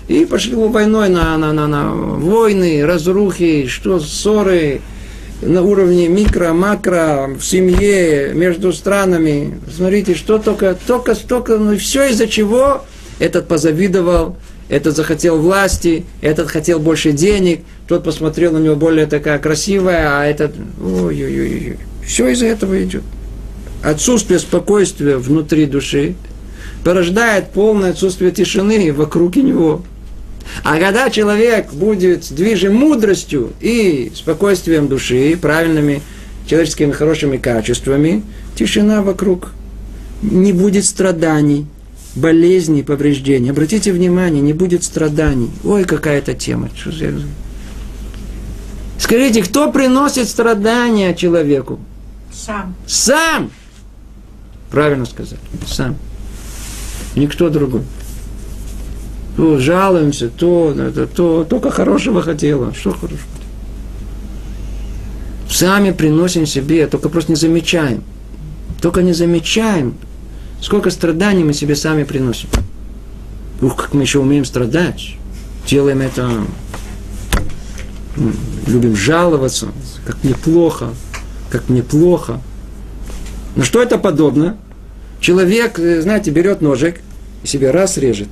И 0.08 0.26
пошли 0.26 0.56
войной 0.56 1.10
на, 1.10 1.38
на, 1.38 1.52
на, 1.52 1.68
на 1.68 1.92
войны, 1.94 2.86
разрухи, 2.86 3.68
что 3.68 4.00
ссоры, 4.00 4.82
на 5.42 5.62
уровне 5.62 6.08
микро, 6.08 6.54
макро, 6.54 7.30
в 7.38 7.44
семье, 7.44 8.32
между 8.34 8.72
странами. 8.72 9.60
Смотрите, 9.76 10.16
что 10.16 10.38
только, 10.40 10.78
только, 10.88 11.14
столько, 11.14 11.58
ну 11.58 11.78
все 11.78 12.10
из-за 12.10 12.28
чего 12.28 12.86
этот 13.20 13.48
позавидовал, 13.48 14.38
этот 14.70 14.96
захотел 14.96 15.40
власти, 15.40 16.06
этот 16.22 16.50
хотел 16.50 16.80
больше 16.80 17.12
денег, 17.12 17.62
тот 17.88 18.04
посмотрел 18.04 18.54
на 18.54 18.60
него 18.60 18.76
более 18.76 19.06
такая 19.06 19.40
красивая, 19.40 20.20
а 20.20 20.26
этот, 20.26 20.54
ой-ой-ой, 20.82 21.78
все 22.06 22.30
из-за 22.30 22.48
этого 22.48 22.82
идет. 22.82 23.04
Отсутствие 23.84 24.40
спокойствия 24.40 25.18
внутри 25.18 25.66
души 25.66 26.16
порождает 26.84 27.50
полное 27.52 27.92
отсутствие 27.92 28.32
тишины 28.32 28.92
вокруг 28.92 29.36
него. 29.44 29.84
А 30.64 30.80
когда 30.80 31.10
человек 31.10 31.72
будет 31.74 32.34
движим 32.34 32.76
мудростью 32.76 33.54
и 33.60 34.12
спокойствием 34.16 34.88
души, 34.88 35.38
правильными 35.42 36.02
человеческими 36.46 36.92
хорошими 36.92 37.38
качествами, 37.38 38.24
тишина 38.56 39.02
вокруг, 39.02 39.52
не 40.22 40.54
будет 40.54 40.86
страданий, 40.86 41.68
болезней, 42.16 42.84
повреждений. 42.84 43.52
Обратите 43.52 43.92
внимание, 43.92 44.42
не 44.42 44.54
будет 44.54 44.84
страданий. 44.84 45.52
Ой, 45.64 45.84
какая-то 45.84 46.34
тема. 46.34 46.70
Скажите, 49.00 49.44
кто 49.44 49.72
приносит 49.72 50.28
страдания 50.28 51.14
человеку? 51.14 51.80
Сам. 52.34 52.76
Сам! 52.88 53.52
Правильно 54.72 55.06
сказать. 55.06 55.40
Сам. 55.66 55.96
Никто 57.16 57.50
другой 57.50 57.82
то 59.38 59.60
жалуемся, 59.60 60.30
то, 60.30 60.74
это, 60.76 61.06
то, 61.06 61.46
только 61.46 61.70
хорошего 61.70 62.24
хотела. 62.24 62.74
Что 62.74 62.92
хорошего? 62.92 63.22
Сами 65.48 65.92
приносим 65.92 66.48
себе, 66.48 66.88
только 66.88 67.08
просто 67.08 67.32
не 67.32 67.36
замечаем. 67.36 68.04
только 68.82 69.02
не 69.02 69.14
замечаем, 69.14 69.96
сколько 70.62 70.90
страданий 70.90 71.44
мы 71.44 71.54
себе 71.54 71.76
сами 71.76 72.04
приносим. 72.04 72.50
Ух, 73.62 73.76
как 73.76 73.94
мы 73.94 74.02
еще 74.02 74.20
умеем 74.20 74.44
страдать. 74.44 75.16
Делаем 75.68 76.02
это, 76.02 76.30
любим 78.66 78.96
жаловаться, 78.96 79.68
как 80.06 80.24
мне 80.24 80.34
плохо, 80.34 80.90
как 81.50 81.70
мне 81.70 81.84
плохо. 81.84 82.42
На 83.56 83.64
что 83.64 83.82
это 83.82 83.98
подобно? 83.98 84.58
Человек, 85.20 85.80
э, 85.80 86.02
знаете, 86.02 86.32
берет 86.32 86.62
ножик 86.62 87.02
и 87.44 87.48
себе 87.48 87.72
раз 87.72 87.98
режет. 87.98 88.30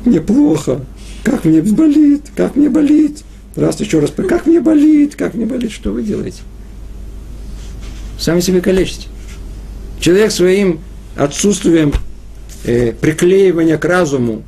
Как 0.00 0.06
мне 0.06 0.20
плохо, 0.22 0.80
как 1.22 1.44
мне 1.44 1.60
болит, 1.60 2.22
как 2.34 2.56
мне 2.56 2.70
болит. 2.70 3.18
Раз 3.54 3.78
еще 3.80 3.98
раз, 3.98 4.10
как 4.10 4.46
мне 4.46 4.58
болит, 4.58 5.14
как 5.14 5.34
мне 5.34 5.44
болит. 5.44 5.72
Что 5.72 5.90
вы 5.92 6.02
делаете? 6.02 6.40
Сами 8.18 8.40
себе 8.40 8.62
калечите. 8.62 9.08
Человек 10.00 10.30
своим 10.30 10.80
отсутствием 11.16 11.92
э, 12.64 12.92
приклеивания 12.92 13.76
к 13.76 13.84
разуму, 13.84 14.42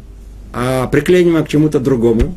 а 0.55 0.87
приклеивания 0.87 1.43
к 1.43 1.49
чему-то 1.49 1.81
другому, 1.81 2.35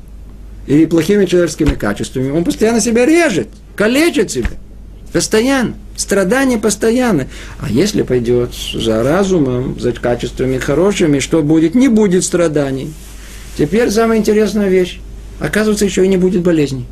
или 0.68 0.84
плохими 0.84 1.26
человеческими 1.26 1.76
качествами, 1.76 2.32
он 2.32 2.43
постоянно 2.43 2.82
себя 2.82 3.05
режет, 3.05 3.47
калечит 3.78 4.30
себя. 4.30 4.49
Постоянно. 5.13 5.76
Страдания 5.95 6.57
постоянно. 6.57 7.28
А 7.61 7.70
если 7.70 8.01
пойдет 8.01 8.51
за 8.74 9.01
разумом, 9.03 9.80
за 9.80 9.93
качествами 9.93 10.57
хорошими, 10.57 11.20
что 11.20 11.41
будет? 11.41 11.76
Не 11.76 11.88
будет 11.88 12.26
страданий. 12.26 12.91
Теперь 13.57 13.89
самая 13.91 14.19
интересная 14.19 14.69
вещь. 14.69 14.99
Оказывается, 15.39 15.85
еще 15.85 16.05
и 16.05 16.07
не 16.07 16.17
будет 16.17 16.41
болезней. 16.41 16.85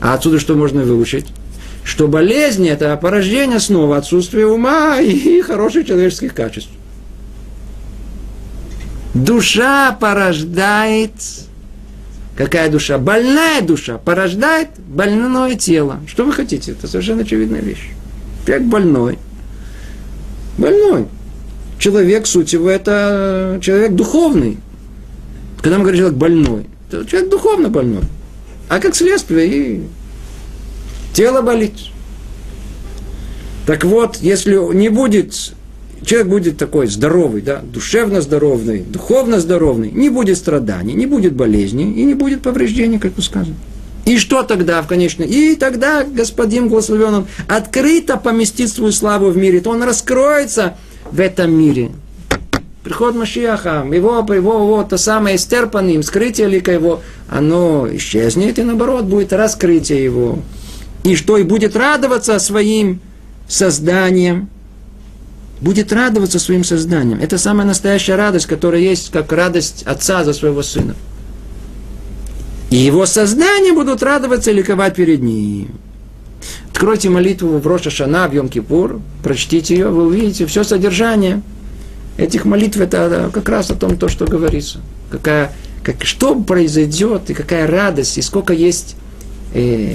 А 0.00 0.14
отсюда 0.14 0.38
что 0.38 0.54
можно 0.54 0.82
выучить? 0.82 1.26
Что 1.84 2.06
болезни– 2.06 2.68
это 2.70 2.96
порождение 2.96 3.60
снова 3.60 3.96
отсутствия 3.96 4.46
ума 4.46 5.00
и 5.00 5.40
хороших 5.40 5.86
человеческих 5.86 6.34
качеств. 6.34 6.70
Душа 9.14 9.96
порождает 9.98 11.12
Какая 12.38 12.70
душа? 12.70 12.98
Больная 12.98 13.62
душа 13.62 13.98
порождает 13.98 14.68
больное 14.86 15.56
тело. 15.56 15.98
Что 16.06 16.24
вы 16.24 16.32
хотите? 16.32 16.70
Это 16.70 16.86
совершенно 16.86 17.22
очевидная 17.22 17.60
вещь. 17.60 17.90
Человек 18.46 18.68
больной. 18.68 19.18
Больной. 20.56 21.06
Человек, 21.80 22.28
суть 22.28 22.52
его, 22.52 22.70
это 22.70 23.58
человек 23.60 23.94
духовный. 23.94 24.58
Когда 25.60 25.78
мы 25.78 25.84
говорим, 25.84 26.00
человек 26.00 26.18
больной, 26.18 26.66
то 26.90 27.04
человек 27.04 27.30
духовно 27.30 27.68
больной. 27.68 28.04
А 28.68 28.80
как 28.80 28.94
следствие, 28.94 29.48
и 29.48 29.82
тело 31.12 31.42
болит. 31.42 31.74
Так 33.66 33.84
вот, 33.84 34.16
если 34.16 34.56
не 34.74 34.88
будет 34.88 35.52
человек 36.04 36.28
будет 36.28 36.56
такой 36.56 36.86
здоровый, 36.86 37.42
да, 37.42 37.60
душевно 37.60 38.20
здоровый, 38.20 38.80
духовно 38.80 39.40
здоровый, 39.40 39.90
не 39.90 40.08
будет 40.08 40.38
страданий, 40.38 40.94
не 40.94 41.06
будет 41.06 41.34
болезней 41.34 41.92
и 41.92 42.04
не 42.04 42.14
будет 42.14 42.42
повреждений, 42.42 42.98
как 42.98 43.16
вы 43.16 43.22
сказано. 43.22 43.56
И 44.06 44.16
что 44.16 44.42
тогда 44.42 44.80
в 44.80 44.86
конечном? 44.86 45.28
И 45.28 45.54
тогда 45.54 46.02
господин 46.04 46.68
благословен 46.68 47.14
он 47.14 47.26
открыто 47.46 48.16
поместит 48.16 48.70
свою 48.70 48.92
славу 48.92 49.28
в 49.28 49.36
мире, 49.36 49.60
то 49.60 49.70
он 49.70 49.82
раскроется 49.82 50.78
в 51.10 51.20
этом 51.20 51.52
мире. 51.52 51.90
Приход 52.84 53.16
Машиаха, 53.16 53.84
его, 53.92 54.18
его, 54.18 54.54
его 54.54 54.86
то 54.88 54.96
самое 54.98 55.36
стерпанным, 55.36 56.02
скрытие 56.02 56.48
лика 56.48 56.72
его, 56.72 57.02
оно 57.28 57.88
исчезнет, 57.92 58.58
и 58.58 58.62
наоборот 58.62 59.04
будет 59.04 59.32
раскрытие 59.32 60.04
его. 60.04 60.38
И 61.02 61.16
что? 61.16 61.36
И 61.36 61.42
будет 61.42 61.76
радоваться 61.76 62.38
своим 62.38 63.00
созданием, 63.48 64.48
будет 65.60 65.92
радоваться 65.92 66.38
своим 66.38 66.62
созданием. 66.64 67.18
Это 67.20 67.36
самая 67.36 67.66
настоящая 67.66 68.14
радость, 68.14 68.46
которая 68.46 68.80
есть, 68.80 69.10
как 69.10 69.32
радость 69.32 69.82
отца 69.84 70.24
за 70.24 70.32
своего 70.32 70.62
сына. 70.62 70.94
И 72.70 72.76
его 72.76 73.06
создания 73.06 73.72
будут 73.72 74.02
радоваться 74.02 74.50
и 74.50 74.54
ликовать 74.54 74.94
перед 74.94 75.22
ним. 75.22 75.68
Откройте 76.70 77.10
молитву 77.10 77.58
в 77.58 77.66
Роша 77.66 77.90
Шана, 77.90 78.28
в 78.28 78.34
Йом-Кипур, 78.34 79.00
прочтите 79.24 79.74
ее, 79.74 79.88
вы 79.88 80.06
увидите 80.06 80.46
все 80.46 80.62
содержание 80.62 81.42
этих 82.18 82.44
молитв, 82.44 82.78
это 82.78 83.30
как 83.32 83.48
раз 83.48 83.70
о 83.70 83.76
том, 83.76 83.96
то, 83.96 84.08
что 84.08 84.26
говорится. 84.26 84.80
Какая, 85.10 85.52
как, 85.82 86.04
что 86.04 86.34
произойдет, 86.34 87.30
и 87.30 87.34
какая 87.34 87.66
радость, 87.66 88.18
и 88.18 88.22
сколько 88.22 88.52
есть 88.52 88.96
э, 89.54 89.94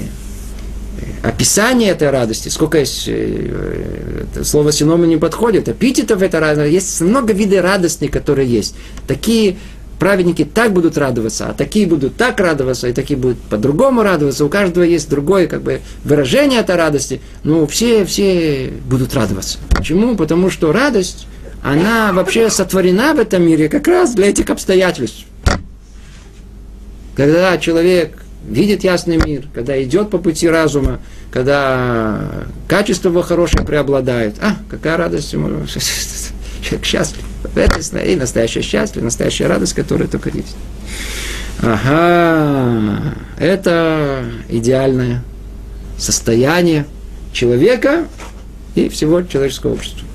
описание 1.22 1.90
этой 1.90 2.10
радости, 2.10 2.48
сколько 2.48 2.78
есть, 2.78 3.04
э, 3.06 4.24
э, 4.34 4.42
слово 4.42 4.72
синома 4.72 5.06
не 5.06 5.18
подходит, 5.18 5.68
эпитетов 5.68 6.22
этой 6.22 6.40
радости, 6.40 6.72
есть 6.72 7.00
много 7.02 7.32
видов 7.32 7.62
радости, 7.62 8.08
которые 8.08 8.48
есть. 8.48 8.74
Такие 9.06 9.58
праведники 9.98 10.44
так 10.44 10.72
будут 10.72 10.98
радоваться, 10.98 11.48
а 11.50 11.52
такие 11.52 11.86
будут 11.86 12.16
так 12.16 12.40
радоваться, 12.40 12.88
и 12.88 12.92
такие 12.92 13.18
будут 13.18 13.38
по-другому 13.38 14.02
радоваться. 14.02 14.44
У 14.44 14.48
каждого 14.48 14.84
есть 14.84 15.08
другое 15.08 15.46
как 15.46 15.62
бы, 15.62 15.80
выражение 16.04 16.60
этой 16.60 16.76
радости, 16.76 17.20
но 17.42 17.66
все, 17.66 18.04
все 18.04 18.72
будут 18.88 19.14
радоваться. 19.14 19.58
Почему? 19.70 20.16
Потому 20.16 20.50
что 20.50 20.72
радость, 20.72 21.26
она 21.64 22.12
вообще 22.12 22.50
сотворена 22.50 23.14
в 23.14 23.18
этом 23.18 23.42
мире 23.42 23.70
как 23.70 23.88
раз 23.88 24.14
для 24.14 24.28
этих 24.28 24.50
обстоятельств. 24.50 25.24
Когда 27.16 27.56
человек 27.56 28.22
видит 28.46 28.84
ясный 28.84 29.16
мир, 29.16 29.46
когда 29.54 29.82
идет 29.82 30.10
по 30.10 30.18
пути 30.18 30.46
разума, 30.46 31.00
когда 31.32 32.44
качество 32.68 33.08
его 33.08 33.22
хорошее 33.22 33.64
преобладает. 33.64 34.36
А, 34.42 34.56
какая 34.68 34.98
радость 34.98 35.32
ему. 35.32 35.66
Человек 36.62 36.84
счастлив. 36.84 37.24
Это 37.54 38.00
и 38.00 38.16
настоящее 38.16 38.62
счастье, 38.62 39.00
настоящая 39.00 39.46
радость, 39.46 39.72
которая 39.72 40.06
только 40.06 40.28
есть. 40.28 40.56
Ага, 41.62 43.14
это 43.38 44.24
идеальное 44.50 45.22
состояние 45.96 46.84
человека 47.32 48.06
и 48.74 48.90
всего 48.90 49.22
человеческого 49.22 49.72
общества. 49.72 50.06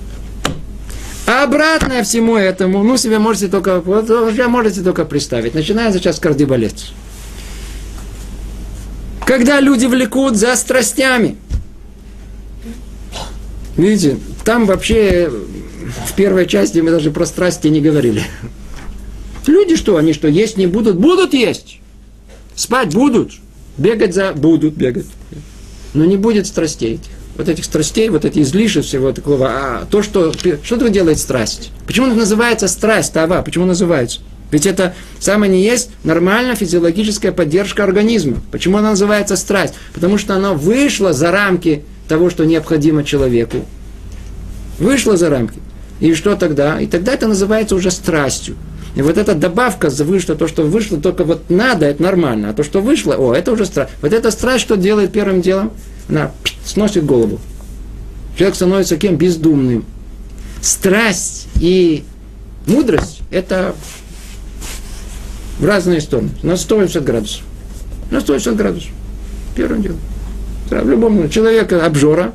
А 1.30 1.43
обратное 1.43 2.03
всему 2.03 2.38
этому, 2.38 2.82
ну, 2.82 2.97
себе 2.97 3.19
можете 3.19 3.49
только, 3.49 3.82
вот, 3.82 4.09
уже 4.09 4.47
можете 4.47 4.82
только 4.82 5.05
представить. 5.05 5.53
Начиная 5.53 5.93
сейчас 5.93 6.17
с 6.17 6.19
кардибалец. 6.19 6.91
Когда 9.27 9.59
люди 9.59 9.86
влекут 9.86 10.38
за 10.38 10.55
страстями. 10.55 11.38
Видите, 13.77 14.17
там 14.43 14.65
вообще 14.65 15.32
в 16.07 16.13
первой 16.15 16.47
части 16.47 16.80
мы 16.80 16.89
даже 16.89 17.11
про 17.11 17.27
страсти 17.27 17.67
не 17.67 17.80
говорили. 17.80 18.23
Люди 19.45 19.75
что, 19.75 19.97
они 19.97 20.13
что, 20.13 20.27
есть 20.27 20.57
не 20.57 20.65
будут? 20.65 20.97
Будут 20.97 21.36
есть. 21.36 21.80
Спать 22.55 22.91
будут. 22.95 23.34
Бегать 23.77 24.15
за... 24.15 24.34
Будут 24.34 24.73
бегать. 24.73 25.05
Но 25.93 26.05
не 26.05 26.17
будет 26.17 26.47
страстей 26.47 26.95
этих. 26.95 27.18
Вот 27.39 27.47
этих 27.47 27.63
страстей, 27.63 28.09
вот 28.09 28.25
эти 28.25 28.39
излишек 28.39 28.83
всего 28.83 29.13
такого. 29.13 29.47
А 29.47 29.87
то, 29.89 30.03
что... 30.03 30.33
Что 30.33 30.75
такое 30.75 30.89
делает 30.89 31.19
страсть? 31.19 31.71
Почему 31.87 32.07
это 32.07 32.17
называется 32.17 32.67
страсть, 32.67 33.13
тава? 33.13 33.41
Почему 33.43 33.63
называется? 33.63 34.19
Ведь 34.51 34.65
это 34.65 34.93
самое 35.21 35.49
не 35.49 35.63
есть 35.63 35.89
нормальная 36.03 36.55
физиологическая 36.55 37.31
поддержка 37.31 37.85
организма. 37.85 38.39
Почему 38.51 38.77
она 38.79 38.89
называется 38.89 39.37
страсть? 39.37 39.73
Потому 39.93 40.17
что 40.17 40.35
она 40.35 40.51
вышла 40.51 41.13
за 41.13 41.31
рамки 41.31 41.85
того, 42.09 42.29
что 42.29 42.45
необходимо 42.45 43.05
человеку. 43.05 43.65
Вышла 44.77 45.15
за 45.15 45.29
рамки. 45.29 45.59
И 46.01 46.13
что 46.15 46.35
тогда? 46.35 46.81
И 46.81 46.87
тогда 46.87 47.13
это 47.13 47.29
называется 47.29 47.73
уже 47.75 47.89
страстью. 47.89 48.57
И 48.95 49.01
вот 49.01 49.17
эта 49.17 49.33
добавка 49.33 49.89
вышло, 49.89 50.35
то, 50.35 50.49
что 50.49 50.63
вышло, 50.63 50.99
только 50.99 51.23
вот 51.23 51.49
надо, 51.49 51.85
это 51.85 52.03
нормально. 52.03 52.49
А 52.49 52.53
то, 52.53 52.63
что 52.63 52.81
вышло, 52.81 53.15
о, 53.15 53.33
это 53.33 53.53
уже 53.53 53.65
страсть. 53.65 53.93
Вот 54.01 54.11
эта 54.11 54.29
страсть, 54.29 54.65
что 54.65 54.75
делает 54.75 55.13
первым 55.13 55.39
делом? 55.39 55.71
Она 56.10 56.32
сносит 56.66 57.05
голову. 57.05 57.39
Человек 58.38 58.55
становится 58.55 58.97
кем? 58.97 59.16
Бездумным. 59.16 59.86
Страсть 60.62 61.47
и 61.60 62.03
мудрость– 62.66 63.22
это 63.32 63.76
в 65.60 65.66
разные 65.66 66.01
стороны. 66.01 66.30
На 66.41 66.57
180 66.57 67.03
градусов. 67.03 67.43
На 68.12 68.22
180 68.22 68.57
градусов. 68.57 68.89
Первым 69.55 69.82
делом. 69.82 69.99
В 70.70 70.89
любом 70.89 71.30
человека 71.30 71.86
обжора 71.86 72.34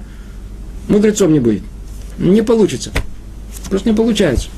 мудрецом 0.89 1.33
не 1.33 1.41
будет. 1.41 1.62
Не 2.18 2.43
получится. 2.43 2.91
Просто 3.70 3.89
не 3.89 3.97
получается. 3.97 4.49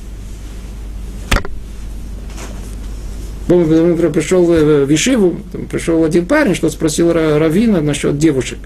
Помню, 3.47 3.95
пришел 4.11 4.45
в 4.45 4.93
Ишиву, 4.93 5.37
пришел 5.71 6.03
один 6.03 6.25
парень, 6.25 6.53
что 6.53 6.69
спросил 6.69 7.13
Равина 7.13 7.79
насчет 7.79 8.17
девушек. 8.17 8.59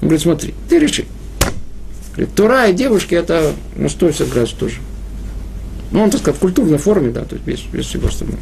Он 0.00 0.08
говорит, 0.08 0.22
смотри, 0.22 0.54
ты 0.68 0.78
реши. 0.78 1.04
Говорит, 2.12 2.34
Тура 2.34 2.68
и 2.68 2.72
девушки 2.72 3.14
это 3.14 3.52
на 3.76 3.88
180 3.88 4.32
градусов 4.32 4.58
тоже. 4.58 4.76
Ну, 5.92 6.02
он, 6.02 6.10
так 6.10 6.20
сказать, 6.20 6.38
в 6.38 6.40
культурной 6.40 6.78
форме, 6.78 7.10
да, 7.10 7.24
то 7.24 7.34
есть 7.34 7.44
без, 7.44 7.60
без 7.72 7.86
всего 7.86 8.08
остального. 8.08 8.40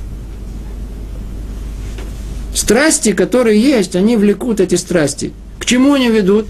Страсти, 2.55 3.13
которые 3.13 3.61
есть, 3.61 3.97
они 3.97 4.17
влекут 4.17 4.61
эти 4.61 4.75
страсти. 4.75 5.33
К 5.59 5.65
чему 5.65 5.95
они 5.95 6.09
ведут? 6.09 6.47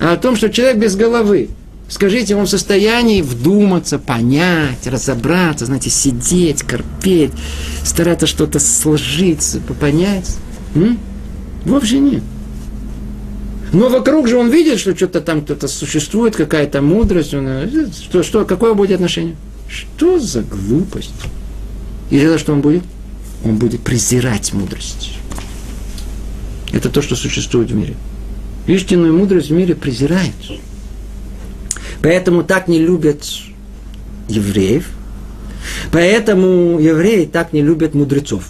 А 0.00 0.12
о 0.12 0.16
том, 0.16 0.36
что 0.36 0.50
человек 0.50 0.78
без 0.78 0.96
головы. 0.96 1.48
Скажите, 1.88 2.36
он 2.36 2.44
в 2.44 2.50
состоянии 2.50 3.22
вдуматься, 3.22 3.98
понять, 3.98 4.86
разобраться, 4.86 5.64
знаете, 5.64 5.88
сидеть, 5.88 6.62
корпеть, 6.62 7.32
стараться 7.82 8.26
что-то 8.26 8.58
сложиться, 8.58 9.60
понять? 9.80 10.36
М? 10.74 10.98
Вовсе 11.64 11.98
нет. 11.98 12.22
Но 13.72 13.88
вокруг 13.88 14.28
же 14.28 14.36
он 14.36 14.50
видит, 14.50 14.78
что 14.78 14.96
что-то 14.96 15.20
там 15.20 15.42
кто-то 15.42 15.68
существует, 15.68 16.36
какая-то 16.36 16.80
мудрость. 16.80 17.34
Он, 17.34 17.46
э, 17.46 17.88
что, 17.92 18.22
что, 18.22 18.44
какое 18.44 18.74
будет 18.74 18.92
отношение? 18.92 19.36
Что 19.68 20.18
за 20.18 20.42
глупость? 20.42 21.12
И 22.10 22.16
это 22.16 22.38
что 22.38 22.54
он 22.54 22.62
будет? 22.62 22.82
Он 23.44 23.56
будет 23.56 23.82
презирать 23.82 24.52
мудрость. 24.52 25.12
Это 26.72 26.88
то, 26.88 27.02
что 27.02 27.16
существует 27.16 27.70
в 27.70 27.74
мире. 27.74 27.94
Истинную 28.66 29.16
мудрость 29.16 29.50
в 29.50 29.52
мире 29.52 29.74
презирает. 29.74 30.34
Поэтому 32.02 32.44
так 32.44 32.68
не 32.68 32.78
любят 32.78 33.24
евреев. 34.28 34.88
Поэтому 35.92 36.78
евреи 36.78 37.26
так 37.26 37.52
не 37.52 37.62
любят 37.62 37.94
мудрецов. 37.94 38.44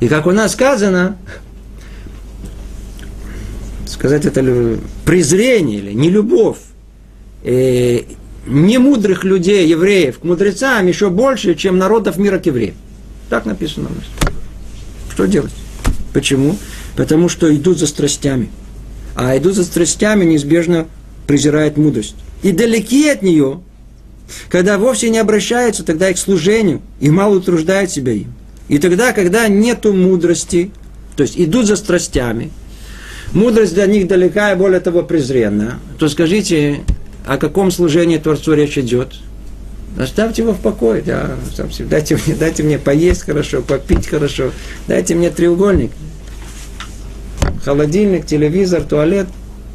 И 0.00 0.08
как 0.08 0.26
у 0.26 0.32
нас 0.32 0.52
сказано, 0.52 1.16
сказать 3.86 4.24
это 4.24 4.78
презрение 5.04 5.78
или 5.78 5.92
не 5.92 6.10
любовь 6.10 6.58
э, 7.42 8.02
немудрых 8.46 9.24
людей, 9.24 9.66
евреев, 9.66 10.18
к 10.18 10.24
мудрецам 10.24 10.86
еще 10.86 11.10
больше, 11.10 11.54
чем 11.54 11.78
народов 11.78 12.18
мира 12.18 12.38
к 12.38 12.46
евреям. 12.46 12.74
Так 13.30 13.46
написано 13.46 13.88
у 13.90 13.94
нас. 13.94 14.32
Что 15.12 15.26
делать? 15.26 15.52
Почему? 16.12 16.56
Потому 16.96 17.28
что 17.28 17.54
идут 17.54 17.78
за 17.78 17.86
страстями. 17.86 18.50
А 19.14 19.36
идут 19.36 19.54
за 19.54 19.64
страстями 19.64 20.24
неизбежно 20.24 20.88
презирает 21.26 21.76
мудрость. 21.76 22.16
И 22.42 22.52
далеки 22.52 23.08
от 23.08 23.22
нее, 23.22 23.60
когда 24.48 24.78
вовсе 24.78 25.10
не 25.10 25.18
обращаются 25.18 25.84
тогда 25.84 26.10
и 26.10 26.14
к 26.14 26.18
служению, 26.18 26.82
и 27.00 27.10
мало 27.10 27.36
утруждают 27.36 27.90
себя 27.90 28.12
им. 28.12 28.34
И 28.68 28.78
тогда, 28.78 29.12
когда 29.12 29.46
нету 29.48 29.92
мудрости, 29.92 30.70
то 31.16 31.22
есть 31.22 31.38
идут 31.38 31.66
за 31.66 31.76
страстями, 31.76 32.50
мудрость 33.34 33.74
для 33.74 33.86
них 33.86 34.06
далека 34.06 34.52
и 34.52 34.56
более 34.56 34.80
того 34.80 35.02
презренна, 35.02 35.78
то 35.98 36.08
скажите, 36.08 36.80
о 37.26 37.36
каком 37.36 37.70
служении 37.70 38.18
Творцу 38.18 38.54
речь 38.54 38.78
идет? 38.78 39.14
Оставьте 39.98 40.42
его 40.42 40.52
в 40.52 40.60
покое, 40.60 41.02
да, 41.02 41.36
дайте, 41.88 42.18
мне, 42.26 42.34
дайте 42.34 42.62
мне 42.62 42.78
поесть 42.78 43.22
хорошо, 43.22 43.62
попить 43.62 44.08
хорошо, 44.08 44.50
дайте 44.88 45.14
мне 45.14 45.30
треугольник, 45.30 45.92
холодильник, 47.64 48.26
телевизор, 48.26 48.82
туалет 48.82 49.26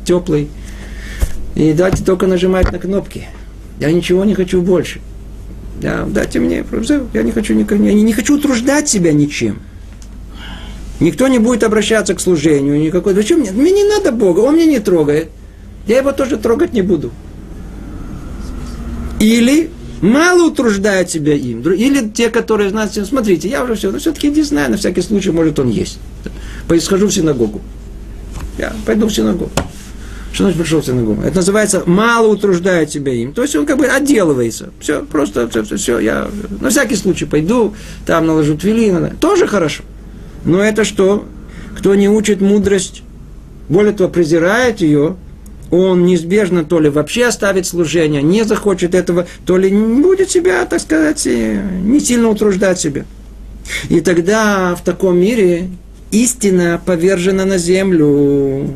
теплый, 0.04 0.50
и 1.56 1.72
дайте 1.74 2.04
только 2.04 2.28
нажимать 2.28 2.72
на 2.72 2.80
кнопки. 2.80 3.28
Я 3.80 3.92
ничего 3.94 4.26
не 4.26 4.34
хочу 4.36 4.62
больше. 4.62 5.00
Да, 5.82 6.06
дайте 6.06 6.40
мне, 6.40 6.66
я 7.14 7.24
не 7.24 7.32
хочу, 7.32 7.58
я 7.58 7.78
не, 7.78 8.04
не 8.04 8.12
хочу 8.12 8.36
утруждать 8.36 8.90
себя 8.90 9.14
ничем. 9.14 9.60
Никто 11.00 11.28
не 11.28 11.40
будет 11.40 11.64
обращаться 11.64 12.14
к 12.14 12.20
служению, 12.20 12.80
никакой. 12.80 13.14
Зачем 13.14 13.40
мне? 13.40 13.52
Мне 13.52 13.72
не 13.72 13.84
надо 13.84 14.12
Бога, 14.12 14.40
Он 14.40 14.56
меня 14.56 14.66
не 14.66 14.80
трогает. 14.80 15.30
Я 15.88 16.00
его 16.00 16.12
тоже 16.12 16.38
трогать 16.38 16.74
не 16.74 16.82
буду. 16.82 17.12
Или 19.20 19.70
мало 20.02 20.48
утруждает 20.48 21.10
себя 21.10 21.34
им. 21.34 21.62
Или 21.62 22.08
те, 22.10 22.30
которые 22.30 22.70
знают, 22.70 22.94
смотрите, 22.94 23.50
я 23.50 23.64
уже 23.64 23.76
все, 23.76 23.92
но 23.92 24.00
все-таки 24.00 24.30
не 24.30 24.44
знаю, 24.44 24.72
на 24.72 24.78
всякий 24.78 25.02
случай, 25.02 25.32
может, 25.32 25.60
он 25.60 25.70
есть. 25.70 26.00
Схожу 26.80 27.08
в 27.08 27.14
синагогу. 27.14 27.62
Я 28.58 28.74
пойду 28.86 29.08
в 29.08 29.14
синагогу. 29.14 29.52
Что 30.32 30.44
значит 30.44 30.62
пришел 30.62 30.82
в 30.82 30.86
синагогу? 30.86 31.24
Это 31.24 31.38
называется 31.38 31.84
мало 31.86 32.28
утруждает 32.28 32.92
себя 32.92 33.14
им. 33.14 33.34
То 33.34 33.42
есть 33.42 33.56
он 33.56 33.66
как 33.66 33.78
бы 33.78 33.86
отделывается. 33.86 34.70
Все, 34.80 35.02
просто 35.04 35.50
все, 35.50 35.64
все, 35.64 35.78
все. 35.78 36.00
Я 36.00 36.30
на 36.60 36.70
всякий 36.70 36.96
случай 36.96 37.26
пойду, 37.26 37.74
там 38.06 38.28
наложу 38.28 38.56
твилин. 38.58 39.18
Тоже 39.20 39.48
хорошо. 39.48 39.84
Но 40.46 40.62
это 40.62 40.84
что? 40.84 41.26
Кто 41.78 41.96
не 41.96 42.10
учит 42.10 42.42
мудрость, 42.42 43.04
более 43.68 43.94
того, 43.94 44.10
презирает 44.10 44.82
ее, 44.82 45.16
он 45.72 46.06
неизбежно 46.06 46.64
то 46.64 46.80
ли 46.80 46.90
вообще 46.90 47.26
оставит 47.26 47.68
служение, 47.68 48.24
не 48.24 48.44
захочет 48.44 48.96
этого, 48.96 49.28
то 49.46 49.58
ли 49.58 49.70
не 49.70 50.02
будет 50.02 50.32
себя, 50.32 50.66
так 50.66 50.82
сказать, 50.82 51.26
не 51.26 52.00
сильно 52.00 52.30
утруждать 52.30 52.80
себя. 52.80 53.06
И 53.88 54.02
тогда 54.02 54.76
в 54.76 54.84
таком 54.84 55.20
мире 55.20 55.70
истина 56.12 56.82
повержена 56.84 57.46
на 57.46 57.58
землю. 57.58 58.74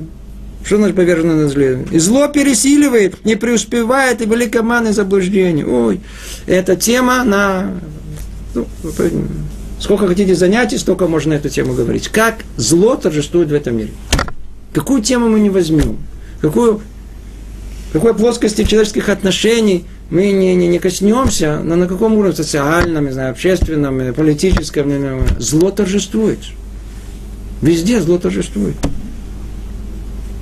Что 0.64 0.78
значит 0.78 0.96
повержено 0.96 1.34
на 1.34 1.50
зле? 1.50 1.86
И 1.92 2.00
зло 2.00 2.28
пересиливает, 2.28 3.26
не 3.26 3.36
преуспевает, 3.36 4.22
и 4.22 4.26
великоманы 4.26 4.94
заблуждения. 4.94 5.66
Ой, 5.66 6.00
эта 6.46 6.76
тема 6.76 7.24
на... 7.24 7.72
Ну, 8.54 8.66
сколько 9.84 10.08
хотите 10.08 10.34
занятий, 10.34 10.78
столько 10.78 11.08
можно 11.08 11.34
эту 11.34 11.50
тему 11.50 11.74
говорить. 11.74 12.08
Как 12.08 12.46
зло 12.56 12.96
торжествует 12.96 13.50
в 13.50 13.54
этом 13.54 13.76
мире. 13.76 13.92
Какую 14.72 15.04
тему 15.04 15.28
мы 15.28 15.42
не 15.42 15.50
возьмем, 15.50 15.98
какую, 16.42 16.82
какой 17.92 18.14
плоскости 18.16 18.64
человеческих 18.64 19.10
отношений 19.10 19.86
мы 20.10 20.32
не, 20.32 20.56
не, 20.56 20.68
не 20.68 20.80
коснемся, 20.80 21.60
но 21.62 21.76
на 21.76 21.88
каком 21.88 22.14
уровне 22.14 22.36
социальном, 22.36 23.06
не 23.06 23.12
знаю, 23.12 23.32
общественном, 23.32 24.14
политическом, 24.14 25.28
зло 25.38 25.70
торжествует. 25.70 26.40
Везде 27.62 28.02
зло 28.02 28.18
торжествует. 28.18 28.76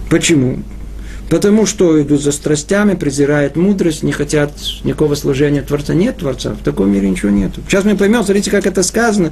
Почему? 0.09 0.59
Потому 1.31 1.65
что 1.65 2.01
идут 2.01 2.21
за 2.21 2.33
страстями, 2.33 2.93
презирают 2.93 3.55
мудрость, 3.55 4.03
не 4.03 4.11
хотят 4.11 4.51
никакого 4.83 5.15
служения 5.15 5.61
Творца. 5.61 5.93
Нет 5.93 6.17
Творца, 6.17 6.51
в 6.51 6.61
таком 6.61 6.91
мире 6.91 7.09
ничего 7.09 7.31
нет. 7.31 7.51
Сейчас 7.69 7.85
мы 7.85 7.95
поймем, 7.95 8.25
смотрите, 8.25 8.51
как 8.51 8.67
это 8.67 8.83
сказано. 8.83 9.31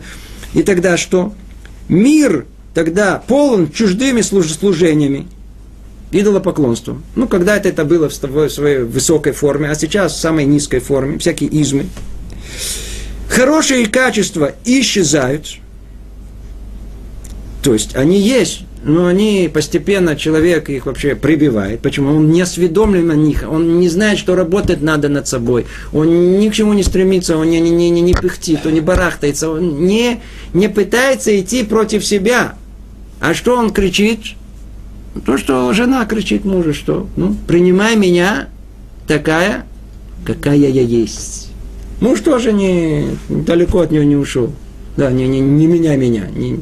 И 0.54 0.64
тогда 0.64 0.96
что? 0.96 1.34
Мир 1.90 2.46
тогда 2.74 3.22
полон 3.28 3.70
чуждыми 3.70 4.22
служениями, 4.22 5.28
идолопоклонством. 6.14 7.04
Ну, 7.18 7.28
когда-то 7.28 7.68
это 7.68 7.84
было 7.84 8.08
в 8.08 8.14
своей 8.14 8.84
высокой 8.84 9.34
форме, 9.34 9.70
а 9.70 9.76
сейчас 9.76 10.14
в 10.14 10.22
самой 10.22 10.46
низкой 10.46 10.80
форме, 10.80 11.18
всякие 11.18 11.50
измы. 11.50 11.88
Хорошие 13.28 13.88
качества 13.88 14.54
исчезают, 14.64 15.58
то 17.62 17.74
есть 17.74 17.98
они 17.98 18.22
есть, 18.22 18.64
но 18.84 19.08
они 19.08 19.50
постепенно, 19.54 20.16
человек 20.16 20.70
их 20.70 20.86
вообще 20.86 21.16
прибивает. 21.16 21.82
Почему? 21.82 22.16
Он 22.16 22.32
не 22.32 22.42
осведомлен 22.42 23.08
на 23.08 23.14
них, 23.14 23.44
он 23.50 23.80
не 23.80 23.90
знает, 23.90 24.18
что 24.18 24.36
работать 24.36 24.82
надо 24.82 25.10
над 25.10 25.28
собой, 25.28 25.66
он 25.92 26.40
ни 26.40 26.50
к 26.50 26.54
чему 26.54 26.74
не 26.74 26.84
стремится, 26.84 27.38
он 27.38 27.50
не, 27.50 27.60
не, 27.60 27.72
не, 27.72 28.02
не 28.02 28.14
пыхтит, 28.14 28.66
он 28.66 28.74
не 28.74 28.82
барахтается, 28.82 29.50
он 29.50 29.86
не, 29.86 30.22
не 30.54 30.70
пытается 30.70 31.38
идти 31.40 31.64
против 31.64 32.06
себя. 32.06 32.56
А 33.20 33.34
что 33.34 33.58
он 33.58 33.72
кричит? 33.72 34.20
То, 35.26 35.38
что 35.38 35.74
жена 35.74 36.06
кричит 36.06 36.46
мужу, 36.46 36.74
что 36.74 37.08
ну, 37.18 37.36
принимай 37.48 37.98
меня 37.98 38.48
такая, 39.08 39.66
какая 40.26 40.56
я 40.56 40.68
есть. 40.68 41.52
Муж 42.00 42.22
тоже 42.22 42.54
не, 42.54 43.08
далеко 43.28 43.80
от 43.80 43.92
нее 43.92 44.06
не 44.06 44.16
ушел. 44.16 44.54
Да, 44.96 45.12
не, 45.12 45.28
не, 45.28 45.42
не 45.42 45.68
меня, 45.68 45.96
меня. 45.98 46.28
Не, 46.34 46.60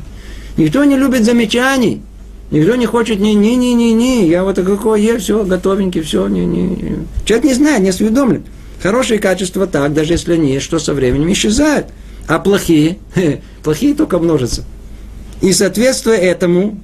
Никто 0.57 0.83
не 0.83 0.97
любит 0.97 1.23
замечаний. 1.23 2.01
Никто 2.49 2.75
не 2.75 2.85
хочет 2.85 3.19
ни 3.19 3.29
ни 3.29 3.55
ни 3.55 3.73
ни 3.73 3.91
ни 3.91 4.25
я 4.25 4.43
вот 4.43 4.55
какой 4.55 5.01
я, 5.01 5.17
все, 5.19 5.43
готовенький, 5.43 6.01
все, 6.01 6.27
не, 6.27 6.45
не. 6.45 6.99
Человек 7.25 7.45
не 7.45 7.53
знает, 7.53 7.81
не 7.81 7.89
осведомлен. 7.89 8.43
Хорошие 8.81 9.19
качества 9.19 9.67
так, 9.67 9.93
даже 9.93 10.13
если 10.13 10.33
они 10.33 10.53
есть, 10.53 10.65
что 10.65 10.79
со 10.79 10.93
временем 10.93 11.31
исчезают. 11.31 11.87
А 12.27 12.39
плохие, 12.39 12.97
плохие 13.63 13.95
только 13.95 14.17
множатся. 14.19 14.63
И 15.41 15.53
соответствуя 15.53 16.17
этому, 16.17 16.79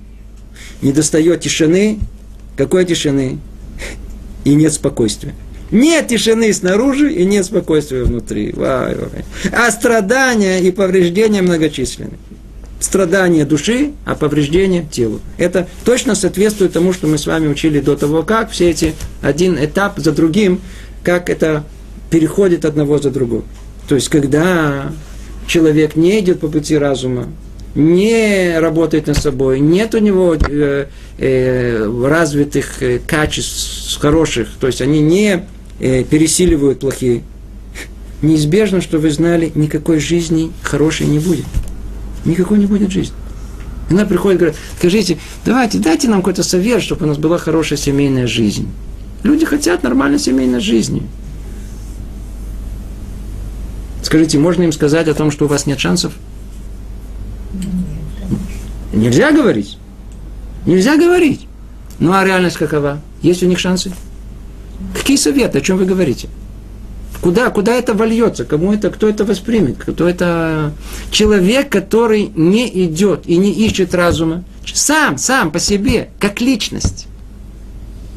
не 0.81 0.91
достает 0.91 1.41
тишины. 1.41 1.99
Какой 2.55 2.85
тишины? 2.85 3.39
И 4.43 4.53
нет 4.53 4.73
спокойствия. 4.73 5.33
Нет 5.71 6.09
тишины 6.09 6.53
снаружи 6.53 7.11
и 7.11 7.25
нет 7.25 7.45
спокойствия 7.45 8.03
внутри. 8.03 8.53
А 8.57 9.71
страдания 9.71 10.59
и 10.59 10.71
повреждения 10.71 11.41
многочисленны 11.41 12.17
страдания 12.83 13.45
души, 13.45 13.91
а 14.05 14.13
повреждение 14.13 14.85
телу. 14.89 15.21
Это 15.37 15.67
точно 15.85 16.15
соответствует 16.15 16.73
тому, 16.73 16.91
что 16.91 17.07
мы 17.07 17.17
с 17.17 17.25
вами 17.25 17.47
учили 17.47 17.79
до 17.79 17.95
того, 17.95 18.23
как 18.23 18.51
все 18.51 18.69
эти 18.69 18.93
один 19.21 19.55
этап 19.63 19.99
за 19.99 20.11
другим, 20.11 20.59
как 21.01 21.29
это 21.29 21.63
переходит 22.09 22.65
одного 22.65 22.97
за 22.97 23.09
другого. 23.09 23.43
То 23.87 23.95
есть, 23.95 24.09
когда 24.09 24.91
человек 25.47 25.95
не 25.95 26.19
идет 26.19 26.41
по 26.41 26.49
пути 26.49 26.77
разума, 26.77 27.27
не 27.73 28.59
работает 28.59 29.07
над 29.07 29.17
собой, 29.17 29.61
нет 29.61 29.95
у 29.95 29.99
него 29.99 30.35
э, 30.35 30.87
э, 31.17 32.05
развитых 32.05 32.83
э, 32.83 32.99
качеств 32.99 33.97
хороших, 33.97 34.49
то 34.59 34.67
есть 34.67 34.81
они 34.81 34.99
не 34.99 35.45
э, 35.79 36.03
пересиливают 36.03 36.81
плохие, 36.81 37.23
неизбежно, 38.21 38.81
что 38.81 38.99
вы 38.99 39.09
знали, 39.09 39.51
никакой 39.55 39.99
жизни 39.99 40.51
хорошей 40.61 41.07
не 41.07 41.19
будет 41.19 41.45
никакой 42.25 42.59
не 42.59 42.65
будет 42.65 42.91
жизни. 42.91 43.15
Она 43.89 44.05
приходит 44.05 44.37
и 44.37 44.39
говорит, 44.39 44.59
скажите, 44.77 45.17
давайте, 45.45 45.77
дайте 45.79 46.07
нам 46.07 46.21
какой-то 46.21 46.43
совет, 46.43 46.81
чтобы 46.81 47.05
у 47.05 47.07
нас 47.07 47.17
была 47.17 47.37
хорошая 47.37 47.77
семейная 47.77 48.27
жизнь. 48.27 48.69
Люди 49.23 49.45
хотят 49.45 49.83
нормальной 49.83 50.19
семейной 50.19 50.59
жизни. 50.59 51.03
Скажите, 54.01 54.37
можно 54.37 54.63
им 54.63 54.71
сказать 54.71 55.07
о 55.07 55.13
том, 55.13 55.31
что 55.31 55.45
у 55.45 55.47
вас 55.47 55.65
нет 55.65 55.79
шансов? 55.79 56.13
Нельзя 58.93 59.31
говорить. 59.31 59.77
Нельзя 60.65 60.97
говорить. 60.97 61.47
Ну 61.99 62.13
а 62.13 62.23
реальность 62.23 62.57
какова? 62.57 63.01
Есть 63.21 63.43
у 63.43 63.47
них 63.47 63.59
шансы? 63.59 63.91
Какие 64.93 65.17
советы? 65.17 65.57
О 65.57 65.61
чем 65.61 65.77
вы 65.77 65.85
говорите? 65.85 66.29
Куда, 67.23 67.49
куда 67.51 67.73
это 67.73 67.93
вольется? 67.93 68.43
Кому 68.43 68.73
это, 68.73 68.89
кто 68.89 69.07
это 69.07 69.23
воспримет? 69.23 69.77
Кто 69.77 70.09
это 70.09 70.73
человек, 71.09 71.69
который 71.69 72.29
не 72.35 72.67
идет 72.83 73.21
и 73.27 73.37
не 73.37 73.53
ищет 73.53 73.95
разума? 73.95 74.43
Сам, 74.65 75.17
сам 75.17 75.49
по 75.49 75.57
себе, 75.57 76.09
как 76.19 76.41
личность. 76.41 77.07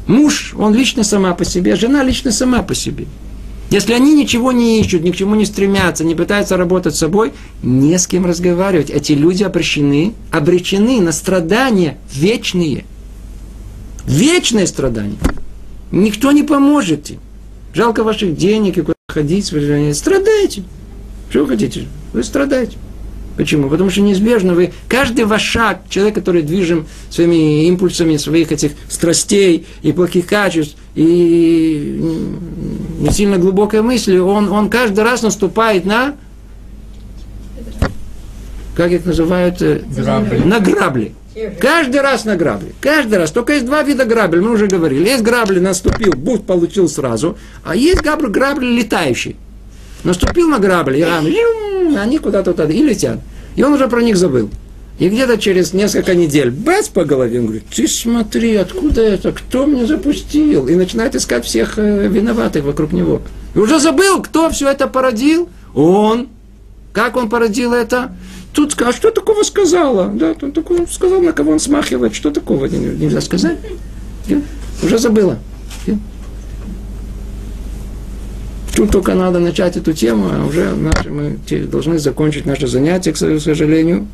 Муж, 0.07 0.53
он 0.57 0.75
лично 0.75 1.05
сама 1.05 1.33
по 1.33 1.45
себе, 1.45 1.77
жена 1.77 2.03
лично 2.03 2.33
сама 2.33 2.63
по 2.63 2.75
себе. 2.75 3.05
Если 3.69 3.93
они 3.93 4.13
ничего 4.13 4.51
не 4.51 4.81
ищут, 4.81 5.03
ни 5.03 5.11
к 5.11 5.15
чему 5.15 5.35
не 5.35 5.45
стремятся, 5.45 6.03
не 6.03 6.13
пытаются 6.15 6.57
работать 6.57 6.93
с 6.93 6.99
собой, 6.99 7.31
не 7.63 7.97
с 7.97 8.07
кем 8.07 8.25
разговаривать. 8.25 8.89
Эти 8.89 9.13
люди 9.13 9.43
обречены, 9.43 10.15
обречены 10.31 10.99
на 10.99 11.13
страдания 11.13 11.97
вечные. 12.13 12.83
Вечные 14.05 14.67
страдания. 14.67 15.17
Никто 15.91 16.33
не 16.33 16.43
поможет 16.43 17.09
им. 17.09 17.19
Жалко 17.73 18.03
ваших 18.03 18.35
денег 18.35 18.77
и 18.77 18.96
ходить, 19.17 19.45
страдаете. 19.95 20.63
Что 21.29 21.41
вы 21.41 21.47
хотите? 21.47 21.85
Вы 22.13 22.23
страдаете. 22.23 22.77
Почему? 23.35 23.69
Потому 23.69 23.89
что 23.89 24.01
неизбежно 24.01 24.53
вы, 24.55 24.71
каждый 24.87 25.25
ваш 25.25 25.43
шаг, 25.43 25.81
человек, 25.89 26.15
который 26.15 26.41
движим 26.41 26.87
своими 27.09 27.65
импульсами 27.67 28.17
своих 28.17 28.51
этих 28.51 28.71
страстей 28.89 29.67
и 29.83 29.91
плохих 29.91 30.25
качеств, 30.25 30.75
и 30.95 32.01
не 32.99 33.11
сильно 33.11 33.37
глубокой 33.37 33.81
мысли, 33.83 34.17
он, 34.17 34.49
он 34.51 34.69
каждый 34.69 35.03
раз 35.03 35.21
наступает 35.21 35.85
на, 35.85 36.15
как 38.75 38.91
их 38.91 39.05
называют, 39.05 39.61
э, 39.61 39.81
Грабли. 39.95 40.37
на 40.39 40.59
грабли. 40.59 41.13
Каждый 41.59 42.01
раз 42.01 42.25
на 42.25 42.35
грабли. 42.35 42.73
Каждый 42.81 43.17
раз. 43.17 43.31
Только 43.31 43.53
есть 43.53 43.65
два 43.65 43.83
вида 43.83 44.05
грабли, 44.05 44.39
мы 44.39 44.51
уже 44.51 44.67
говорили. 44.67 45.07
Есть 45.07 45.23
грабли, 45.23 45.59
наступил, 45.59 46.13
бух 46.13 46.43
получил 46.43 46.87
сразу, 46.87 47.37
а 47.63 47.75
есть 47.75 48.01
грабли, 48.01 48.27
грабли 48.27 48.65
летающие. 48.65 49.35
Наступил 50.03 50.47
на 50.47 50.59
грабли, 50.59 50.99
и 50.99 51.95
они 51.95 52.19
куда-то 52.19 52.53
туда 52.53 52.71
и 52.71 52.81
летят. 52.81 53.19
И 53.55 53.63
он 53.63 53.73
уже 53.73 53.87
про 53.87 54.01
них 54.01 54.17
забыл. 54.17 54.49
И 54.99 55.09
где-то 55.09 55.37
через 55.37 55.73
несколько 55.73 56.15
недель, 56.15 56.49
бац 56.49 56.87
по 56.87 57.05
голове, 57.05 57.39
он 57.39 57.45
говорит, 57.45 57.65
ты 57.73 57.87
смотри, 57.87 58.55
откуда 58.55 59.01
это, 59.01 59.31
кто 59.31 59.65
меня 59.65 59.85
запустил? 59.85 60.67
И 60.67 60.75
начинает 60.75 61.15
искать 61.15 61.45
всех 61.45 61.77
э, 61.77 62.07
виноватых 62.07 62.63
вокруг 62.63 62.93
него. 62.93 63.21
И 63.53 63.59
уже 63.59 63.79
забыл, 63.79 64.23
кто 64.23 64.49
все 64.49 64.69
это 64.69 64.87
породил? 64.87 65.49
Он. 65.75 66.29
Как 66.93 67.15
он 67.15 67.29
породил 67.29 67.73
это? 67.73 68.11
Тут 68.53 68.79
а 68.81 68.91
что 68.91 69.11
такого 69.11 69.43
сказала? 69.43 70.07
Да, 70.07 70.35
он 70.41 70.51
такой 70.51 70.87
сказал, 70.89 71.21
на 71.21 71.31
кого 71.31 71.51
он 71.51 71.59
смахивает, 71.59 72.15
что 72.15 72.31
такого 72.31 72.65
нельзя 72.65 73.21
сказать. 73.21 73.57
Да? 74.27 74.41
Уже 74.81 74.97
забыла. 74.97 75.37
Да? 75.85 75.93
Тут 78.75 78.91
только 78.91 79.15
надо 79.15 79.39
начать 79.39 79.75
эту 79.75 79.93
тему, 79.93 80.29
а 80.31 80.45
уже 80.45 80.75
наши, 80.75 81.09
мы 81.09 81.37
должны 81.65 81.97
закончить 81.97 82.45
наше 82.45 82.67
занятие, 82.67 83.11
к 83.11 83.17
сожалению. 83.17 84.07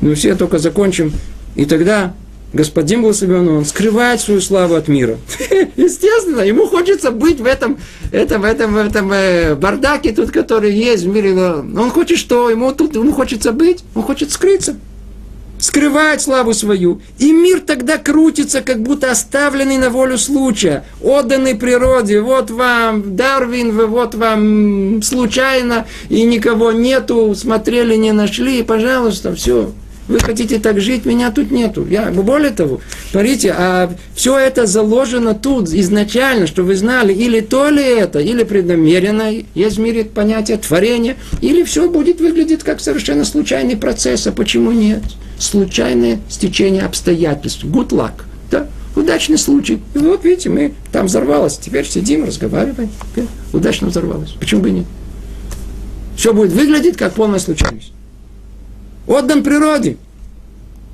Мы 0.00 0.14
все 0.14 0.34
только 0.34 0.58
закончим, 0.58 1.12
и 1.54 1.64
тогда 1.64 2.14
Господин 2.52 3.02
благословен, 3.02 3.48
он 3.48 3.64
скрывает 3.66 4.20
свою 4.20 4.40
славу 4.40 4.74
от 4.74 4.88
мира. 4.88 5.18
Естественно, 5.76 6.40
ему 6.40 6.66
хочется 6.66 7.10
быть 7.10 7.40
в 7.40 7.46
этом, 7.46 7.78
этом, 8.10 8.44
этом, 8.44 8.76
этом 8.76 9.12
э, 9.12 9.54
бардаке, 9.54 10.12
тут, 10.12 10.30
который 10.30 10.72
есть 10.72 11.04
в 11.04 11.08
мире. 11.08 11.34
Он 11.34 11.90
хочет 11.90 12.18
что? 12.18 12.48
Ему 12.48 12.72
тут, 12.72 12.94
ему 12.94 13.12
хочется 13.12 13.52
быть, 13.52 13.84
он 13.94 14.02
хочет 14.02 14.30
скрыться 14.30 14.76
скрывает 15.58 16.20
славу 16.20 16.54
свою. 16.54 17.00
И 17.18 17.32
мир 17.32 17.60
тогда 17.60 17.98
крутится, 17.98 18.60
как 18.62 18.80
будто 18.80 19.10
оставленный 19.10 19.76
на 19.76 19.90
волю 19.90 20.18
случая, 20.18 20.84
отданный 21.02 21.54
природе. 21.54 22.20
Вот 22.20 22.50
вам 22.50 23.16
Дарвин, 23.16 23.72
вы 23.72 23.86
вот 23.86 24.14
вам 24.14 25.02
случайно, 25.02 25.86
и 26.08 26.22
никого 26.22 26.72
нету, 26.72 27.34
смотрели, 27.34 27.96
не 27.96 28.12
нашли, 28.12 28.60
и, 28.60 28.62
пожалуйста, 28.62 29.34
все. 29.34 29.72
Вы 30.08 30.20
хотите 30.20 30.58
так 30.58 30.80
жить, 30.80 31.04
меня 31.04 31.30
тут 31.30 31.50
нету. 31.50 31.86
Я, 31.86 32.10
более 32.10 32.50
того, 32.50 32.80
смотрите, 33.10 33.54
а 33.56 33.92
все 34.14 34.38
это 34.38 34.64
заложено 34.66 35.34
тут 35.34 35.68
изначально, 35.68 36.46
что 36.46 36.62
вы 36.62 36.76
знали, 36.76 37.12
или 37.12 37.40
то 37.40 37.68
ли 37.68 37.82
это, 37.82 38.18
или 38.18 38.42
преднамеренно, 38.42 39.30
есть 39.54 39.76
в 39.76 39.80
мире 39.80 40.06
понятие 40.06 40.56
творения, 40.56 41.16
или 41.42 41.62
все 41.62 41.90
будет 41.90 42.20
выглядеть 42.20 42.62
как 42.62 42.80
совершенно 42.80 43.26
случайный 43.26 43.76
процесс, 43.76 44.26
а 44.26 44.32
почему 44.32 44.72
нет? 44.72 45.02
Случайное 45.38 46.18
стечение 46.30 46.84
обстоятельств. 46.84 47.64
Good 47.64 47.90
luck. 47.90 48.22
Да? 48.50 48.66
Удачный 48.96 49.38
случай. 49.38 49.80
И 49.94 49.98
вот 49.98 50.24
видите, 50.24 50.48
мы 50.48 50.72
там 50.90 51.06
взорвалось. 51.06 51.58
Теперь 51.58 51.86
сидим, 51.86 52.24
разговариваем. 52.24 52.90
Удачно 53.52 53.88
взорвалось. 53.88 54.30
Почему 54.40 54.62
бы 54.62 54.70
нет? 54.70 54.86
Все 56.16 56.32
будет 56.32 56.52
выглядеть 56.52 56.96
как 56.96 57.12
полная 57.12 57.38
случайность 57.38 57.92
отдан 59.08 59.42
природе. 59.42 59.96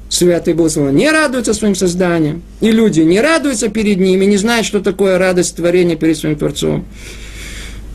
Святый 0.08 0.54
Благословен 0.54 0.94
не 0.94 1.10
радуется 1.10 1.54
своим 1.54 1.74
созданием, 1.74 2.42
и 2.60 2.70
люди 2.70 3.00
не 3.00 3.20
радуются 3.20 3.68
перед 3.68 3.98
ними, 3.98 4.24
не 4.26 4.36
знают, 4.36 4.66
что 4.66 4.80
такое 4.80 5.18
радость 5.18 5.56
творения 5.56 5.96
перед 5.96 6.16
своим 6.16 6.36
Творцом. 6.36 6.84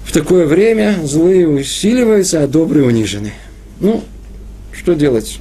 В 0.03 0.11
такое 0.11 0.45
время 0.45 0.97
злые 1.03 1.47
усиливаются, 1.47 2.43
а 2.43 2.47
добрые 2.47 2.85
унижены. 2.85 3.31
Ну, 3.79 4.03
что 4.73 4.95
делать? 4.95 5.39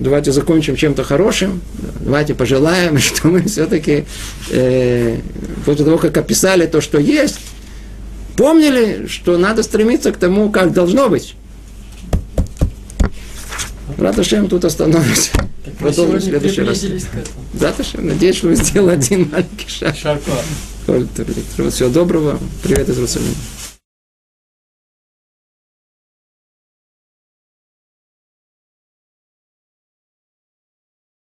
Давайте 0.00 0.32
закончим 0.32 0.76
чем-то 0.76 1.04
хорошим. 1.04 1.60
Давайте 2.00 2.34
пожелаем, 2.34 2.98
что 3.00 3.28
мы 3.28 3.42
все-таки 3.42 4.04
э, 4.50 5.18
после 5.66 5.84
того, 5.84 5.98
как 5.98 6.16
описали 6.16 6.66
то, 6.66 6.80
что 6.80 6.98
есть, 6.98 7.38
помнили, 8.36 9.06
что 9.08 9.36
надо 9.36 9.62
стремиться 9.62 10.10
к 10.12 10.16
тому, 10.16 10.50
как 10.50 10.72
должно 10.72 11.08
быть. 11.08 11.34
Раташем 13.98 14.48
тут 14.48 14.64
остановимся. 14.64 15.30
Продолжим 15.78 16.16
в 16.16 16.22
следующий 16.22 16.62
раз. 16.62 16.84
Раташем, 17.60 18.06
надеюсь, 18.06 18.36
что 18.36 18.48
вы 18.48 18.56
сделали 18.56 18.94
один 18.94 19.30
маленький 19.30 19.68
шаг. 19.68 19.96
Шарко. 19.96 20.30
Всего 21.70 21.88
доброго. 21.88 22.38
Привет 22.62 22.88
из 22.88 22.96
Иерусалима. 22.96 23.34